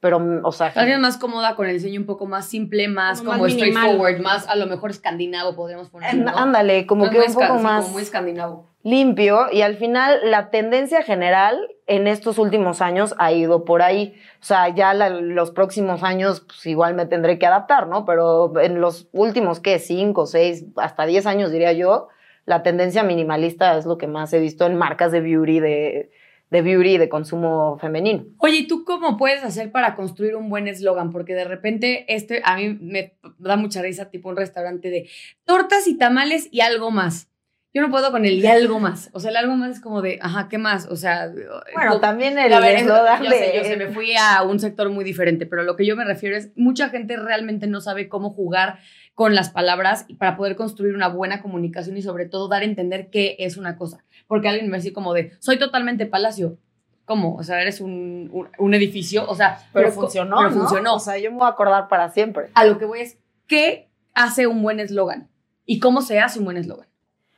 Pero, 0.00 0.18
mm, 0.18 0.40
o 0.44 0.52
sea, 0.52 0.72
Alguien 0.76 1.00
más 1.00 1.18
cómoda 1.18 1.54
con 1.56 1.66
el 1.66 1.74
diseño 1.74 2.00
un 2.00 2.06
poco 2.06 2.26
más 2.26 2.46
simple, 2.46 2.88
más 2.88 3.18
Como 3.20 3.32
como, 3.32 3.42
más 3.44 3.54
minimal. 3.54 3.70
straightforward, 3.84 4.20
más 4.22 4.48
a 4.48 4.56
lo 4.56 4.66
mejor 4.66 4.90
escandinavo, 4.90 5.54
podríamos 5.54 5.90
ponerlo. 5.90 6.24
¿no? 6.30 6.36
ándale, 6.38 6.86
como 6.86 7.04
No, 7.06 7.10
que 7.10 7.18
un 7.20 7.34
poco 7.34 7.54
más 7.58 7.82
como 7.84 7.92
muy 7.94 8.02
escandinavo. 8.02 8.66
limpio 8.82 9.52
y 9.52 9.60
al 9.60 9.76
final 9.76 10.18
la 10.30 10.48
tendencia 10.50 11.02
general 11.02 11.58
en 11.86 12.06
estos 12.06 12.38
últimos 12.38 12.80
años 12.80 13.14
ha 13.18 13.30
ido 13.32 13.64
por 13.66 13.82
ahí. 13.82 14.14
O 14.40 14.44
sea, 14.44 14.68
ya 14.70 14.94
la- 14.94 15.10
los 15.10 15.50
próximos 15.50 16.02
años 16.02 16.40
pues, 16.46 16.64
igual 16.66 16.94
me 16.94 17.04
tendré 17.04 17.38
que 17.38 17.44
adaptar, 17.46 17.86
¿no? 17.88 18.06
Pero 18.06 18.58
en 18.60 18.80
los 18.80 19.08
últimos, 19.12 19.60
¿qué? 19.60 19.78
Cinco, 19.78 20.24
seis, 20.26 20.64
hasta 20.76 21.04
diez 21.04 21.26
años 21.26 21.50
diría 21.52 21.72
yo, 21.72 22.08
la 22.46 22.62
tendencia 22.62 23.02
minimalista 23.02 23.76
es 23.76 23.84
lo 23.84 23.98
que 23.98 24.06
más 24.06 24.32
he 24.32 24.38
visto 24.40 24.64
en 24.64 24.78
marcas 24.78 25.12
de 25.12 25.20
beauty, 25.20 25.60
de, 25.60 26.10
de 26.50 26.62
beauty 26.62 26.90
y 26.90 26.98
de 26.98 27.08
consumo 27.08 27.78
femenino. 27.78 28.24
Oye, 28.38 28.58
¿y 28.58 28.66
tú 28.66 28.84
cómo 28.84 29.16
puedes 29.16 29.44
hacer 29.44 29.70
para 29.70 29.94
construir 29.94 30.36
un 30.36 30.50
buen 30.50 30.68
eslogan? 30.68 31.10
Porque 31.10 31.34
de 31.34 31.44
repente 31.44 32.04
este 32.12 32.42
a 32.44 32.56
mí 32.56 32.76
me 32.80 33.14
da 33.38 33.56
mucha 33.56 33.82
risa, 33.82 34.10
tipo 34.10 34.28
un 34.28 34.36
restaurante 34.36 34.90
de 34.90 35.08
tortas 35.44 35.86
y 35.86 35.96
tamales 35.96 36.48
y 36.50 36.60
algo 36.60 36.90
más. 36.90 37.28
Yo 37.72 37.82
no 37.82 37.90
puedo 37.90 38.10
con 38.10 38.24
el 38.24 38.32
y 38.32 38.46
algo 38.46 38.80
más. 38.80 39.10
O 39.12 39.20
sea, 39.20 39.30
el 39.30 39.36
algo 39.36 39.54
más 39.54 39.76
es 39.76 39.80
como 39.80 40.02
de, 40.02 40.18
ajá, 40.20 40.48
¿qué 40.48 40.58
más? 40.58 40.86
O 40.86 40.96
sea, 40.96 41.32
Bueno, 41.72 42.00
también 42.00 42.36
el 42.36 42.52
eslogan 42.52 43.22
yo 43.22 43.30
sé, 43.30 43.52
yo 43.56 43.62
sé, 43.62 43.76
me 43.76 43.86
fui 43.86 44.14
a 44.16 44.42
un 44.42 44.58
sector 44.58 44.90
muy 44.90 45.04
diferente, 45.04 45.46
pero 45.46 45.62
lo 45.62 45.76
que 45.76 45.86
yo 45.86 45.94
me 45.94 46.04
refiero 46.04 46.36
es, 46.36 46.50
mucha 46.56 46.88
gente 46.88 47.16
realmente 47.16 47.68
no 47.68 47.80
sabe 47.80 48.08
cómo 48.08 48.30
jugar 48.30 48.80
con 49.14 49.34
las 49.34 49.50
palabras 49.50 50.04
y 50.08 50.14
para 50.14 50.36
poder 50.36 50.56
construir 50.56 50.94
una 50.94 51.08
buena 51.08 51.42
comunicación 51.42 51.96
y 51.96 52.02
sobre 52.02 52.26
todo 52.26 52.48
dar 52.48 52.62
a 52.62 52.64
entender 52.64 53.10
qué 53.10 53.36
es 53.40 53.56
una 53.56 53.76
cosa. 53.76 54.04
Porque 54.26 54.48
alguien 54.48 54.70
me 54.70 54.78
dice 54.78 54.92
como 54.92 55.12
de, 55.12 55.32
soy 55.40 55.58
totalmente 55.58 56.06
palacio. 56.06 56.56
¿Cómo? 57.04 57.34
O 57.36 57.42
sea, 57.42 57.60
eres 57.60 57.80
un, 57.80 58.30
un, 58.32 58.48
un 58.58 58.74
edificio, 58.74 59.24
o 59.28 59.34
sea, 59.34 59.58
Pero 59.72 59.88
co- 59.92 60.02
funcionó, 60.02 60.36
Pero 60.38 60.50
¿no? 60.50 60.56
funcionó. 60.60 60.94
O 60.94 61.00
sea, 61.00 61.18
yo 61.18 61.30
me 61.32 61.38
voy 61.38 61.46
a 61.46 61.50
acordar 61.50 61.88
para 61.88 62.08
siempre. 62.10 62.50
a 62.54 62.64
lo 62.64 62.78
que 62.78 62.84
voy 62.84 63.00
es, 63.00 63.18
¿qué 63.48 63.90
hace 64.14 64.46
un 64.46 64.62
buen 64.62 64.78
eslogan? 64.80 65.28
¿Y 65.66 65.80
cómo 65.80 66.02
se 66.02 66.20
hace 66.20 66.38
un 66.38 66.44
buen 66.44 66.56
eslogan? 66.56 66.86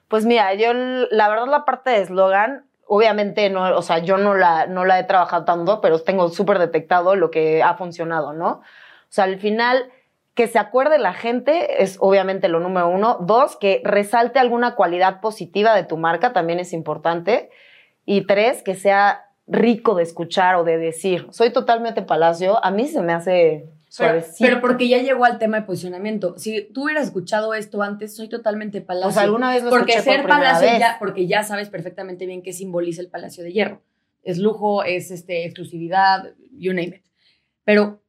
Pues 0.08 0.26
mira, 0.26 0.52
yo 0.54 0.72
la 0.74 1.28
verdad 1.30 1.46
la 1.48 1.64
parte 1.64 1.88
de 1.90 2.02
eslogan, 2.02 2.66
obviamente 2.86 3.48
no, 3.48 3.74
o 3.74 3.80
sea, 3.80 3.98
yo 4.00 4.18
no 4.18 4.34
la, 4.34 4.66
no 4.66 4.84
la 4.84 4.98
he 5.00 5.04
trabajado 5.04 5.44
tanto, 5.46 5.80
pero 5.80 5.98
tengo 6.02 6.28
súper 6.28 6.58
detectado 6.58 7.16
lo 7.16 7.30
que 7.30 7.62
ha 7.62 7.74
funcionado, 7.74 8.34
¿no? 8.34 8.50
O 8.56 8.62
sea, 9.08 9.24
al 9.24 9.38
final, 9.38 9.90
que 10.34 10.46
se 10.46 10.58
acuerde 10.58 10.98
la 10.98 11.12
gente 11.12 11.82
es 11.82 11.96
obviamente 12.00 12.48
lo 12.48 12.60
número 12.60 12.88
uno. 12.88 13.18
Dos, 13.20 13.56
que 13.56 13.82
resalte 13.84 14.38
alguna 14.38 14.74
cualidad 14.74 15.20
positiva 15.20 15.74
de 15.74 15.84
tu 15.84 15.96
marca, 15.96 16.32
también 16.32 16.58
es 16.58 16.72
importante. 16.72 17.50
Y 18.04 18.26
tres, 18.26 18.62
que 18.62 18.74
sea 18.74 19.26
rico 19.46 19.94
de 19.94 20.02
escuchar 20.02 20.56
o 20.56 20.64
de 20.64 20.78
decir. 20.78 21.26
Soy 21.30 21.50
totalmente 21.50 22.02
palacio, 22.02 22.64
a 22.64 22.70
mí 22.70 22.88
se 22.88 23.02
me 23.02 23.12
hace 23.12 23.68
Pero, 23.98 24.24
pero 24.38 24.60
porque 24.60 24.88
ya 24.88 24.98
llegó 25.02 25.24
al 25.26 25.38
tema 25.38 25.60
de 25.60 25.66
posicionamiento. 25.66 26.38
Si 26.38 26.62
tú 26.72 26.84
hubieras 26.84 27.04
escuchado 27.04 27.52
esto 27.52 27.82
antes, 27.82 28.16
soy 28.16 28.28
totalmente 28.28 28.80
palacio. 28.80 29.10
o 29.10 29.12
sea, 29.12 29.22
alguna 29.24 29.50
vez 29.50 29.62
lo 29.62 29.70
porque 29.70 29.92
escuché 29.92 30.12
ser 30.12 30.20
por 30.22 30.30
palacio 30.30 30.68
vez. 30.68 30.78
ya, 30.78 30.96
porque 30.98 31.26
ya 31.26 31.42
sabes 31.42 31.68
perfectamente 31.68 32.24
bien 32.24 32.42
qué 32.42 32.52
simboliza 32.52 33.02
el 33.02 33.08
Palacio 33.08 33.44
de 33.44 33.52
Hierro. 33.52 33.82
Es 34.22 34.38
lujo, 34.38 34.84
es 34.84 35.10
este, 35.10 35.44
exclusividad, 35.44 36.32
you 36.56 36.72
name 36.72 36.96
it. 36.96 37.04
Pero 37.64 38.01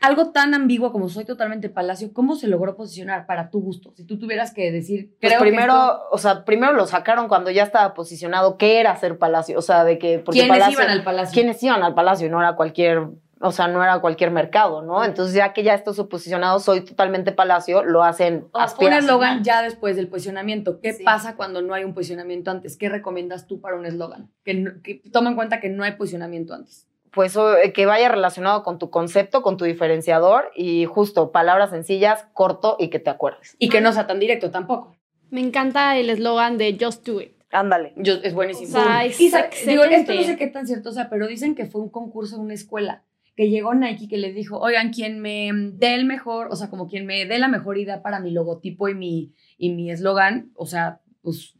algo 0.00 0.30
tan 0.30 0.54
ambiguo 0.54 0.92
como 0.92 1.08
soy 1.08 1.24
totalmente 1.24 1.68
palacio, 1.68 2.12
¿cómo 2.12 2.36
se 2.36 2.46
logró 2.48 2.76
posicionar 2.76 3.26
para 3.26 3.50
tu 3.50 3.60
gusto? 3.60 3.92
Si 3.96 4.04
tú 4.04 4.18
tuvieras 4.18 4.52
que 4.52 4.70
decir, 4.70 5.08
Pues 5.20 5.32
creo 5.32 5.38
que 5.42 5.48
primero, 5.48 5.72
esto- 5.74 6.02
o 6.12 6.18
sea, 6.18 6.44
primero 6.44 6.72
lo 6.72 6.86
sacaron 6.86 7.28
cuando 7.28 7.50
ya 7.50 7.64
estaba 7.64 7.94
posicionado 7.94 8.56
qué 8.58 8.80
era 8.80 8.94
ser 8.96 9.18
palacio, 9.18 9.58
o 9.58 9.62
sea, 9.62 9.84
de 9.84 9.98
que 9.98 10.18
porque 10.18 10.40
¿quiénes 10.40 10.58
palacio, 10.58 10.80
iban 10.80 10.90
al 10.90 11.04
palacio? 11.04 11.34
quiénes 11.34 11.62
iban 11.62 11.82
al 11.82 11.94
palacio, 11.94 12.30
no 12.30 12.40
era 12.40 12.54
cualquier, 12.56 13.06
o 13.40 13.52
sea, 13.52 13.68
no 13.68 13.82
era 13.84 14.00
cualquier 14.00 14.32
mercado, 14.32 14.82
¿no? 14.82 15.04
Entonces 15.04 15.32
ya 15.34 15.52
que 15.52 15.62
ya 15.62 15.74
esto 15.74 15.92
posicionado, 16.08 16.58
soy 16.58 16.80
totalmente 16.80 17.30
palacio, 17.30 17.84
lo 17.84 18.02
hacen 18.02 18.46
O 18.52 18.58
un 18.84 18.92
eslogan 18.92 19.44
ya 19.44 19.62
después 19.62 19.94
del 19.94 20.08
posicionamiento. 20.08 20.80
¿Qué 20.80 20.92
Sí. 20.94 21.04
pasa 21.04 21.36
cuando 21.36 21.62
no 21.62 21.72
hay 21.74 21.84
un 21.84 21.94
posicionamiento 21.94 22.50
antes? 22.50 22.76
¿Qué 22.76 22.88
recomiendas 22.88 23.46
tú 23.46 23.60
para 23.60 23.76
un 23.76 23.86
eslogan? 23.86 24.30
Que, 24.44 24.54
no- 24.54 24.72
que 24.82 25.02
toma 25.12 25.30
en 25.30 25.36
cuenta 25.36 25.60
que 25.60 25.68
no 25.68 25.84
hay 25.84 25.92
posicionamiento 25.92 26.52
antes. 26.52 26.87
Pues 27.12 27.36
o, 27.36 27.56
eh, 27.56 27.72
que 27.72 27.86
vaya 27.86 28.08
relacionado 28.08 28.62
con 28.62 28.78
tu 28.78 28.90
concepto, 28.90 29.42
con 29.42 29.56
tu 29.56 29.64
diferenciador 29.64 30.50
y 30.54 30.84
justo 30.84 31.32
palabras 31.32 31.70
sencillas, 31.70 32.26
corto 32.34 32.76
y 32.78 32.88
que 32.88 32.98
te 32.98 33.10
acuerdes. 33.10 33.56
Y 33.58 33.68
que 33.68 33.80
no 33.80 33.92
sea 33.92 34.06
tan 34.06 34.18
directo 34.20 34.50
tampoco. 34.50 34.96
Me 35.30 35.40
encanta 35.40 35.96
el 35.96 36.10
eslogan 36.10 36.58
de 36.58 36.76
Just 36.80 37.06
Do 37.06 37.20
It. 37.20 37.32
Ándale. 37.50 37.94
Es 37.96 38.34
buenísimo. 38.34 38.78
O 38.78 38.82
sea, 38.82 39.04
es 39.04 39.20
Y 39.20 39.30
sa- 39.30 39.48
digo, 39.66 39.84
esto 39.84 40.12
no 40.14 40.22
sé 40.22 40.36
qué 40.36 40.46
tan 40.48 40.66
cierto 40.66 40.92
sea, 40.92 41.08
pero 41.08 41.26
dicen 41.26 41.54
que 41.54 41.66
fue 41.66 41.80
un 41.80 41.88
concurso 41.88 42.36
en 42.36 42.42
una 42.42 42.54
escuela, 42.54 43.04
que 43.36 43.48
llegó 43.48 43.72
Nike 43.74 44.08
que 44.08 44.18
les 44.18 44.34
dijo, 44.34 44.58
oigan, 44.58 44.90
quien 44.92 45.20
me 45.20 45.50
dé 45.54 45.94
el 45.94 46.04
mejor, 46.04 46.48
o 46.50 46.56
sea, 46.56 46.68
como 46.68 46.88
quien 46.88 47.06
me 47.06 47.24
dé 47.24 47.38
la 47.38 47.48
mejor 47.48 47.78
idea 47.78 48.02
para 48.02 48.20
mi 48.20 48.30
logotipo 48.32 48.88
y 48.88 48.94
mi 48.94 49.32
y 49.56 49.70
mi 49.72 49.90
eslogan, 49.90 50.50
o 50.54 50.66
sea, 50.66 51.00
pues 51.22 51.54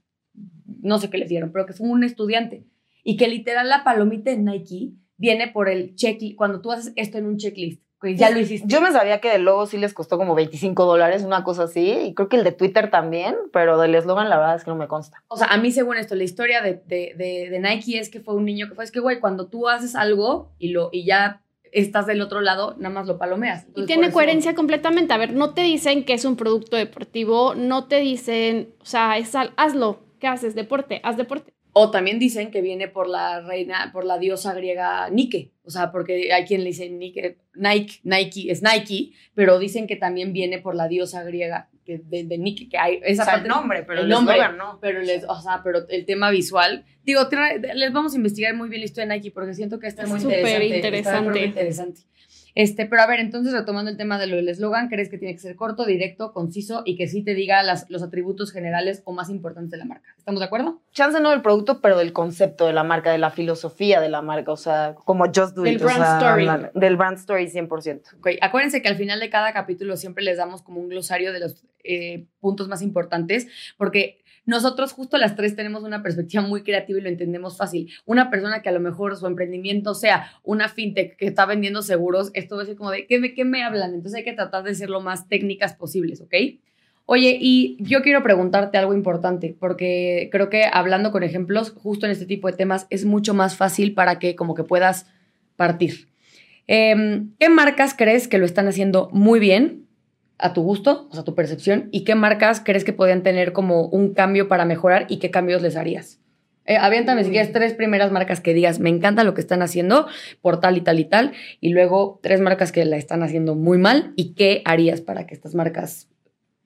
no 0.83 0.99
sé 0.99 1.09
qué 1.11 1.19
les 1.19 1.29
dieron, 1.29 1.53
pero 1.53 1.67
que 1.67 1.73
fue 1.73 1.89
un 1.89 2.05
estudiante. 2.05 2.65
Y 3.03 3.17
que 3.17 3.29
literal 3.29 3.69
la 3.69 3.85
palomita 3.85 4.31
de 4.31 4.37
Nike 4.39 4.93
viene 5.19 5.49
por 5.49 5.69
el 5.69 5.95
checklist, 5.95 6.37
cuando 6.37 6.61
tú 6.63 6.73
haces 6.73 6.93
esto 6.97 7.19
en 7.19 7.27
un 7.27 7.37
checklist, 7.37 7.83
que 8.01 8.15
ya 8.17 8.31
lo 8.31 8.39
hiciste. 8.39 8.67
Yo 8.69 8.81
me 8.81 8.93
sabía 8.93 9.21
que 9.21 9.29
del 9.29 9.43
logo 9.43 9.67
sí 9.67 9.77
les 9.77 9.93
costó 9.93 10.17
como 10.19 10.35
25 10.37 10.85
dólares, 10.87 11.25
una 11.25 11.43
cosa 11.45 11.65
así, 11.65 11.91
y 11.91 12.15
creo 12.15 12.29
que 12.29 12.37
el 12.37 12.45
de 12.45 12.53
Twitter 12.53 12.91
también, 12.91 13.35
pero 13.53 13.77
del 13.79 13.95
eslogan 13.97 14.31
la 14.31 14.39
verdad 14.39 14.55
es 14.57 14.65
que 14.65 14.71
no 14.71 14.77
me 14.77 14.87
consta. 14.89 15.23
O 15.29 15.37
sea, 15.37 15.49
a 15.49 15.57
mí 15.59 15.73
según 15.73 15.97
esto, 15.97 16.15
la 16.15 16.23
historia 16.25 16.63
de, 16.63 16.75
de, 16.87 17.15
de, 17.19 17.49
de 17.51 17.59
Nike 17.61 17.99
es 17.99 18.09
que 18.09 18.21
fue 18.21 18.35
un 18.35 18.45
niño 18.45 18.69
que 18.69 18.75
fue, 18.77 18.85
es 18.85 18.93
que, 18.93 19.01
güey, 19.01 19.19
cuando 19.19 19.49
tú 19.49 19.69
haces 19.69 19.97
algo 19.97 20.53
y, 20.59 20.69
lo, 20.69 20.91
y 20.93 21.05
ya 21.05 21.43
estás 21.73 22.07
del 22.07 22.21
otro 22.23 22.41
lado, 22.41 22.77
nada 22.79 22.95
más 22.95 23.07
lo 23.09 23.19
palomeas. 23.19 23.67
Y 23.75 23.85
tiene 23.85 24.11
coherencia 24.13 24.55
completamente. 24.55 25.13
A 25.13 25.19
ver, 25.19 25.33
no 25.35 25.53
te 25.53 25.63
dicen 25.63 26.05
que 26.05 26.15
es 26.15 26.25
un 26.25 26.37
producto 26.37 26.77
deportivo, 26.77 27.55
no 27.57 27.89
te 27.89 27.97
dicen, 27.99 28.71
o 28.81 28.87
sea, 28.87 29.19
es 29.19 29.35
al- 29.35 29.53
hazlo. 29.57 29.99
¿Qué 30.21 30.29
haces? 30.29 30.55
Deporte, 30.55 31.01
haz 31.05 31.17
deporte. 31.17 31.53
O 31.81 31.93
también 31.93 32.19
dicen 32.19 32.51
que 32.51 32.61
viene 32.61 32.89
por 32.89 33.09
la 33.09 33.41
reina, 33.41 33.91
por 33.93 34.05
la 34.05 34.19
diosa 34.19 34.53
griega 34.53 35.09
Nike. 35.11 35.53
O 35.63 35.71
sea, 35.71 35.93
porque 35.93 36.33
hay 36.33 36.45
quien 36.45 36.65
le 36.65 36.71
dice 36.71 36.91
Nike, 36.91 37.39
Nike, 37.55 38.01
Nike, 38.03 38.51
es 38.51 38.63
Nike, 38.63 39.13
pero 39.35 39.61
dicen 39.61 39.87
que 39.87 39.95
también 39.95 40.33
viene 40.33 40.59
por 40.59 40.75
la 40.75 40.89
diosa 40.89 41.23
griega 41.23 41.69
que 41.85 41.99
de, 41.99 42.25
de 42.25 42.37
Nike, 42.37 42.69
que 42.69 42.79
hay 42.79 43.01
esa 43.05 43.25
parte. 43.25 43.49
pero 43.87 44.01
el 44.01 44.09
nombre, 44.09 44.37
no. 44.57 44.79
Pero 44.81 45.01
les, 45.01 45.25
o 45.29 45.41
sea, 45.41 45.61
pero 45.63 45.89
el 45.89 46.05
tema 46.05 46.31
visual, 46.31 46.85
digo, 47.05 47.21
les 47.75 47.93
vamos 47.93 48.13
a 48.13 48.17
investigar 48.17 48.55
muy 48.55 48.69
bien 48.69 48.81
la 48.81 48.87
historia 48.87 49.09
de 49.09 49.15
Nike 49.15 49.31
porque 49.31 49.55
siento 49.55 49.79
que 49.79 49.87
está 49.87 50.03
Es 50.03 50.09
muy 50.09 50.19
súper 50.21 50.63
interesante. 50.63 51.31
muy 51.31 51.39
interesante. 51.41 52.01
Este, 52.61 52.87
pero 52.87 53.03
a 53.03 53.07
ver, 53.07 53.21
entonces 53.21 53.53
retomando 53.53 53.89
el 53.89 53.97
tema 53.97 54.19
de 54.19 54.27
lo 54.27 54.35
del 54.35 54.49
eslogan, 54.49 54.89
¿crees 54.89 55.09
que 55.09 55.17
tiene 55.17 55.33
que 55.33 55.39
ser 55.41 55.55
corto, 55.55 55.87
directo, 55.87 56.33
conciso 56.33 56.83
y 56.85 56.97
que 56.97 57.07
sí 57.07 57.23
te 57.23 57.35
diga 57.37 57.63
las, 57.63 57.89
los 57.89 58.03
atributos 58.03 58.51
generales 58.51 59.01
o 59.05 59.13
más 59.13 59.31
importantes 59.31 59.71
de 59.71 59.77
la 59.79 59.85
marca? 59.85 60.09
¿Estamos 60.19 60.41
de 60.41 60.47
acuerdo? 60.47 60.81
Chance 60.93 61.21
no 61.21 61.31
del 61.31 61.41
producto, 61.41 61.81
pero 61.81 61.97
del 61.99 62.13
concepto 62.13 62.67
de 62.67 62.73
la 62.73 62.83
marca, 62.83 63.13
de 63.13 63.19
la 63.19 63.31
filosofía 63.31 64.01
de 64.01 64.09
la 64.09 64.23
marca, 64.23 64.51
o 64.51 64.57
sea, 64.57 64.97
como 65.05 65.27
Just 65.27 65.55
Do 65.55 65.63
Del 65.63 65.75
It. 65.77 65.83
o 65.83 65.85
brand 65.85 66.03
sea, 66.03 66.19
story. 66.19 66.45
la- 66.47 66.71
del 66.75 66.97
brand 66.97 67.17
story 67.19 67.47
100%. 67.47 68.17
Ok, 68.19 68.29
acuérdense 68.41 68.83
que 68.83 68.89
al 68.89 68.97
final 68.97 69.21
de 69.21 69.31
cada 69.31 69.53
capítulo 69.53 69.97
siempre 69.97 70.25
les 70.25 70.37
damos 70.37 70.63
como 70.63 70.81
un 70.81 70.89
glosario 70.89 71.33
de 71.33 71.39
los 71.39 71.63
eh, 71.85 72.27
puntos 72.41 72.67
más 72.69 72.83
importantes, 72.83 73.47
porque 73.77 74.18
nosotros 74.49 74.93
justo 74.93 75.19
las 75.19 75.37
tres 75.37 75.55
tenemos 75.55 75.85
una 75.85 76.03
perspectiva 76.03 76.43
muy 76.43 76.63
creativa 76.63 76.99
y 76.99 77.03
lo 77.03 77.09
entendemos 77.09 77.57
fácil. 77.57 77.91
Una 78.07 78.31
persona 78.31 78.63
que 78.63 78.69
a 78.71 78.73
lo 78.73 78.81
mejor 78.81 79.17
su 79.17 79.27
emprendimiento 79.27 79.95
sea 79.95 80.33
una 80.43 80.69
fintech 80.69 81.17
que 81.17 81.27
está 81.27 81.47
vendiendo 81.47 81.83
seguros, 81.83 82.31
esto 82.35 82.57
va 82.57 82.63
a 82.63 82.67
ser 82.67 82.77
como 82.77 82.91
de, 82.91 83.07
¿qué, 83.07 83.19
me- 83.21 83.35
qué 83.35 83.45
me 83.45 83.63
hablan? 83.63 83.95
Entonces 83.95 84.17
hay 84.19 84.25
que 84.25 84.33
tratar 84.33 84.65
de 84.65 84.75
ser 84.75 84.89
lo 84.91 85.01
más 85.01 85.29
técnicas 85.29 85.75
posibles, 85.75 86.21
¿ok? 86.23 86.35
Oye, 87.05 87.39
y 87.41 87.77
yo 87.81 88.03
quiero 88.03 88.23
preguntarte 88.23 88.77
algo 88.79 88.93
importante, 88.95 89.57
porque 89.59 90.29
creo 90.33 90.51
que 90.51 90.65
hablando 90.71 91.11
con 91.11 91.23
ejemplos, 91.23 91.71
justo 91.77 92.05
en 92.07 92.13
este 92.13 92.27
tipo 92.27 92.49
de 92.51 92.57
temas, 92.57 92.87
es 92.91 93.05
mucho 93.05 93.35
más 93.35 93.57
fácil 93.57 93.95
para 93.95 94.19
que 94.19 94.35
como 94.37 94.55
que 94.55 94.65
puedas 94.65 95.07
partir. 95.57 96.09
Em, 96.67 97.33
¿Qué 97.39 97.49
marcas 97.49 97.95
crees 97.97 98.29
que 98.29 98.39
lo 98.39 98.45
están 98.45 98.69
haciendo 98.69 99.09
muy 99.13 99.41
bien 99.41 99.88
a 100.39 100.53
tu 100.53 100.63
gusto, 100.63 101.09
o 101.11 101.13
sea, 101.13 101.23
a 101.23 101.25
tu 101.25 101.35
percepción? 101.35 101.89
¿Y 101.91 102.05
qué 102.05 102.15
marcas 102.15 102.63
crees 102.65 102.85
que 102.85 102.93
podrían 102.93 103.23
tener 103.23 103.53
como 103.53 103.87
un 103.87 104.15
cambio 104.15 104.49
para 104.49 104.65
mejorar 104.65 105.07
y 105.09 105.19
qué 105.19 105.31
cambios 105.31 105.63
les 105.63 105.77
harías? 105.77 106.21
Eh, 106.69 106.77
aviéntame 106.77 107.25
si 107.25 107.31
quieres 107.31 107.51
tres 107.51 107.73
primeras 107.73 108.13
marcas 108.13 108.41
que 108.41 108.53
digas, 108.53 108.79
me 108.79 108.91
encanta 108.91 109.25
lo 109.25 109.33
que 109.33 109.41
están 109.41 109.63
haciendo 109.63 110.07
por 110.43 110.61
tal 110.61 110.77
y 110.77 110.83
tal 110.83 111.01
y 111.01 111.07
tal, 111.07 111.33
y 111.61 111.71
luego 111.71 112.21
tres 112.23 112.41
marcas 112.43 112.73
que 112.73 112.85
la 112.85 112.99
están 112.99 113.23
haciendo 113.23 113.55
muy 113.55 113.79
mal 113.79 114.13
y 114.17 114.35
qué 114.35 114.61
harías 114.67 115.01
para 115.01 115.27
que 115.27 115.35
estas 115.35 115.55
marcas 115.55 116.09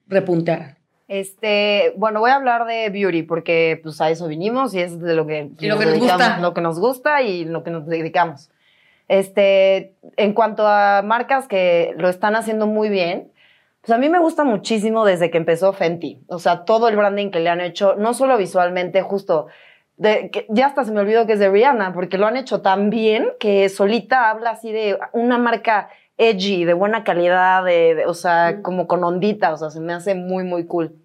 repuntearan. 0.07 0.77
Este, 1.07 1.93
bueno, 1.95 2.19
voy 2.19 2.31
a 2.31 2.35
hablar 2.35 2.65
de 2.65 2.89
beauty 2.89 3.23
porque 3.23 3.79
pues 3.81 4.01
a 4.01 4.09
eso 4.09 4.27
vinimos 4.27 4.73
y 4.73 4.79
es 4.79 4.99
de 4.99 5.15
lo 5.15 5.25
que, 5.25 5.51
Y 5.59 5.67
lo 5.67 5.79
que 5.79 5.85
nos 5.85 5.99
gusta. 5.99 6.39
lo 6.39 6.53
que 6.53 6.61
nos 6.61 6.79
gusta 6.79 7.21
y 7.21 7.45
lo 7.45 7.63
que 7.63 7.71
nos 7.71 7.87
dedicamos. 7.87 8.49
Este, 9.07 9.95
en 10.17 10.33
cuanto 10.33 10.67
a 10.67 11.01
marcas 11.01 11.47
que 11.47 11.93
lo 11.97 12.09
están 12.09 12.35
haciendo 12.35 12.67
muy 12.67 12.89
bien, 12.89 13.31
pues 13.83 13.91
a 13.95 13.99
mí 13.99 14.07
me 14.09 14.19
gusta 14.19 14.43
muchísimo 14.45 15.03
desde 15.05 15.29
que 15.29 15.37
empezó 15.37 15.73
Fenty. 15.73 16.21
O 16.27 16.39
sea, 16.39 16.63
todo 16.65 16.87
el 16.87 16.95
branding 16.95 17.31
que 17.31 17.39
le 17.41 17.49
han 17.49 17.59
hecho, 17.61 17.95
no 17.95 18.13
solo 18.13 18.37
visualmente, 18.37 19.01
justo, 19.01 19.47
de, 19.97 20.29
que 20.31 20.45
ya 20.49 20.67
hasta 20.67 20.85
se 20.85 20.91
me 20.93 21.01
olvidó 21.01 21.27
que 21.27 21.33
es 21.33 21.39
de 21.39 21.49
Rihanna, 21.49 21.93
porque 21.93 22.17
lo 22.17 22.25
han 22.25 22.37
hecho 22.37 22.61
tan 22.61 22.89
bien 22.89 23.27
que 23.39 23.67
solita 23.69 24.29
habla 24.29 24.51
así 24.51 24.71
de 24.71 24.97
una 25.11 25.37
marca 25.37 25.89
edgy, 26.17 26.63
de 26.63 26.73
buena 26.73 27.03
calidad, 27.03 27.63
de, 27.65 27.95
de- 27.95 28.05
o 28.05 28.13
sea, 28.13 28.53
Mm. 28.57 28.61
como 28.61 28.87
con 28.87 29.03
ondita, 29.03 29.51
o 29.51 29.57
sea, 29.57 29.69
se 29.69 29.81
me 29.81 29.93
hace 29.93 30.15
muy, 30.15 30.43
muy 30.45 30.65
cool. 30.65 30.95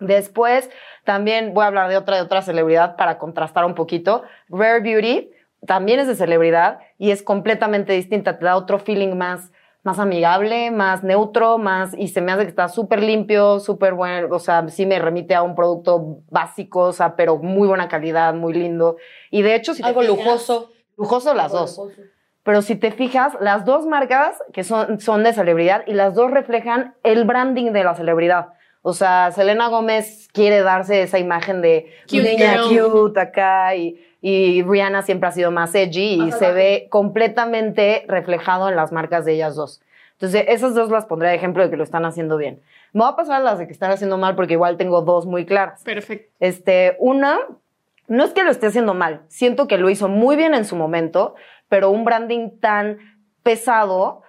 Después, 0.00 0.68
también 1.04 1.54
voy 1.54 1.64
a 1.64 1.68
hablar 1.68 1.88
de 1.88 1.96
otra, 1.96 2.16
de 2.16 2.22
otra 2.22 2.42
celebridad 2.42 2.96
para 2.96 3.18
contrastar 3.18 3.64
un 3.64 3.74
poquito. 3.74 4.24
Rare 4.48 4.80
Beauty 4.80 5.30
también 5.66 6.00
es 6.00 6.06
de 6.06 6.14
celebridad 6.14 6.80
y 6.98 7.10
es 7.12 7.22
completamente 7.22 7.92
distinta, 7.94 8.38
te 8.38 8.44
da 8.44 8.56
otro 8.56 8.78
feeling 8.78 9.14
más, 9.16 9.52
más 9.86 10.00
amigable, 10.00 10.72
más 10.72 11.04
neutro, 11.04 11.58
más, 11.58 11.94
y 11.96 12.08
se 12.08 12.20
me 12.20 12.32
hace 12.32 12.42
que 12.42 12.48
está 12.48 12.66
súper 12.68 13.00
limpio, 13.02 13.60
súper 13.60 13.94
bueno, 13.94 14.26
o 14.34 14.38
sea, 14.40 14.68
sí 14.68 14.84
me 14.84 14.98
remite 14.98 15.36
a 15.36 15.42
un 15.42 15.54
producto 15.54 16.18
básico, 16.28 16.80
o 16.80 16.92
sea, 16.92 17.14
pero 17.14 17.38
muy 17.38 17.68
buena 17.68 17.86
calidad, 17.88 18.34
muy 18.34 18.52
lindo. 18.52 18.96
Y 19.30 19.42
de 19.42 19.54
hecho, 19.54 19.74
si 19.74 19.82
te 19.82 19.88
Algo 19.88 20.00
fijas- 20.02 20.16
lujoso. 20.16 20.70
Lujoso 20.96 21.34
las 21.34 21.52
Algo 21.52 21.58
dos. 21.60 21.78
lujoso. 21.78 22.00
Pero 22.42 22.62
si 22.62 22.74
te 22.74 22.90
fijas, 22.90 23.36
las 23.40 23.64
dos 23.64 23.86
marcas 23.86 24.42
que 24.52 24.64
son, 24.64 24.98
son 25.00 25.22
de 25.22 25.32
celebridad 25.32 25.84
y 25.86 25.92
las 25.94 26.14
dos 26.14 26.30
reflejan 26.32 26.96
el 27.04 27.24
branding 27.24 27.70
de 27.72 27.84
la 27.84 27.94
celebridad. 27.94 28.48
O 28.82 28.92
sea, 28.92 29.30
Selena 29.32 29.68
Gómez 29.68 30.28
quiere 30.32 30.62
darse 30.62 31.02
esa 31.02 31.18
imagen 31.18 31.60
de 31.62 31.92
Cute 32.08 32.22
niña 32.22 32.62
girl. 32.68 32.90
cute 32.90 33.20
acá 33.20 33.74
y, 33.74 34.00
y 34.20 34.62
Rihanna 34.62 35.02
siempre 35.02 35.28
ha 35.28 35.32
sido 35.32 35.50
más 35.50 35.74
edgy 35.74 36.22
y 36.22 36.32
se 36.32 36.52
ve 36.52 36.86
completamente 36.90 38.04
reflejado 38.08 38.68
en 38.68 38.76
las 38.76 38.92
marcas 38.92 39.24
de 39.24 39.34
ellas 39.34 39.56
dos. 39.56 39.82
Entonces, 40.12 40.44
esas 40.48 40.74
dos 40.74 40.90
las 40.90 41.04
pondré 41.04 41.28
de 41.28 41.34
ejemplo 41.34 41.62
de 41.62 41.70
que 41.70 41.76
lo 41.76 41.84
están 41.84 42.06
haciendo 42.06 42.38
bien. 42.38 42.60
Me 42.92 43.00
voy 43.00 43.12
a 43.12 43.16
pasar 43.16 43.42
a 43.42 43.44
las 43.44 43.58
de 43.58 43.66
que 43.66 43.72
están 43.72 43.90
haciendo 43.90 44.16
mal 44.16 44.34
porque 44.34 44.54
igual 44.54 44.78
tengo 44.78 45.02
dos 45.02 45.26
muy 45.26 45.44
claras. 45.44 45.82
Perfecto. 45.82 46.32
Este, 46.40 46.96
una, 46.98 47.38
no 48.08 48.24
es 48.24 48.32
que 48.32 48.42
lo 48.42 48.50
esté 48.50 48.66
haciendo 48.66 48.94
mal, 48.94 49.22
siento 49.28 49.68
que 49.68 49.76
lo 49.76 49.90
hizo 49.90 50.08
muy 50.08 50.36
bien 50.36 50.54
en 50.54 50.64
su 50.64 50.74
momento, 50.76 51.34
pero 51.68 51.90
un 51.90 52.04
branding 52.04 52.58
tan 52.60 52.98
pesado 53.42 54.22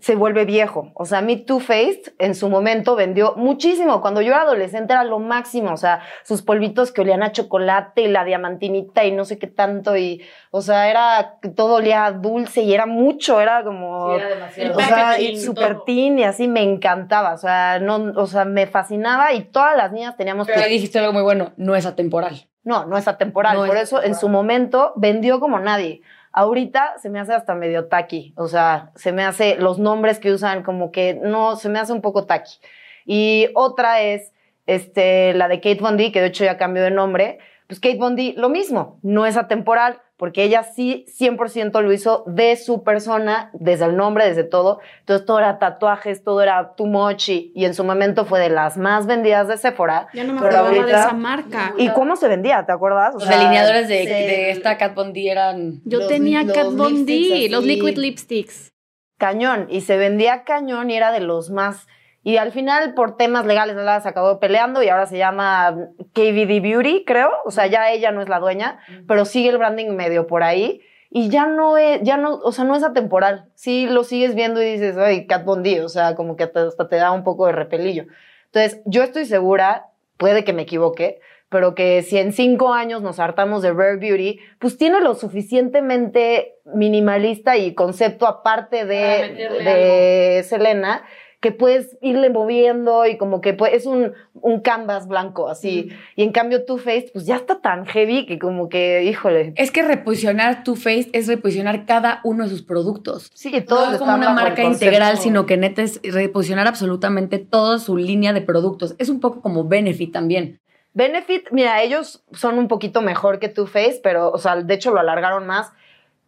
se 0.00 0.14
vuelve 0.16 0.44
viejo. 0.44 0.90
O 0.94 1.04
sea, 1.04 1.18
a 1.18 1.22
mí 1.22 1.36
Too 1.36 1.60
Faced 1.60 2.14
en 2.18 2.34
su 2.34 2.48
momento 2.48 2.96
vendió 2.96 3.34
muchísimo. 3.36 4.00
Cuando 4.00 4.22
yo 4.22 4.28
era 4.28 4.42
adolescente 4.42 4.92
era 4.92 5.04
lo 5.04 5.18
máximo. 5.18 5.72
O 5.72 5.76
sea, 5.76 6.00
sus 6.24 6.42
polvitos 6.42 6.90
que 6.90 7.02
olían 7.02 7.22
a 7.22 7.32
chocolate 7.32 8.02
y 8.02 8.08
la 8.08 8.24
diamantinita 8.24 9.04
y 9.04 9.12
no 9.12 9.24
sé 9.24 9.38
qué 9.38 9.46
tanto. 9.46 9.96
Y, 9.96 10.22
o 10.50 10.62
sea, 10.62 10.90
era, 10.90 11.38
todo 11.54 11.76
olía 11.76 12.10
dulce 12.12 12.62
y 12.62 12.72
era 12.72 12.86
mucho. 12.86 13.40
Era 13.40 13.62
como. 13.62 14.16
demasiado. 14.16 14.76
O 14.76 14.80
sea, 14.80 15.20
y 15.20 15.38
super 15.38 15.74
todo. 15.74 15.82
teen 15.84 16.18
y 16.18 16.24
así 16.24 16.48
me 16.48 16.62
encantaba. 16.62 17.34
O 17.34 17.38
sea, 17.38 17.78
no, 17.78 18.12
o 18.16 18.26
sea, 18.26 18.44
me 18.44 18.66
fascinaba 18.66 19.34
y 19.34 19.44
todas 19.44 19.76
las 19.76 19.92
niñas 19.92 20.16
teníamos 20.16 20.46
Pero 20.46 20.60
Too 20.60 20.64
ahí 20.64 20.72
dijiste 20.72 20.98
algo 20.98 21.12
muy 21.12 21.22
bueno, 21.22 21.52
no 21.56 21.76
es 21.76 21.84
atemporal. 21.84 22.48
no, 22.62 22.86
no 22.86 22.96
es 22.96 23.06
atemporal. 23.06 23.56
No 23.56 23.64
es 23.64 23.68
Por 23.68 23.78
eso 23.78 24.02
en 24.02 24.14
su 24.14 24.28
momento 24.28 24.92
vendió 24.96 25.40
como 25.40 25.58
nadie. 25.58 26.02
Ahorita 26.32 26.94
se 26.98 27.10
me 27.10 27.18
hace 27.18 27.32
hasta 27.32 27.54
medio 27.54 27.86
taqui. 27.88 28.32
O 28.36 28.46
sea, 28.46 28.92
se 28.94 29.12
me 29.12 29.24
hace 29.24 29.56
los 29.56 29.78
nombres 29.78 30.18
que 30.18 30.32
usan 30.32 30.62
como 30.62 30.92
que 30.92 31.14
no, 31.14 31.56
se 31.56 31.68
me 31.68 31.78
hace 31.78 31.92
un 31.92 32.00
poco 32.00 32.26
taqui. 32.26 32.58
Y 33.04 33.48
otra 33.54 34.00
es 34.00 34.32
este, 34.66 35.34
la 35.34 35.48
de 35.48 35.60
Kate 35.60 35.80
Von 35.80 35.96
D, 35.96 36.12
que 36.12 36.20
de 36.20 36.28
hecho 36.28 36.44
ya 36.44 36.56
cambió 36.56 36.82
de 36.82 36.90
nombre. 36.90 37.38
Pues 37.66 37.80
Kate 37.80 37.98
Von 37.98 38.16
D, 38.16 38.34
lo 38.36 38.48
mismo, 38.48 38.98
no 39.02 39.26
es 39.26 39.36
atemporal, 39.36 40.00
porque 40.20 40.44
ella 40.44 40.62
sí 40.62 41.06
100% 41.18 41.80
lo 41.82 41.92
hizo 41.92 42.22
de 42.26 42.54
su 42.56 42.84
persona, 42.84 43.50
desde 43.54 43.86
el 43.86 43.96
nombre, 43.96 44.26
desde 44.28 44.44
todo. 44.44 44.78
Entonces 45.00 45.26
todo 45.26 45.38
era 45.38 45.58
tatuajes, 45.58 46.22
todo 46.22 46.42
era 46.42 46.74
too 46.76 46.84
much 46.86 47.30
y, 47.30 47.52
y 47.56 47.64
en 47.64 47.72
su 47.74 47.82
momento 47.82 48.26
fue 48.26 48.38
de 48.38 48.50
las 48.50 48.76
más 48.76 49.06
vendidas 49.06 49.48
de 49.48 49.56
Sephora. 49.56 50.08
Ya 50.12 50.22
no 50.24 50.34
me 50.34 50.38
acordaba 50.40 50.70
de 50.70 50.78
esa 50.80 51.12
marca. 51.14 51.74
¿Y 51.78 51.88
cómo 51.88 52.14
se 52.16 52.28
vendía? 52.28 52.64
¿Te 52.66 52.72
acuerdas? 52.72 53.14
O 53.14 53.18
Los 53.18 53.26
sea, 53.26 53.38
delineadores 53.38 53.88
de, 53.88 54.04
de 54.06 54.50
esta 54.50 54.76
Kat 54.76 54.94
Von 54.94 55.12
D 55.14 55.28
eran... 55.30 55.80
Yo 55.86 56.00
los- 56.00 56.08
tenía 56.08 56.42
los 56.42 56.54
Kat 56.54 56.66
Von 56.72 57.06
D, 57.06 57.12
lipsticks 57.12 57.50
los 57.50 57.64
liquid 57.64 57.96
lipsticks. 57.96 58.72
Cañón. 59.18 59.66
Y 59.70 59.80
se 59.80 59.96
vendía 59.96 60.44
cañón 60.44 60.90
y 60.90 60.96
era 60.96 61.12
de 61.12 61.20
los 61.20 61.50
más. 61.50 61.86
Y 62.22 62.36
al 62.36 62.52
final, 62.52 62.92
por 62.94 63.16
temas 63.16 63.46
legales, 63.46 63.76
¿verdad? 63.76 64.02
se 64.02 64.08
acabó 64.08 64.38
peleando 64.38 64.82
y 64.82 64.88
ahora 64.88 65.06
se 65.06 65.16
llama 65.16 65.74
KVD 66.12 66.60
Beauty, 66.60 67.04
creo. 67.06 67.30
O 67.46 67.50
sea, 67.50 67.66
ya 67.66 67.90
ella 67.90 68.12
no 68.12 68.20
es 68.20 68.28
la 68.28 68.40
dueña, 68.40 68.78
pero 69.08 69.24
sigue 69.24 69.48
el 69.48 69.58
branding 69.58 69.90
medio 69.92 70.26
por 70.26 70.42
ahí. 70.42 70.82
Y 71.08 71.28
ya 71.28 71.46
no 71.46 71.76
es, 71.76 72.02
ya 72.02 72.16
no, 72.18 72.34
o 72.36 72.52
sea, 72.52 72.64
no 72.64 72.76
es 72.76 72.84
atemporal. 72.84 73.46
Sí 73.54 73.86
lo 73.86 74.04
sigues 74.04 74.34
viendo 74.34 74.62
y 74.62 74.72
dices, 74.72 74.96
ay, 74.96 75.26
Kat 75.26 75.44
Von 75.44 75.62
D, 75.62 75.82
o 75.82 75.88
sea, 75.88 76.14
como 76.14 76.36
que 76.36 76.44
hasta 76.44 76.88
te 76.88 76.96
da 76.96 77.10
un 77.10 77.24
poco 77.24 77.46
de 77.46 77.52
repelillo. 77.52 78.04
Entonces, 78.46 78.80
yo 78.84 79.02
estoy 79.02 79.24
segura, 79.24 79.86
puede 80.18 80.44
que 80.44 80.52
me 80.52 80.62
equivoque, 80.62 81.20
pero 81.48 81.74
que 81.74 82.02
si 82.02 82.18
en 82.18 82.32
cinco 82.32 82.72
años 82.72 83.02
nos 83.02 83.18
hartamos 83.18 83.60
de 83.60 83.72
Rare 83.72 83.96
Beauty, 83.96 84.38
pues 84.60 84.78
tiene 84.78 85.00
lo 85.00 85.14
suficientemente 85.14 86.54
minimalista 86.64 87.56
y 87.56 87.74
concepto 87.74 88.28
aparte 88.28 88.84
de, 88.84 89.48
de 89.64 90.44
Selena, 90.44 91.02
que 91.40 91.52
puedes 91.52 91.96
irle 92.02 92.28
moviendo 92.28 93.06
y 93.06 93.16
como 93.16 93.40
que 93.40 93.56
es 93.72 93.86
un, 93.86 94.12
un 94.34 94.60
canvas 94.60 95.08
blanco 95.08 95.48
así. 95.48 95.90
Y 96.14 96.22
en 96.22 96.32
cambio 96.32 96.64
Too 96.66 96.76
Faced, 96.76 97.12
pues 97.12 97.24
ya 97.24 97.36
está 97.36 97.60
tan 97.60 97.86
heavy 97.86 98.26
que 98.26 98.38
como 98.38 98.68
que, 98.68 99.04
híjole. 99.04 99.54
Es 99.56 99.70
que 99.70 99.82
reposicionar 99.82 100.64
Too 100.64 100.76
Faced 100.76 101.08
es 101.14 101.28
reposicionar 101.28 101.86
cada 101.86 102.20
uno 102.24 102.44
de 102.44 102.50
sus 102.50 102.62
productos. 102.62 103.30
Sí, 103.32 103.50
todos 103.62 103.88
no 103.88 103.94
es 103.94 103.98
como 103.98 104.14
una 104.14 104.34
marca 104.34 104.62
integral, 104.62 105.16
sino 105.16 105.46
que 105.46 105.56
neta 105.56 105.82
es 105.82 106.00
reposicionar 106.02 106.66
absolutamente 106.66 107.38
toda 107.38 107.78
su 107.78 107.96
línea 107.96 108.34
de 108.34 108.42
productos. 108.42 108.94
Es 108.98 109.08
un 109.08 109.20
poco 109.20 109.40
como 109.40 109.64
Benefit 109.64 110.12
también. 110.12 110.60
Benefit, 110.92 111.50
mira, 111.52 111.82
ellos 111.82 112.24
son 112.32 112.58
un 112.58 112.68
poquito 112.68 113.00
mejor 113.00 113.38
que 113.38 113.48
Too 113.48 113.66
Faced, 113.66 114.00
pero, 114.02 114.30
o 114.30 114.38
sea, 114.38 114.56
de 114.56 114.74
hecho 114.74 114.90
lo 114.90 115.00
alargaron 115.00 115.46
más. 115.46 115.72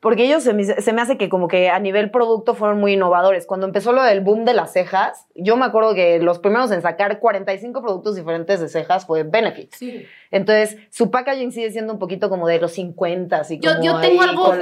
Porque 0.03 0.25
ellos 0.25 0.43
se 0.43 0.53
me, 0.53 0.65
se 0.65 0.93
me 0.93 1.01
hace 1.01 1.17
que 1.17 1.29
como 1.29 1.47
que 1.47 1.71
a 1.71 1.79
nivel 1.79 2.11
producto 2.11 2.55
fueron 2.57 2.81
muy 2.81 2.95
innovadores. 2.95 3.47
Cuando 3.47 3.67
empezó 3.67 3.93
lo 3.93 4.03
del 4.03 4.21
boom 4.21 4.45
de 4.45 4.53
las 4.53 4.73
cejas, 4.73 5.29
yo 5.37 5.57
me 5.57 5.65
acuerdo 5.65 5.95
que 5.95 6.19
los 6.19 6.41
primeros 6.41 6.73
en 6.73 6.83
sacar 6.83 7.21
45 7.21 7.81
productos 7.81 8.17
diferentes 8.17 8.59
de 8.59 8.69
cejas 8.69 9.07
fue 9.07 9.23
Benefit. 9.23 9.73
Sí. 9.77 10.05
Entonces, 10.33 10.77
su 10.91 11.13
packaging 11.13 11.53
sigue 11.53 11.71
siendo 11.71 11.93
un 11.93 12.01
poquito 12.01 12.29
como 12.29 12.49
de 12.49 12.59
los 12.59 12.73
50 12.73 13.43
y 13.51 13.61
Yo- 13.61 13.71
como 13.75 13.85
yo 13.85 14.01
tengo 14.01 14.23
ahí 14.23 14.29
algo- 14.29 14.53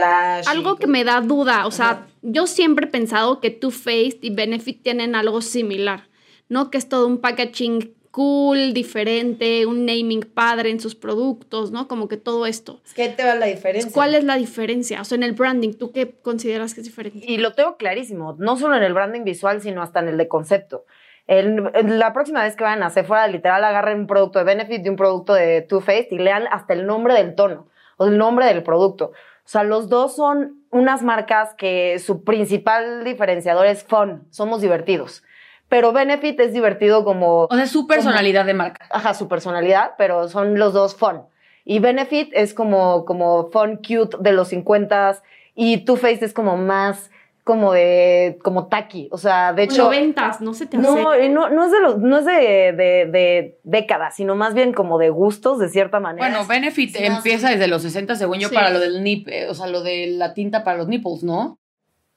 Algo 0.46 0.76
que 0.76 0.87
me 0.87 1.05
da 1.05 1.22
duda, 1.22 1.66
o 1.66 1.70
sea, 1.70 2.07
yo 2.20 2.46
siempre 2.46 2.85
he 2.85 2.90
pensado 2.90 3.40
que 3.40 3.50
Too 3.50 3.70
Faced 3.70 4.18
y 4.20 4.35
Benefit 4.35 4.83
tienen 4.83 5.14
algo 5.14 5.40
similar, 5.40 6.03
¿no? 6.50 6.70
Que 6.70 6.76
es 6.76 6.87
todo 6.87 7.07
un 7.07 7.18
packaging 7.18 7.94
cool, 8.11 8.73
diferente, 8.75 9.66
un 9.66 9.87
naming 9.87 10.23
padre 10.23 10.70
en 10.70 10.81
sus 10.81 10.94
productos, 10.94 11.70
¿no? 11.70 11.87
Como 11.88 12.09
que 12.09 12.16
todo 12.16 12.46
esto. 12.46 12.81
Es 12.85 12.94
que 12.94 13.03
ahí 13.03 13.14
te 13.16 13.25
va 13.25 13.35
la 13.35 13.46
diferencia. 13.46 13.90
¿Cuál 13.92 14.14
es 14.14 14.25
la 14.25 14.37
diferencia? 14.37 15.01
O 15.01 15.05
sea, 15.05 15.16
en 15.16 15.23
el 15.23 15.33
branding, 15.33 15.75
¿tú 15.75 15.92
qué 15.92 16.11
consideras 16.23 16.75
que 16.75 16.81
es 16.81 16.87
diferente? 16.87 17.20
Y 17.27 17.38
lo 17.38 17.53
tengo 17.53 17.77
clarísimo, 17.77 18.35
no 18.38 18.57
solo 18.57 18.77
en 18.77 18.83
el 18.83 18.94
branding 18.94 19.23
visual, 19.25 19.61
sino 19.61 19.83
hasta 19.83 20.01
en 20.01 20.09
el 20.09 20.16
de 20.18 20.29
concepto. 20.29 20.85
El- 21.27 21.70
la 21.99 22.12
próxima 22.12 22.42
vez 22.42 22.57
que 22.57 22.64
vayan 22.64 22.83
a 22.83 22.90
Sephora, 22.90 23.29
literal, 23.29 23.62
agarren 23.62 24.01
un 24.01 24.07
producto 24.09 24.40
de 24.40 24.44
Benefit 24.44 24.85
y 24.85 24.88
un 24.88 24.96
producto 24.96 25.33
de 25.35 25.62
Too 25.62 25.81
Faced 25.81 26.09
y 26.11 26.18
lean 26.18 26.44
hasta 26.51 26.73
el 26.75 26.87
nombre 26.87 27.14
del 27.14 27.35
tono 27.37 27.68
o 27.99 28.07
el 28.07 28.18
nombre 28.18 28.46
del 28.46 28.64
producto. 28.64 29.07
O 29.44 29.49
sea, 29.53 29.62
los 29.62 29.88
dos 29.88 30.16
son 30.16 30.64
unas 30.70 31.03
marcas 31.03 31.55
que 31.55 31.99
su 32.01 32.25
principal 32.25 33.05
diferenciador 33.05 33.66
es 33.66 33.85
fun, 33.85 34.27
somos 34.31 34.61
divertidos. 34.61 35.23
Pero 35.70 35.92
Benefit 35.92 36.38
es 36.40 36.52
divertido 36.52 37.04
como 37.04 37.44
O 37.44 37.56
sea, 37.56 37.66
su 37.66 37.87
personalidad 37.87 38.44
de 38.44 38.52
marca. 38.52 38.85
ajá, 38.90 39.14
su 39.14 39.26
personalidad, 39.28 39.92
pero 39.96 40.28
son 40.28 40.59
los 40.59 40.74
dos 40.74 40.94
fun. 40.94 41.22
Y 41.64 41.78
Benefit 41.78 42.30
es 42.35 42.52
como, 42.52 43.06
como 43.06 43.50
fun 43.50 43.76
cute 43.76 44.18
de 44.20 44.33
los 44.33 44.48
50 44.48 45.22
y 45.54 45.78
Too 45.87 45.96
Faced 45.96 46.24
es 46.24 46.35
como 46.35 46.56
más 46.59 47.11
como 47.42 47.72
de 47.72 48.38
como 48.44 48.66
tacky, 48.68 49.09
o 49.11 49.18
sea, 49.18 49.52
de 49.54 49.64
hecho 49.64 49.85
Noventas, 49.85 50.40
no 50.40 50.52
se 50.54 50.66
te 50.66 50.76
hace. 50.76 50.87
no, 50.87 51.16
no, 51.30 51.48
no 51.48 51.64
es 51.64 51.72
de 51.72 51.80
los, 51.80 51.98
no 51.98 52.18
es 52.18 52.24
de, 52.26 52.33
de, 52.33 53.09
de 53.11 53.59
décadas, 53.64 54.14
sino 54.14 54.37
más 54.37 54.54
bien 54.54 54.72
como 54.72 54.98
de 54.98 55.09
gustos 55.11 55.59
de 55.59 55.68
cierta 55.68 55.98
manera. 56.00 56.28
Bueno, 56.28 56.46
Benefit 56.46 56.94
Sí, 56.96 57.04
empieza 57.04 57.48
desde 57.50 57.66
los 57.66 57.83
60, 57.83 58.14
según 58.14 58.38
yo, 58.38 58.50
Sí. 58.50 58.54
para 58.54 58.70
lo 58.70 58.78
del 58.78 59.02
nip, 59.02 59.26
eh, 59.28 59.48
o 59.48 59.54
sea, 59.54 59.66
lo 59.68 59.83
de 59.83 60.09
la 60.09 60.35
tinta 60.35 60.62
para 60.64 60.76
los 60.78 60.87
nipples, 60.88 61.24
¿no? 61.24 61.59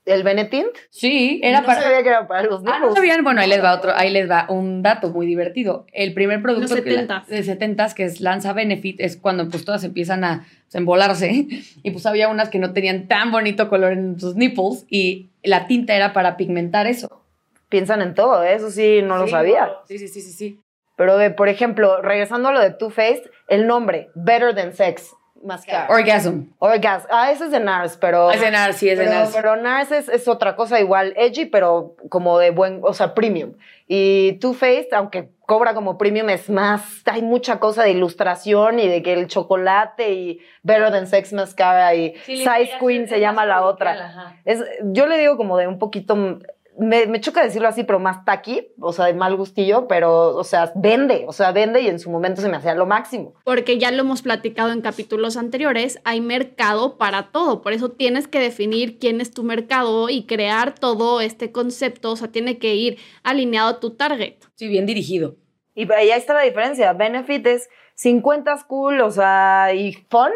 El 0.05 0.23
Benetint, 0.23 0.67
Sí, 0.89 1.39
era 1.43 1.61
no 1.61 1.65
para... 1.67 1.81
sabía 1.81 2.03
que 2.03 2.09
era 2.09 2.27
para 2.27 2.43
los 2.43 2.61
Ah, 2.65 2.79
¿no 2.79 2.93
sabían? 2.93 3.23
Bueno, 3.23 3.39
ahí 3.41 3.47
les 3.49 3.63
va 3.63 3.73
otro, 3.73 3.91
ahí 3.95 4.09
les 4.11 4.29
va 4.29 4.45
un 4.49 4.81
dato 4.81 5.09
muy 5.11 5.25
divertido. 5.25 5.85
El 5.93 6.13
primer 6.13 6.41
producto 6.41 6.75
Los 6.75 6.83
que 6.83 6.91
la- 6.91 7.01
70s. 7.23 7.25
de 7.27 7.43
70s 7.43 7.93
que 7.93 8.03
es 8.03 8.19
lanza 8.21 8.51
Benefit 8.53 8.99
es 8.99 9.15
cuando 9.17 9.47
pues 9.49 9.63
todas 9.63 9.83
empiezan 9.83 10.23
a 10.23 10.45
pues, 10.65 10.75
embolarse 10.75 11.47
y 11.83 11.91
pues 11.91 12.05
había 12.05 12.27
unas 12.29 12.49
que 12.49 12.59
no 12.59 12.73
tenían 12.73 13.07
tan 13.07 13.31
bonito 13.31 13.69
color 13.69 13.93
en 13.93 14.19
sus 14.19 14.35
nipples 14.35 14.85
y 14.89 15.29
la 15.41 15.67
tinta 15.67 15.95
era 15.95 16.11
para 16.13 16.35
pigmentar 16.37 16.85
eso. 16.87 17.21
Piensan 17.69 18.01
en 18.01 18.13
todo, 18.13 18.43
¿eh? 18.43 18.55
eso 18.55 18.69
sí, 18.69 19.01
no 19.03 19.17
lo 19.17 19.25
Sí, 19.25 19.31
sabía. 19.31 19.71
Sí, 19.87 19.97
sí, 19.97 20.07
sí, 20.07 20.21
sí, 20.21 20.31
sí. 20.33 20.59
Pero, 20.95 21.17
ve, 21.17 21.31
por 21.31 21.49
ejemplo, 21.49 22.01
regresando 22.03 22.49
a 22.49 22.51
lo 22.51 22.59
de 22.61 22.69
Too 22.69 22.91
Faced, 22.91 23.23
el 23.47 23.65
nombre, 23.65 24.09
Better 24.13 24.53
Than 24.53 24.73
Sex, 24.75 25.09
Mascara. 25.43 25.87
Orgasm. 25.89 26.43
Orgasm. 26.59 27.07
Ah, 27.11 27.31
ese 27.31 27.45
es 27.45 27.51
de 27.51 27.59
NARS, 27.59 27.97
pero... 27.97 28.31
Es 28.31 28.41
de 28.41 28.51
NARS, 28.51 28.77
sí, 28.77 28.89
es 28.89 28.97
de 28.97 29.05
pero, 29.05 29.17
NARS. 29.17 29.31
pero 29.35 29.55
NARS 29.55 29.91
es, 29.91 30.09
es 30.09 30.27
otra 30.27 30.55
cosa 30.55 30.79
igual, 30.79 31.13
edgy, 31.17 31.45
pero 31.45 31.95
como 32.09 32.39
de 32.39 32.51
buen, 32.51 32.79
o 32.83 32.93
sea, 32.93 33.13
premium. 33.13 33.53
Y 33.87 34.33
Too 34.39 34.53
Faced, 34.53 34.93
aunque 34.93 35.29
cobra 35.45 35.73
como 35.73 35.97
premium, 35.97 36.29
es 36.29 36.49
más, 36.49 37.01
hay 37.05 37.21
mucha 37.21 37.59
cosa 37.59 37.83
de 37.83 37.91
ilustración 37.91 38.79
y 38.79 38.87
de 38.87 39.03
que 39.03 39.13
el 39.13 39.27
chocolate 39.27 40.13
y 40.13 40.39
Better 40.63 40.91
Than 40.91 41.07
Sex 41.07 41.33
Mascara 41.33 41.93
y 41.93 42.15
Size 42.25 42.71
Queen 42.79 43.07
se 43.07 43.19
llama 43.19 43.45
la 43.45 43.63
otra. 43.65 44.37
Es, 44.45 44.63
yo 44.83 45.05
le 45.05 45.17
digo 45.17 45.37
como 45.37 45.57
de 45.57 45.67
un 45.67 45.79
poquito, 45.79 46.39
me, 46.77 47.05
me 47.07 47.21
choca 47.21 47.43
decirlo 47.43 47.67
así, 47.67 47.83
pero 47.83 47.99
más 47.99 48.25
taqui, 48.25 48.69
o 48.79 48.93
sea, 48.93 49.05
de 49.05 49.13
mal 49.13 49.35
gustillo, 49.35 49.87
pero, 49.87 50.35
o 50.35 50.43
sea, 50.43 50.71
vende, 50.75 51.25
o 51.27 51.33
sea, 51.33 51.51
vende 51.51 51.81
y 51.81 51.87
en 51.87 51.99
su 51.99 52.09
momento 52.09 52.41
se 52.41 52.49
me 52.49 52.57
hacía 52.57 52.75
lo 52.75 52.85
máximo. 52.85 53.35
Porque 53.43 53.77
ya 53.77 53.91
lo 53.91 54.01
hemos 54.01 54.21
platicado 54.21 54.71
en 54.71 54.81
capítulos 54.81 55.37
anteriores, 55.37 55.99
hay 56.03 56.21
mercado 56.21 56.97
para 56.97 57.31
todo, 57.31 57.61
por 57.61 57.73
eso 57.73 57.89
tienes 57.89 58.27
que 58.27 58.39
definir 58.39 58.99
quién 58.99 59.21
es 59.21 59.31
tu 59.31 59.43
mercado 59.43 60.09
y 60.09 60.25
crear 60.25 60.73
todo 60.75 61.21
este 61.21 61.51
concepto, 61.51 62.11
o 62.11 62.15
sea, 62.15 62.29
tiene 62.29 62.57
que 62.57 62.75
ir 62.75 62.97
alineado 63.23 63.69
a 63.69 63.79
tu 63.79 63.91
target. 63.91 64.35
Sí, 64.55 64.67
bien 64.67 64.85
dirigido. 64.85 65.35
Y 65.75 65.91
ahí 65.91 66.11
está 66.11 66.33
la 66.33 66.41
diferencia. 66.41 66.93
Benefit 66.93 67.47
es 67.47 67.69
50 67.95 68.65
cool, 68.67 69.01
o 69.01 69.11
sea, 69.11 69.73
y 69.73 69.93
fun. 70.09 70.31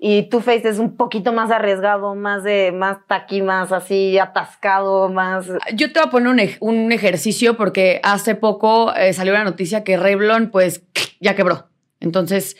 Y 0.00 0.28
Too 0.28 0.40
Faced 0.40 0.66
es 0.66 0.78
un 0.78 0.96
poquito 0.96 1.32
más 1.32 1.50
arriesgado, 1.50 2.14
más 2.14 2.44
de, 2.44 2.70
más 2.72 2.98
taqui, 3.08 3.42
más 3.42 3.72
así 3.72 4.16
atascado, 4.16 5.08
más. 5.08 5.48
Yo 5.74 5.92
te 5.92 5.98
voy 5.98 6.06
a 6.06 6.10
poner 6.10 6.28
un, 6.60 6.84
un 6.84 6.92
ejercicio 6.92 7.56
porque 7.56 8.00
hace 8.04 8.36
poco 8.36 8.94
eh, 8.94 9.12
salió 9.12 9.32
la 9.32 9.42
noticia 9.42 9.82
que 9.82 9.96
Revlon, 9.96 10.50
pues, 10.50 10.84
ya 11.20 11.34
quebró. 11.34 11.68
Entonces, 11.98 12.56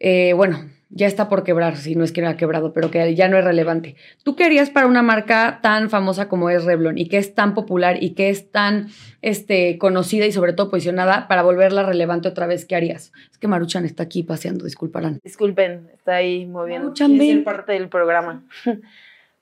eh, 0.00 0.32
bueno, 0.32 0.70
ya 0.94 1.08
está 1.08 1.28
por 1.28 1.42
quebrar, 1.42 1.76
si 1.76 1.96
no 1.96 2.04
es 2.04 2.12
que 2.12 2.22
no 2.22 2.28
ha 2.28 2.36
quebrado, 2.36 2.72
pero 2.72 2.90
que 2.90 3.14
ya 3.16 3.28
no 3.28 3.36
es 3.36 3.44
relevante. 3.44 3.96
¿Tú 4.22 4.36
qué 4.36 4.44
harías 4.44 4.70
para 4.70 4.86
una 4.86 5.02
marca 5.02 5.58
tan 5.60 5.90
famosa 5.90 6.28
como 6.28 6.50
es 6.50 6.64
Revlon 6.64 6.96
y 6.98 7.08
que 7.08 7.18
es 7.18 7.34
tan 7.34 7.52
popular 7.52 8.00
y 8.00 8.10
que 8.10 8.30
es 8.30 8.50
tan 8.52 8.88
este, 9.20 9.76
conocida 9.78 10.24
y 10.24 10.32
sobre 10.32 10.52
todo 10.52 10.70
posicionada 10.70 11.26
para 11.26 11.42
volverla 11.42 11.82
relevante 11.82 12.28
otra 12.28 12.46
vez? 12.46 12.64
¿Qué 12.64 12.76
harías? 12.76 13.12
Es 13.32 13.38
que 13.38 13.48
Maruchan 13.48 13.84
está 13.84 14.04
aquí 14.04 14.22
paseando, 14.22 14.64
disculparán. 14.64 15.18
Disculpen, 15.24 15.90
está 15.92 16.14
ahí 16.14 16.46
moviendo. 16.46 16.84
Maruchan, 16.84 17.18
ven. 17.18 17.42
parte 17.42 17.72
del 17.72 17.88
programa. 17.88 18.44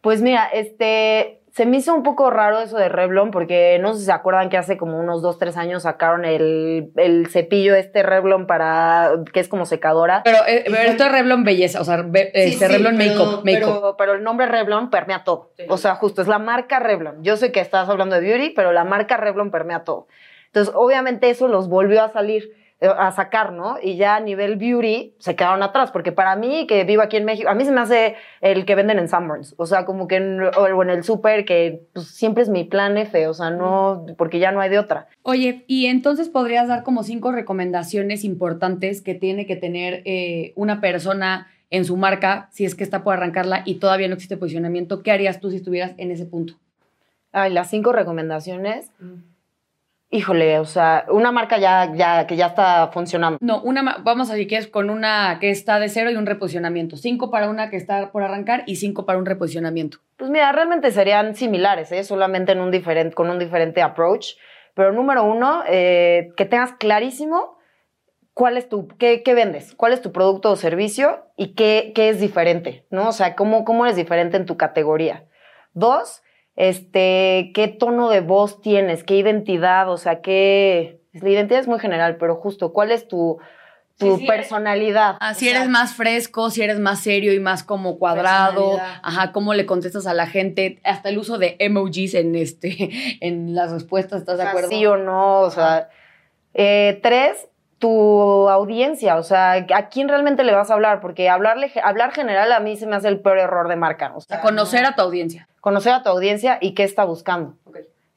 Pues 0.03 0.20
mira, 0.20 0.46
este, 0.53 1.41
se 1.53 1.66
me 1.66 1.76
hizo 1.76 1.92
un 1.94 2.03
poco 2.03 2.30
raro 2.30 2.61
eso 2.61 2.78
de 2.78 2.88
Revlon 2.88 3.30
porque 3.30 3.78
no 3.80 3.92
sé 3.92 4.00
si 4.00 4.05
se 4.07 4.12
acuerdan 4.12 4.48
que 4.48 4.57
hace 4.57 4.78
como 4.78 4.98
unos 4.98 5.20
dos, 5.20 5.38
tres 5.38 5.57
años 5.59 5.82
sacaron 5.82 6.24
el, 6.24 6.90
el 6.96 7.26
cepillo 7.28 7.74
este 7.74 8.03
Revlon 8.03 8.46
para, 8.46 9.11
que 9.34 9.40
es 9.40 9.48
como 9.48 9.66
secadora. 9.66 10.22
Pero, 10.24 10.38
eh, 10.48 10.64
pero 10.64 10.78
esto 10.90 11.05
es 11.05 11.12
Revlon 11.12 11.44
Belleza, 11.44 11.80
o 11.80 11.84
sea, 11.84 11.98
Sí, 12.03 12.09
este, 12.32 12.50
sí, 12.53 12.64
Revlon 12.66 12.96
pero- 12.96 13.12
Makeup. 13.14 13.44
makeup. 13.44 13.44
Pero, 13.44 13.94
pero 13.98 14.12
el 14.14 14.22
nombre 14.24 14.46
Revlon 14.46 14.88
permea 14.88 15.24
todo. 15.24 15.50
O 15.68 15.76
sea, 15.76 15.94
justo 15.96 16.22
es 16.22 16.28
la 16.28 16.38
marca 16.38 16.80
Revlon. 16.80 17.22
Yo 17.22 17.36
sé 17.36 17.53
que 17.53 17.61
estás 17.61 17.86
hablando 17.88 18.16
de 18.16 18.22
beauty, 18.22 18.50
pero 18.57 18.72
la 18.72 18.84
marca 18.84 19.18
Revlon 19.18 19.50
permea 19.50 19.84
todo. 19.84 20.07
Entonces, 20.46 20.74
obviamente 20.74 21.28
eso 21.28 21.48
los 21.48 21.68
volvió 21.68 22.03
a 22.03 22.09
salir, 22.09 22.50
a 22.83 23.12
sacar, 23.12 23.53
¿no? 23.53 23.76
Y 23.83 23.97
ya 23.97 24.16
a 24.16 24.20
nivel 24.20 24.57
beauty 24.57 25.14
se 25.18 25.37
quedaron 25.37 25.62
atrás, 25.62 25.91
porque 25.91 26.12
para 26.12 26.37
mí, 26.37 26.66
que 26.66 26.85
vivo 26.85 27.03
aquí 27.03 27.16
en 27.16 27.24
México, 27.24 27.49
a 27.49 27.55
mí 27.55 27.64
se 27.64 27.72
me 27.72 27.80
hace 27.80 28.16
el 28.41 28.64
que 28.64 28.74
venden 28.74 28.99
en 28.99 29.09
Sanborns. 29.09 29.55
O 29.57 29.66
sea, 29.66 29.85
como 29.85 30.09
que 30.09 30.16
en, 30.16 30.41
o 30.43 30.83
en 30.83 30.91
el 30.91 31.05
súper, 31.05 31.45
que 31.45 31.87
pues, 31.93 32.09
siempre 32.09 32.43
es 32.43 32.49
mi 32.49 32.64
plan 32.64 32.97
F, 32.97 33.26
o 33.26 33.35
sea, 33.35 33.51
no, 33.51 34.07
porque 34.16 34.39
ya 34.39 34.53
no 34.53 34.61
hay 34.61 34.70
de 34.70 34.78
otra. 34.78 35.07
Oye, 35.22 35.64
y 35.66 35.87
entonces 35.87 36.28
podrías 36.28 36.68
dar 36.68 36.83
como 36.83 37.03
cinco 37.03 37.33
recomendaciones 37.33 38.24
importantes 38.24 39.03
que 39.03 39.14
tiene 39.14 39.47
que 39.47 39.57
tener 39.57 40.03
eh, 40.05 40.53
una 40.57 40.80
persona 40.80 41.49
en 41.70 41.85
su 41.87 41.97
marca, 41.97 42.49
si 42.53 42.66
es 42.66 42.74
que 42.74 42.85
está 42.85 43.03
por 43.03 43.14
arrancarla 43.14 43.62
y 43.64 43.76
todavía 43.76 44.07
no 44.07 44.14
existe 44.14 44.37
posicionamiento. 44.37 45.03
¿Qué 45.03 45.11
harías 45.11 45.41
tú 45.41 45.51
si 45.51 45.57
estuvieras 45.57 45.93
en 45.97 46.11
ese 46.11 46.26
punto? 46.26 46.55
Ay, 47.33 47.51
las 47.51 47.70
cinco 47.70 47.93
recomendaciones. 47.93 48.91
Híjole, 50.14 50.58
o 50.58 50.66
sea, 50.66 51.06
una 51.08 51.32
marca 51.32 51.56
ya, 51.56 51.90
ya, 51.94 52.26
que 52.26 52.36
ya 52.36 52.48
está 52.48 52.90
funcionando. 52.92 53.38
No, 53.40 53.62
una, 53.62 53.96
vamos 54.04 54.28
a 54.28 54.34
decir 54.34 54.46
que 54.46 54.58
es 54.58 54.66
con 54.66 54.90
una 54.90 55.38
que 55.40 55.48
está 55.48 55.80
de 55.80 55.88
cero 55.88 56.10
y 56.10 56.16
un 56.16 56.26
reposicionamiento. 56.26 56.98
Cinco 56.98 57.30
para 57.30 57.48
una 57.48 57.70
que 57.70 57.78
está 57.78 58.12
por 58.12 58.22
arrancar 58.22 58.62
y 58.66 58.76
cinco 58.76 59.06
para 59.06 59.18
un 59.18 59.24
reposicionamiento. 59.24 60.00
Pues 60.18 60.30
mira, 60.30 60.52
realmente 60.52 60.90
serían 60.90 61.34
similares, 61.34 61.92
¿eh? 61.92 62.04
solamente 62.04 62.52
en 62.52 62.60
un 62.60 62.70
diferente, 62.70 63.14
con 63.14 63.30
un 63.30 63.38
diferente 63.38 63.80
approach. 63.80 64.34
Pero 64.74 64.92
número 64.92 65.24
uno, 65.24 65.62
eh, 65.66 66.34
que 66.36 66.44
tengas 66.44 66.72
clarísimo 66.72 67.56
cuál 68.34 68.58
es 68.58 68.68
tu, 68.68 68.88
qué, 68.88 69.22
qué 69.22 69.32
vendes, 69.32 69.74
cuál 69.74 69.94
es 69.94 70.02
tu 70.02 70.12
producto 70.12 70.50
o 70.50 70.56
servicio 70.56 71.24
y 71.38 71.54
qué, 71.54 71.92
qué 71.94 72.10
es 72.10 72.20
diferente, 72.20 72.84
¿no? 72.90 73.08
O 73.08 73.12
sea, 73.12 73.34
cómo, 73.34 73.64
cómo 73.64 73.86
eres 73.86 73.96
diferente 73.96 74.36
en 74.36 74.44
tu 74.44 74.58
categoría. 74.58 75.24
Dos, 75.72 76.22
este, 76.57 77.53
qué 77.55 77.68
tono 77.68 78.09
de 78.09 78.20
voz 78.20 78.61
tienes, 78.61 79.05
qué 79.05 79.16
identidad, 79.16 79.90
o 79.90 79.96
sea, 79.96 80.20
qué... 80.20 81.00
La 81.12 81.28
identidad 81.28 81.61
es 81.61 81.68
muy 81.68 81.78
general, 81.78 82.16
pero 82.16 82.36
justo, 82.36 82.72
¿cuál 82.72 82.90
es 82.90 83.07
tu, 83.07 83.38
tu 83.98 84.16
Sí, 84.16 84.20
sí, 84.22 84.26
personalidad? 84.26 85.16
Ah, 85.20 85.34
si 85.34 85.48
eres 85.48 85.68
más 85.68 85.94
fresco, 85.94 86.48
si 86.48 86.62
eres 86.62 86.78
más 86.78 87.00
serio 87.00 87.34
y 87.34 87.40
más 87.40 87.62
como 87.62 87.98
cuadrado, 87.98 88.78
ajá, 89.03 89.32
cómo 89.32 89.53
le 89.53 89.66
contestas 89.66 90.07
a 90.07 90.14
la 90.14 90.26
gente, 90.26 90.80
hasta 90.84 91.11
el 91.11 91.18
uso 91.18 91.36
de 91.36 91.57
emojis 91.59 92.14
en 92.14 92.34
este, 92.34 93.18
en 93.20 93.55
las 93.55 93.72
respuestas, 93.72 94.20
¿estás 94.20 94.38
de 94.38 94.44
acuerdo? 94.44 94.70
Sí 94.70 94.86
o 94.86 94.96
no, 94.96 95.40
o 95.40 95.50
sea. 95.50 95.88
Eh, 96.55 97.00
tres, 97.03 97.48
tu 97.78 98.48
audiencia, 98.48 99.16
o 99.16 99.22
sea, 99.22 99.53
¿a 99.55 99.88
quién 99.88 100.09
realmente 100.09 100.44
le 100.44 100.55
vas 100.55 100.70
a 100.70 100.74
hablar? 100.74 101.00
Porque 101.00 101.28
hablarle, 101.28 101.72
hablar 101.82 102.12
general 102.12 102.53
a 102.53 102.61
mí 102.61 102.76
se 102.76 102.86
me 102.86 102.96
hace 102.96 103.09
el 103.09 103.20
peor 103.20 103.38
error 103.38 103.68
de 103.68 103.76
marca. 103.76 104.12
O 104.14 104.20
sea, 104.20 104.40
conocer 104.40 104.84
a 104.84 104.94
tu 104.94 105.03
audiencia. 105.03 105.48
Conocer 105.62 105.92
a 105.92 106.02
tu 106.02 106.10
audiencia 106.10 106.58
y 106.60 106.72
qué 106.72 106.82
está 106.82 107.04
buscando. 107.04 107.54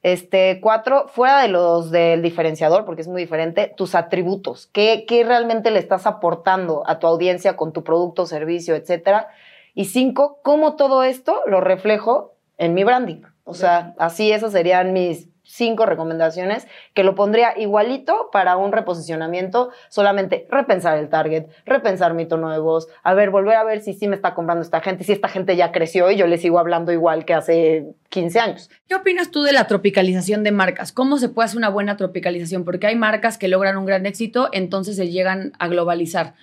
Este, 0.01 0.59
cuatro, 0.61 1.07
fuera 1.07 1.41
de 1.41 1.47
los 1.47 1.91
del 1.91 2.23
diferenciador, 2.23 2.85
porque 2.85 3.03
es 3.03 3.07
muy 3.07 3.21
diferente, 3.21 3.71
tus 3.77 3.95
atributos. 3.95 4.67
¿Qué, 4.73 5.05
qué 5.07 5.23
realmente 5.23 5.69
le 5.69 5.79
estás 5.79 6.07
aportando 6.07 6.83
a 6.87 6.97
tu 6.97 7.05
audiencia 7.05 7.55
con 7.55 7.71
tu 7.71 7.83
producto, 7.83 8.25
servicio, 8.25 8.75
etcétera? 8.75 9.27
Y 9.75 9.85
cinco, 9.85 10.39
cómo 10.43 10.75
todo 10.75 11.03
esto 11.03 11.41
lo 11.45 11.61
reflejo 11.61 12.33
en 12.57 12.73
mi 12.73 12.83
branding. 12.83 13.21
O 13.43 13.53
sea, 13.53 13.93
así 13.99 14.31
esas 14.31 14.51
serían 14.51 14.91
mis 14.91 15.29
cinco 15.55 15.85
recomendaciones 15.85 16.67
que 16.93 17.03
lo 17.03 17.15
pondría 17.15 17.57
igualito 17.57 18.29
para 18.31 18.57
un 18.57 18.71
reposicionamiento, 18.71 19.71
solamente 19.89 20.47
repensar 20.49 20.97
el 20.97 21.09
target, 21.09 21.45
repensar 21.65 22.13
mi 22.13 22.25
tono 22.25 22.51
de 22.51 22.59
voz, 22.59 22.87
a 23.03 23.13
ver, 23.13 23.29
volver 23.29 23.55
a 23.55 23.63
ver 23.63 23.81
si 23.81 23.93
sí 23.93 24.07
me 24.07 24.15
está 24.15 24.33
comprando 24.33 24.61
esta 24.61 24.81
gente, 24.81 25.03
si 25.03 25.13
esta 25.13 25.29
gente 25.29 25.55
ya 25.55 25.71
creció 25.71 26.11
y 26.11 26.17
yo 26.17 26.27
le 26.27 26.37
sigo 26.37 26.59
hablando 26.59 26.91
igual 26.91 27.25
que 27.25 27.33
hace 27.33 27.85
15 28.09 28.39
años. 28.39 28.69
¿Qué 28.87 28.95
opinas 28.95 29.31
tú 29.31 29.43
de 29.43 29.53
la 29.53 29.67
tropicalización 29.67 30.43
de 30.43 30.51
marcas? 30.51 30.91
¿Cómo 30.91 31.17
se 31.17 31.29
puede 31.29 31.45
hacer 31.45 31.57
una 31.57 31.69
buena 31.69 31.97
tropicalización? 31.97 32.65
Porque 32.65 32.87
hay 32.87 32.95
marcas 32.95 33.37
que 33.37 33.47
logran 33.47 33.77
un 33.77 33.85
gran 33.85 34.05
éxito, 34.05 34.49
entonces 34.51 34.95
se 34.95 35.09
llegan 35.09 35.53
a 35.59 35.67
globalizar. 35.67 36.33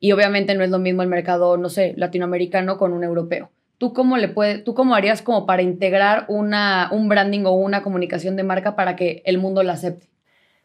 Y 0.00 0.12
obviamente 0.12 0.54
no 0.54 0.62
es 0.62 0.70
lo 0.70 0.78
mismo 0.78 1.02
el 1.02 1.08
mercado, 1.08 1.56
no 1.56 1.68
sé, 1.68 1.94
latinoamericano 1.96 2.78
con 2.78 2.92
un 2.92 3.02
europeo. 3.02 3.50
¿Tú 3.78 3.92
cómo, 3.92 4.16
le 4.16 4.28
puede, 4.28 4.58
¿Tú 4.58 4.74
cómo 4.74 4.94
harías 4.94 5.22
como 5.22 5.46
para 5.46 5.62
integrar 5.62 6.24
una, 6.28 6.88
un 6.90 7.08
branding 7.08 7.44
o 7.44 7.52
una 7.52 7.82
comunicación 7.82 8.34
de 8.34 8.42
marca 8.42 8.74
para 8.74 8.96
que 8.96 9.22
el 9.24 9.38
mundo 9.38 9.62
la 9.62 9.74
acepte? 9.74 10.08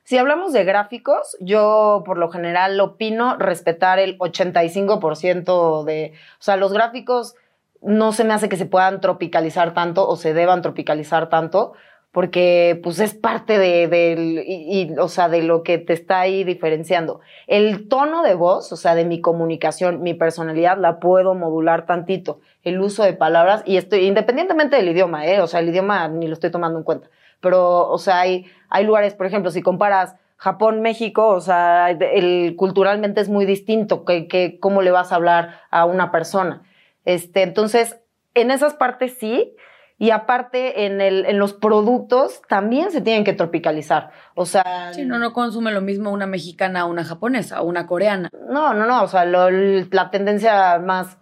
Si 0.03 0.17
hablamos 0.17 0.51
de 0.51 0.65
gráficos, 0.65 1.37
yo 1.39 2.03
por 2.05 2.17
lo 2.17 2.29
general 2.29 2.79
opino 2.81 3.37
respetar 3.37 3.99
el 3.99 4.17
85% 4.17 5.85
de, 5.85 6.13
o 6.39 6.43
sea, 6.43 6.57
los 6.57 6.73
gráficos 6.73 7.35
no 7.81 8.11
se 8.11 8.23
me 8.23 8.33
hace 8.33 8.49
que 8.49 8.57
se 8.57 8.65
puedan 8.65 8.99
tropicalizar 8.99 9.73
tanto 9.73 10.07
o 10.07 10.15
se 10.17 10.33
deban 10.33 10.61
tropicalizar 10.61 11.29
tanto, 11.29 11.73
porque 12.13 12.79
pues 12.83 12.99
es 12.99 13.15
parte 13.15 13.57
de, 13.57 13.87
del- 13.87 14.43
y, 14.45 14.83
y, 14.93 14.97
o 14.99 15.07
sea, 15.09 15.27
de 15.29 15.41
lo 15.41 15.63
que 15.63 15.79
te 15.79 15.93
está 15.93 16.21
ahí 16.21 16.43
diferenciando. 16.43 17.19
El 17.47 17.89
tono 17.89 18.21
de 18.21 18.35
voz, 18.35 18.71
o 18.71 18.75
sea, 18.77 18.93
de 18.95 19.03
mi 19.03 19.19
comunicación, 19.19 20.01
mi 20.03 20.13
personalidad, 20.13 20.77
la 20.77 20.99
puedo 20.99 21.33
modular 21.33 21.87
tantito. 21.87 22.39
El 22.63 22.79
uso 22.79 23.03
de 23.03 23.13
palabras, 23.13 23.63
y 23.65 23.77
estoy, 23.77 24.05
independientemente 24.05 24.75
del 24.75 24.89
idioma, 24.89 25.25
¿eh? 25.25 25.41
O 25.41 25.47
sea, 25.47 25.59
el 25.59 25.69
idioma 25.69 26.07
ni 26.07 26.27
lo 26.27 26.33
estoy 26.33 26.51
tomando 26.51 26.77
en 26.77 26.85
cuenta. 26.85 27.09
Pero, 27.41 27.89
o 27.89 27.97
sea, 27.97 28.21
hay, 28.21 28.45
hay 28.69 28.85
lugares, 28.85 29.15
por 29.15 29.25
ejemplo, 29.25 29.49
si 29.49 29.63
comparas 29.63 30.15
Japón, 30.37 30.81
México, 30.81 31.29
o 31.29 31.41
sea, 31.41 31.89
el, 31.89 32.55
culturalmente 32.57 33.21
es 33.21 33.29
muy 33.29 33.45
distinto 33.45 34.05
que, 34.05 34.27
que 34.27 34.59
cómo 34.59 34.83
le 34.83 34.91
vas 34.91 35.11
a 35.11 35.15
hablar 35.15 35.61
a 35.71 35.85
una 35.85 36.11
persona. 36.11 36.61
Este, 37.05 37.41
entonces, 37.41 37.99
en 38.35 38.51
esas 38.51 38.75
partes 38.75 39.17
sí, 39.19 39.55
y 39.99 40.09
aparte 40.11 40.85
en, 40.85 40.99
el, 41.01 41.25
en 41.25 41.37
los 41.39 41.53
productos 41.53 42.41
también 42.49 42.91
se 42.91 43.01
tienen 43.01 43.23
que 43.23 43.33
tropicalizar. 43.33 44.11
O 44.35 44.45
sea, 44.45 44.91
Sí, 44.93 45.05
no, 45.05 45.19
no 45.19 45.31
consume 45.33 45.71
lo 45.71 45.81
mismo 45.81 46.11
una 46.11 46.25
mexicana, 46.25 46.85
una 46.85 47.03
japonesa 47.05 47.61
o 47.61 47.65
una 47.65 47.85
coreana. 47.87 48.29
no, 48.49 48.73
no, 48.73 48.85
no, 48.85 49.03
o 49.03 49.07
sea, 49.07 49.25
lo- 49.25 49.49
la 49.49 50.09
tendencia 50.11 50.79
más 50.79 51.17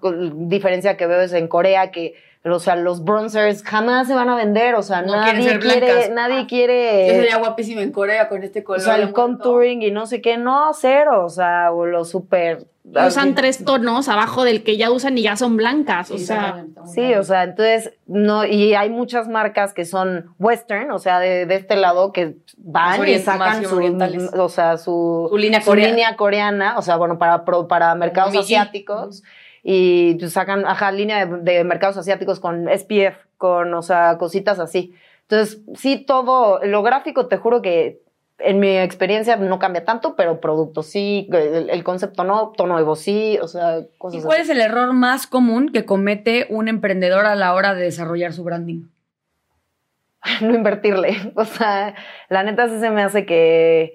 diferencia 0.47 0.97
que 0.97 1.05
veo 1.07 1.21
es 1.21 1.33
en 1.33 1.47
Corea 1.47 1.91
que 1.91 2.15
o 2.43 2.59
sea, 2.59 2.75
los 2.75 3.03
bronzers 3.03 3.61
jamás 3.63 4.07
se 4.07 4.15
van 4.15 4.27
a 4.29 4.35
vender, 4.35 4.75
o 4.75 4.81
sea, 4.81 5.01
No 5.03 5.15
nadie 5.15 5.43
ser 5.43 5.59
quiere, 5.59 6.09
nadie 6.09 6.47
quiere 6.47 7.29
guapísima 7.37 7.81
en 7.81 7.91
Corea 7.91 8.29
con 8.29 8.43
este 8.43 8.61
o 8.61 8.63
color. 8.63 8.81
sea, 8.81 8.95
el 8.95 9.11
contouring 9.13 9.81
y 9.83 9.91
no 9.91 10.05
sé 10.07 10.21
qué, 10.21 10.37
no, 10.37 10.71
cero, 10.73 11.23
o 11.25 11.29
sea, 11.29 11.71
o 11.71 11.85
lo 11.85 12.03
súper 12.05 12.65
usan 12.83 13.35
tres 13.35 13.63
tonos 13.63 14.09
abajo 14.09 14.43
del 14.43 14.63
que 14.63 14.75
ya 14.75 14.89
usan 14.89 15.15
y 15.15 15.21
ya 15.21 15.35
son 15.37 15.55
blancas. 15.55 16.09
o 16.09 16.17
sea, 16.17 16.65
Sí, 16.91 17.13
o 17.13 17.23
sea, 17.23 17.43
entonces, 17.43 17.93
no, 18.07 18.43
y 18.43 18.73
hay 18.73 18.89
muchas 18.89 19.27
marcas 19.27 19.71
que 19.73 19.85
son 19.85 20.33
western, 20.39 20.89
o 20.89 20.97
sea, 20.97 21.19
de, 21.19 21.45
de 21.45 21.55
este 21.55 21.75
lado, 21.75 22.11
que 22.11 22.37
van 22.57 23.07
y 23.07 23.19
sacan 23.19 23.63
su, 23.65 23.77
o 24.35 24.49
sea, 24.49 24.77
su, 24.77 25.27
Su 25.29 25.37
línea 25.37 25.61
su 25.61 25.67
coreana. 25.67 25.89
línea 25.91 26.15
coreana, 26.15 26.77
o 26.79 26.81
sea, 26.81 26.95
bueno, 26.97 27.19
para, 27.19 27.45
pro- 27.45 27.67
para 27.67 27.93
mercados 27.93 28.35
asiáticos, 28.35 29.21
y 29.63 30.15
pues, 30.15 30.33
sacan, 30.33 30.65
ajá, 30.65 30.91
línea 30.91 31.25
de, 31.25 31.37
de 31.37 31.63
mercados 31.63 31.97
asiáticos 31.97 32.39
con 32.39 32.67
SPF, 32.67 33.17
con, 33.37 33.73
o 33.73 33.81
sea, 33.81 34.17
cositas 34.17 34.59
así. 34.59 34.93
Entonces, 35.23 35.61
sí, 35.75 35.97
todo, 35.97 36.59
lo 36.63 36.83
gráfico, 36.83 37.27
te 37.27 37.37
juro 37.37 37.61
que 37.61 38.01
en 38.43 38.59
mi 38.59 38.77
experiencia 38.77 39.35
no 39.35 39.59
cambia 39.59 39.85
tanto, 39.85 40.15
pero 40.15 40.41
producto 40.41 40.83
sí, 40.83 41.27
el, 41.31 41.69
el 41.69 41.83
concepto 41.83 42.23
no, 42.23 42.53
tono 42.57 42.77
de 42.77 42.83
voz 42.83 42.99
sí, 42.99 43.37
o 43.41 43.47
sea, 43.47 43.81
cosas 43.97 44.19
¿Y 44.19 44.25
cuál 44.25 44.41
así. 44.41 44.51
es 44.51 44.57
el 44.57 44.61
error 44.61 44.93
más 44.93 45.27
común 45.27 45.69
que 45.71 45.85
comete 45.85 46.47
un 46.49 46.67
emprendedor 46.67 47.25
a 47.25 47.35
la 47.35 47.53
hora 47.53 47.73
de 47.73 47.83
desarrollar 47.83 48.33
su 48.33 48.43
branding? 48.43 48.87
no 50.41 50.53
invertirle. 50.53 51.31
O 51.35 51.45
sea, 51.45 51.95
la 52.29 52.43
neta 52.43 52.67
sí 52.67 52.79
se 52.79 52.89
me 52.89 53.03
hace 53.03 53.25
que 53.25 53.93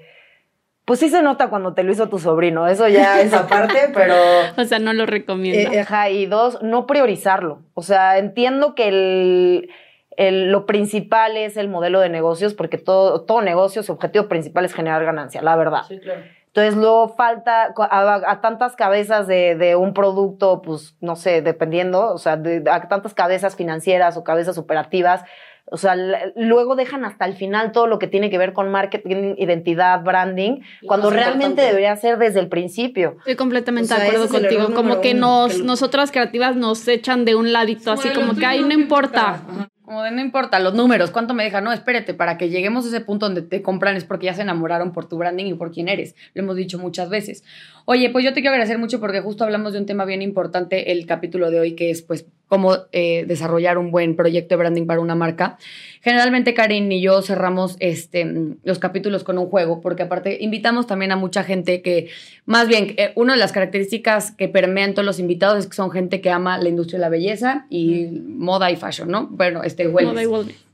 Pues 0.87 1.01
sí 1.01 1.11
se 1.11 1.21
nota 1.21 1.49
cuando 1.49 1.75
te 1.75 1.83
lo 1.83 1.93
hizo 1.93 2.09
tu 2.09 2.19
sobrino, 2.19 2.67
eso 2.69 2.89
ya 2.89 3.21
es 3.21 3.33
aparte, 3.35 3.91
pero... 3.93 4.15
O 4.57 4.65
sea, 4.65 4.79
no 4.79 4.93
lo 4.95 5.05
recomiendo. 5.05 5.73
Eh, 5.73 5.81
ajá, 5.81 6.09
y 6.11 6.25
dos, 6.27 6.63
no 6.63 6.87
priorizarlo. 6.87 7.63
O 7.75 7.83
sea, 7.83 8.17
entiendo 8.19 8.75
que 8.75 8.89
el, 8.89 9.71
el- 10.17 10.51
lo 10.53 10.65
principal 10.65 11.37
es 11.37 11.57
el 11.57 11.69
modelo 11.69 12.01
de 12.01 12.09
negocios, 12.09 12.55
porque 12.55 12.79
todo, 12.79 13.23
todo 13.23 13.43
negocio, 13.43 13.83
su 13.83 13.93
objetivo 13.93 14.29
principal 14.29 14.65
es 14.65 14.73
generar 14.75 15.05
ganancia, 15.05 15.43
la 15.43 15.57
verdad. 15.57 15.83
Sí, 15.89 15.99
claro. 15.99 16.23
Entonces 16.47 16.75
luego 16.77 17.09
falta 17.11 17.75
a, 17.77 18.31
a 18.31 18.41
tantas 18.41 18.77
cabezas 18.77 19.27
de, 19.27 19.57
de 19.57 19.77
un 19.77 19.93
producto, 19.93 20.63
pues 20.63 20.95
no 21.03 21.15
sé, 21.15 21.43
dependiendo, 21.43 22.15
o 22.15 22.19
sea, 22.19 22.39
de, 22.39 22.63
a 22.71 22.89
tantas 22.89 23.13
cabezas 23.13 23.57
financieras 23.57 24.17
o 24.17 24.25
cabezas 24.25 24.57
operativas, 24.57 25.23
o 25.69 25.77
sea, 25.77 25.97
luego 26.37 26.77
dejan 26.77 27.05
hasta 27.05 27.25
el 27.25 27.35
final 27.35 27.73
todo 27.73 27.87
lo 27.87 27.99
que 27.99 28.07
tiene 28.07 28.31
que 28.31 28.39
ver 28.39 28.53
con 28.53 28.71
marketing, 28.71 29.35
identidad, 29.37 30.03
branding, 30.05 30.61
cuando 30.87 31.11
realmente 31.11 31.45
importante. 31.47 31.63
debería 31.67 31.97
ser 31.97 32.19
desde 32.19 32.41
el 32.41 32.49
principio. 32.49 33.17
Estoy 33.19 33.37
completamente 33.37 33.93
O 33.93 33.97
sea, 33.97 34.05
de 34.05 34.11
acuerdo 34.11 34.29
contigo. 34.29 34.73
Como 34.75 35.01
que 35.01 35.13
uno, 35.13 35.21
nos, 35.43 35.53
que 35.53 35.59
lo- 35.59 35.65
nosotras 35.65 36.13
creativas 36.13 36.55
nos 36.57 36.87
echan 36.89 37.25
de 37.25 37.35
un 37.35 37.53
ladito, 37.53 37.91
así 37.93 38.11
como 38.11 38.35
que, 38.35 38.47
ay, 38.47 38.63
no 38.63 38.73
importa. 38.73 39.31
Ajá. 39.31 39.69
Como 39.83 40.03
de 40.03 40.11
no 40.11 40.21
importa, 40.21 40.59
los 40.59 40.75
números, 40.75 41.13
cuánto 41.13 41.33
me 41.33 41.45
deja. 41.45 41.61
No, 41.61 41.73
espérate, 41.73 42.13
para 42.13 42.37
que 42.39 42.49
lleguemos 42.49 42.85
a 42.85 42.89
ese 42.89 43.01
punto 43.01 43.27
donde 43.27 43.43
te 43.43 43.63
compran 43.63 43.95
es 43.97 44.03
porque 44.05 44.27
ya 44.27 44.35
se 44.35 44.43
enamoraron 44.43 44.93
por 44.93 45.09
tu 45.09 45.17
branding 45.17 45.45
y 45.47 45.55
por 45.55 45.71
quién 45.71 45.89
eres. 45.89 46.17
Lo 46.35 46.43
hemos 46.43 46.57
dicho 46.57 46.77
muchas 46.81 47.09
veces. 47.09 47.45
Oye, 47.85 48.11
pues 48.11 48.25
yo 48.25 48.33
te 48.33 48.41
quiero 48.41 48.51
agradecer 48.55 48.79
mucho 48.79 48.99
porque 48.99 49.21
justo 49.21 49.45
hablamos 49.45 49.75
de 49.75 49.79
un 49.79 49.87
tema 49.87 50.05
bien 50.05 50.23
importante 50.23 50.91
el 50.91 51.07
capítulo 51.07 51.53
de 51.53 51.61
hoy, 51.61 51.77
que 51.77 51.91
es 51.91 52.03
pues 52.03 52.27
cómo 52.49 52.77
eh, 52.93 53.25
desarrollar 53.27 53.79
un 53.79 53.91
buen 53.91 54.17
proyecto 54.17 54.55
de 54.55 54.57
branding 54.57 54.87
para 54.87 55.01
una 55.01 55.15
marca. 55.15 55.59
Generalmente 56.01 56.55
Karin 56.55 56.91
y 56.93 57.01
yo 57.01 57.23
cerramos 57.23 57.77
este, 57.81 58.27
los 58.63 58.79
capítulos 58.79 59.25
con 59.25 59.39
un 59.39 59.47
juego, 59.49 59.81
porque 59.81 60.05
aparte 60.05 60.39
invitamos 60.41 60.87
también 60.87 61.13
a 61.13 61.17
mucha 61.17 61.43
gente 61.43 61.83
que, 61.83 62.09
más 62.45 62.69
bien, 62.69 62.95
eh, 62.97 63.13
una 63.17 63.33
de 63.33 63.39
las 63.39 63.53
características 63.53 64.31
que 64.31 64.49
permean 64.49 64.95
todos 64.95 65.07
los 65.07 65.19
invitados 65.19 65.59
es 65.59 65.67
que 65.67 65.75
son 65.75 65.91
gente 65.91 66.21
que 66.21 66.31
ama 66.31 66.59
la 66.59 66.69
industria 66.69 66.99
de 66.99 67.03
la 67.03 67.09
belleza 67.09 67.67
y 67.69 68.07
moda 68.07 68.71
y 68.71 68.77
fashion, 68.77 69.11
¿no? 69.11 69.27
Bueno, 69.27 69.63
este 69.63 69.89
wellness. 69.89 70.13
Moda 70.13 70.23
y 70.23 70.27
wellness. 70.27 70.66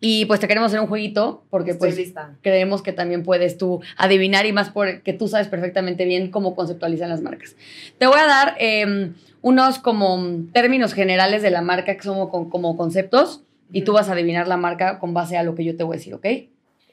Y 0.00 0.26
pues 0.26 0.40
te 0.40 0.46
queremos 0.48 0.68
hacer 0.68 0.80
un 0.80 0.88
jueguito 0.88 1.44
porque 1.50 1.74
pues 1.74 1.96
lista. 1.96 2.34
creemos 2.42 2.82
que 2.82 2.92
también 2.92 3.22
puedes 3.22 3.56
tú 3.56 3.80
adivinar 3.96 4.44
y 4.46 4.52
más 4.52 4.68
porque 4.70 5.12
tú 5.14 5.26
sabes 5.26 5.48
perfectamente 5.48 6.04
bien 6.04 6.30
cómo 6.30 6.54
conceptualizan 6.54 7.08
las 7.08 7.22
marcas. 7.22 7.56
Te 7.98 8.06
voy 8.06 8.18
a 8.20 8.26
dar 8.26 8.56
eh, 8.60 9.12
unos 9.40 9.78
como 9.78 10.22
términos 10.52 10.92
generales 10.92 11.40
de 11.42 11.50
la 11.50 11.62
marca 11.62 11.96
que 11.96 12.02
son 12.02 12.28
como, 12.28 12.50
como 12.50 12.76
conceptos 12.76 13.42
y 13.72 13.82
tú 13.82 13.94
vas 13.94 14.08
a 14.08 14.12
adivinar 14.12 14.46
la 14.48 14.58
marca 14.58 14.98
con 14.98 15.14
base 15.14 15.38
a 15.38 15.42
lo 15.42 15.54
que 15.54 15.64
yo 15.64 15.76
te 15.76 15.82
voy 15.82 15.94
a 15.96 15.98
decir, 15.98 16.12
¿ok? 16.14 16.26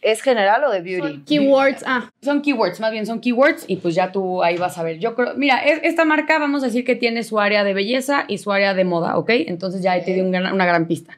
¿Es 0.02 0.22
general 0.22 0.64
o 0.66 0.72
de 0.72 0.82
beauty? 0.82 1.00
Son 1.08 1.24
keywords. 1.26 1.84
Ah, 1.86 2.10
Son 2.22 2.42
keywords, 2.42 2.80
más 2.80 2.92
bien 2.92 3.06
son 3.06 3.20
keywords 3.22 3.64
y 3.68 3.78
pues 3.78 3.96
ya 3.96 4.12
tú 4.12 4.44
ahí 4.44 4.58
vas 4.58 4.78
a 4.78 4.84
ver. 4.84 5.00
Yo 5.00 5.14
creo, 5.16 5.34
mira, 5.36 5.60
es- 5.60 5.80
esta 5.84 6.04
marca 6.06 6.40
vamos 6.40 6.64
a 6.64 6.68
decir 6.68 6.84
que 6.86 6.96
tiene 6.96 7.24
su 7.24 7.40
área 7.40 7.64
de 7.64 7.74
belleza 7.74 8.26
y 8.28 8.38
su 8.38 8.52
área 8.52 8.74
de 8.74 8.84
moda, 8.86 9.18
¿ok? 9.18 9.30
Entonces 9.48 9.82
ya 9.82 9.92
ahí 9.94 10.04
te 10.04 10.14
di 10.14 10.22
un 10.22 10.32
gran- 10.32 10.54
una 10.54 10.66
gran 10.66 10.88
pista. 10.88 11.18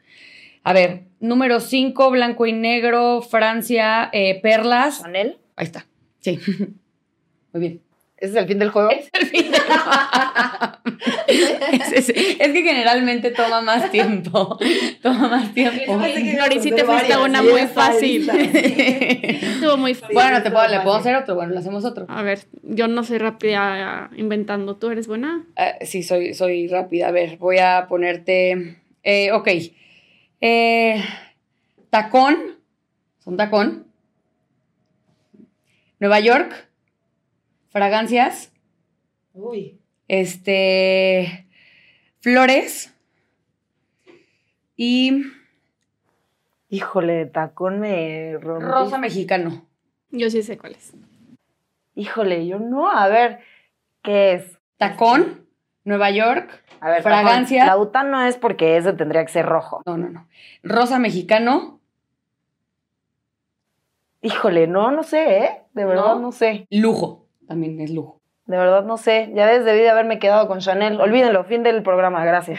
A 0.62 0.72
ver, 0.72 1.02
número 1.20 1.60
5, 1.60 2.10
blanco 2.10 2.46
y 2.46 2.52
negro, 2.52 3.22
Francia, 3.22 4.08
eh, 4.12 4.40
perlas. 4.42 5.02
¿Chanel? 5.02 5.38
Ahí 5.56 5.64
está. 5.66 5.86
Sí. 6.20 6.38
Muy 7.52 7.60
bien. 7.60 7.80
¿Ese 8.18 8.30
es 8.32 8.36
el 8.36 8.46
fin 8.48 8.58
del 8.58 8.70
juego? 8.70 8.90
Es 8.90 9.10
el 9.12 9.26
fin 9.26 9.50
de- 9.52 9.58
es, 11.72 11.92
es- 11.92 12.08
es 12.08 12.52
que 12.52 12.62
generalmente 12.62 13.30
toma 13.30 13.60
más 13.60 13.90
tiempo. 13.90 14.58
Toma 15.02 15.28
más 15.28 15.52
tiempo. 15.52 16.00
Sí 16.60 16.70
te 16.70 16.84
fuiste 16.84 17.12
a 17.12 17.20
una 17.20 17.42
muy 17.42 17.66
fácil. 17.66 18.28
Estuvo 18.30 19.76
muy 19.76 19.94
fácil. 19.94 20.14
bueno, 20.14 20.42
te 20.42 20.50
puedo, 20.50 20.66
le 20.68 20.80
puedo 20.80 20.96
hacer 20.96 21.14
otro. 21.16 21.34
Bueno, 21.34 21.52
le 21.52 21.58
hacemos 21.58 21.84
otro. 21.84 22.06
A 22.08 22.22
ver, 22.22 22.40
yo 22.62 22.88
no 22.88 23.04
soy 23.04 23.18
rápida 23.18 24.10
inventando. 24.16 24.76
¿Tú 24.76 24.90
eres 24.90 25.06
buena? 25.06 25.44
Eh, 25.56 25.84
sí, 25.84 26.02
soy, 26.02 26.32
soy 26.34 26.68
rápida. 26.68 27.08
A 27.08 27.10
ver, 27.10 27.36
voy 27.36 27.58
a 27.58 27.86
ponerte. 27.88 28.78
eh, 29.02 29.32
ok. 29.32 29.48
Eh, 30.40 31.02
tacón. 31.90 32.58
Son 33.18 33.36
tacón. 33.36 33.86
Nueva 35.98 36.20
York. 36.20 36.68
Fragancias. 37.70 38.52
Uy. 39.32 39.80
Este. 40.08 41.46
Flores. 42.20 42.92
Y. 44.76 45.22
Híjole, 46.68 47.26
tacón 47.26 47.80
me 47.80 48.36
rompí. 48.38 48.64
Rosa 48.64 48.98
mexicano. 48.98 49.66
Yo 50.10 50.30
sí 50.30 50.42
sé 50.42 50.58
cuál 50.58 50.74
es. 50.74 50.92
Híjole, 51.94 52.46
yo 52.46 52.58
no. 52.58 52.90
A 52.90 53.08
ver, 53.08 53.40
¿qué 54.02 54.34
es? 54.34 54.58
Tacón. 54.76 55.45
Nueva 55.86 56.10
York. 56.10 56.62
A 56.80 56.90
ver, 56.90 57.02
Fragancia. 57.02 57.64
La 57.64 57.78
UTA 57.78 58.02
no 58.02 58.20
es 58.22 58.36
porque 58.36 58.76
ese 58.76 58.92
tendría 58.92 59.24
que 59.24 59.32
ser 59.32 59.46
rojo. 59.46 59.82
No, 59.86 59.96
no, 59.96 60.10
no. 60.10 60.28
Rosa 60.62 60.98
mexicano. 60.98 61.80
Híjole, 64.20 64.66
no, 64.66 64.90
no 64.90 65.04
sé, 65.04 65.38
¿eh? 65.38 65.62
De 65.72 65.84
verdad 65.84 66.16
¿No? 66.16 66.20
no, 66.20 66.32
sé. 66.32 66.66
Lujo. 66.70 67.26
También 67.46 67.80
es 67.80 67.90
lujo. 67.90 68.20
De 68.46 68.56
verdad 68.56 68.84
no 68.84 68.96
sé. 68.96 69.30
Ya 69.34 69.46
ves, 69.46 69.64
debí 69.64 69.78
de 69.78 69.90
haberme 69.90 70.18
quedado 70.18 70.48
con 70.48 70.58
Chanel. 70.58 71.00
Olvídenlo, 71.00 71.44
fin 71.44 71.62
del 71.62 71.82
programa, 71.84 72.24
gracias. 72.24 72.58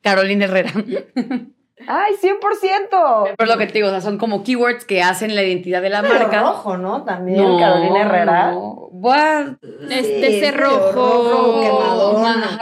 Carolina 0.00 0.44
Herrera. 0.44 0.70
¡Ay, 1.88 2.14
100%! 2.22 3.34
Pero 3.36 3.50
lo 3.52 3.58
que 3.58 3.66
te 3.66 3.72
digo, 3.74 3.88
o 3.88 3.90
sea, 3.90 4.00
son 4.00 4.16
como 4.16 4.44
keywords 4.44 4.84
que 4.84 5.02
hacen 5.02 5.34
la 5.34 5.42
identidad 5.42 5.82
de 5.82 5.90
la 5.90 6.02
Pero 6.02 6.14
marca. 6.20 6.40
rojo, 6.40 6.76
¿no? 6.76 7.02
También 7.04 7.58
Carolina 7.58 8.02
Herrera. 8.02 8.52
No. 8.52 8.88
What? 8.92 9.46
Este 9.90 10.40
Sí, 10.40 10.50
rojo. 10.52 10.92
rojo, 10.92 11.62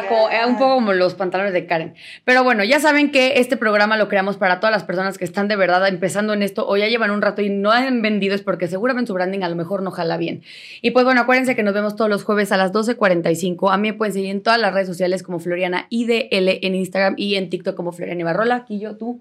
como- 0.08 0.30
eh, 0.30 0.46
un 0.46 0.56
poco 0.58 0.74
como 0.76 0.92
los 0.94 1.14
pantalones 1.14 1.52
de 1.52 1.66
Karen. 1.66 1.94
Pero 2.24 2.42
bueno, 2.42 2.64
ya 2.64 2.80
saben 2.80 3.10
que 3.12 3.34
este 3.38 3.56
programa 3.58 3.96
lo 3.98 4.08
creamos 4.08 4.38
para 4.38 4.60
todas 4.60 4.72
las 4.72 4.84
personas 4.84 5.18
que 5.18 5.24
están 5.26 5.46
de 5.46 5.56
verdad 5.56 5.86
empezando 5.88 6.32
en 6.32 6.42
esto 6.42 6.66
o 6.66 6.76
ya 6.78 6.88
llevan 6.88 7.10
un 7.10 7.20
rato 7.22 7.42
y 7.42 7.50
no 7.50 7.70
han 7.70 8.00
vendido 8.02 8.34
es 8.34 8.40
porque 8.42 8.66
seguramente 8.66 9.08
su 9.08 9.14
branding 9.14 9.42
a 9.42 9.48
lo 9.50 9.56
mejor 9.56 9.82
no 9.82 9.90
jala 9.90 10.16
bien. 10.16 10.42
Y 10.80 10.92
pues 10.92 11.04
bueno, 11.04 11.20
acuérdense 11.20 11.54
que 11.54 11.62
nos 11.62 11.74
vemos 11.74 11.96
todos 11.96 12.08
los 12.10 12.24
jueves 12.24 12.50
a 12.50 12.56
las 12.56 12.72
12.45. 12.72 13.70
A 13.70 13.76
mí 13.76 13.90
me 13.92 13.94
pueden 13.94 14.14
seguir 14.14 14.30
en 14.30 14.42
todas 14.42 14.58
las 14.58 14.72
redes 14.72 14.88
sociales 14.88 15.22
como 15.22 15.38
Floriana 15.38 15.86
IDL 15.90 16.58
en 16.62 16.74
Instagram 16.74 17.14
y 17.18 17.34
en 17.36 17.50
TikTok 17.50 17.76
como 17.76 17.92
Floriana 17.92 18.20
Ibarrola. 18.22 18.54
Aquí 18.56 18.78
yo, 18.80 18.96
tú. 18.96 19.11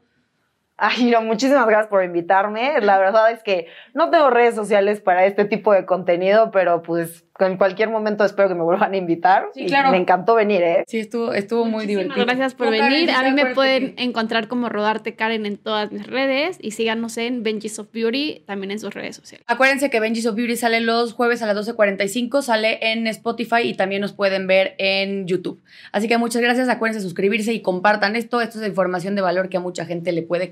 Ay, 0.83 1.11
no, 1.11 1.21
muchísimas 1.21 1.67
gracias 1.67 1.89
por 1.89 2.03
invitarme. 2.03 2.81
La 2.81 2.97
verdad 2.97 3.29
es 3.29 3.43
que 3.43 3.67
no 3.93 4.09
tengo 4.09 4.31
redes 4.31 4.55
sociales 4.55 4.99
para 4.99 5.27
este 5.27 5.45
tipo 5.45 5.71
de 5.73 5.85
contenido, 5.85 6.49
pero 6.49 6.81
pues 6.81 7.23
en 7.39 7.57
cualquier 7.57 7.89
momento 7.89 8.25
espero 8.25 8.49
que 8.49 8.55
me 8.55 8.63
vuelvan 8.63 8.93
a 8.93 8.97
invitar. 8.97 9.45
Sí, 9.53 9.63
Y 9.63 9.67
claro. 9.67 9.91
Me 9.91 9.97
encantó 9.97 10.35
venir, 10.35 10.61
¿eh? 10.63 10.83
Sí, 10.87 10.99
estuvo, 10.99 11.33
estuvo 11.33 11.65
muy 11.65 11.85
divertido. 11.85 12.25
Gracias 12.25 12.55
por 12.55 12.67
Karen, 12.67 12.89
venir. 12.89 13.11
A 13.11 13.21
mí 13.23 13.31
me 13.31 13.53
pueden 13.53 13.93
encontrar 13.97 14.47
como 14.47 14.69
Rodarte 14.69 15.15
Karen 15.15 15.45
en 15.45 15.57
todas 15.57 15.91
mis 15.91 16.07
redes 16.07 16.57
y 16.59 16.71
síganos 16.71 17.17
en 17.17 17.43
Benji's 17.43 17.77
of 17.79 17.91
Beauty 17.91 18.43
también 18.47 18.71
en 18.71 18.79
sus 18.79 18.93
redes 18.93 19.15
sociales. 19.15 19.45
Acuérdense 19.47 19.91
que 19.91 19.99
Benji's 19.99 20.25
of 20.25 20.35
Beauty 20.35 20.55
sale 20.55 20.81
los 20.81 21.13
jueves 21.13 21.43
a 21.43 21.51
las 21.51 21.55
12.45, 21.55 22.41
sale 22.41 22.79
en 22.91 23.05
Spotify 23.07 23.61
y 23.63 23.73
también 23.75 24.01
nos 24.01 24.13
pueden 24.13 24.47
ver 24.47 24.75
en 24.77 25.27
YouTube. 25.27 25.61
Así 25.91 26.07
que 26.07 26.17
muchas 26.17 26.41
gracias, 26.41 26.69
acuérdense 26.69 26.99
de 26.99 27.03
suscribirse 27.03 27.53
y 27.53 27.61
compartan 27.61 28.15
esto. 28.15 28.41
Esto 28.41 28.59
es 28.59 28.67
información 28.67 29.15
de 29.15 29.21
valor 29.21 29.49
que 29.49 29.57
a 29.57 29.61
mucha 29.61 29.85
gente 29.85 30.11
le 30.11 30.21
puede 30.21 30.49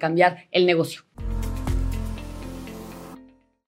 el 0.51 0.65
negocio. 0.65 1.03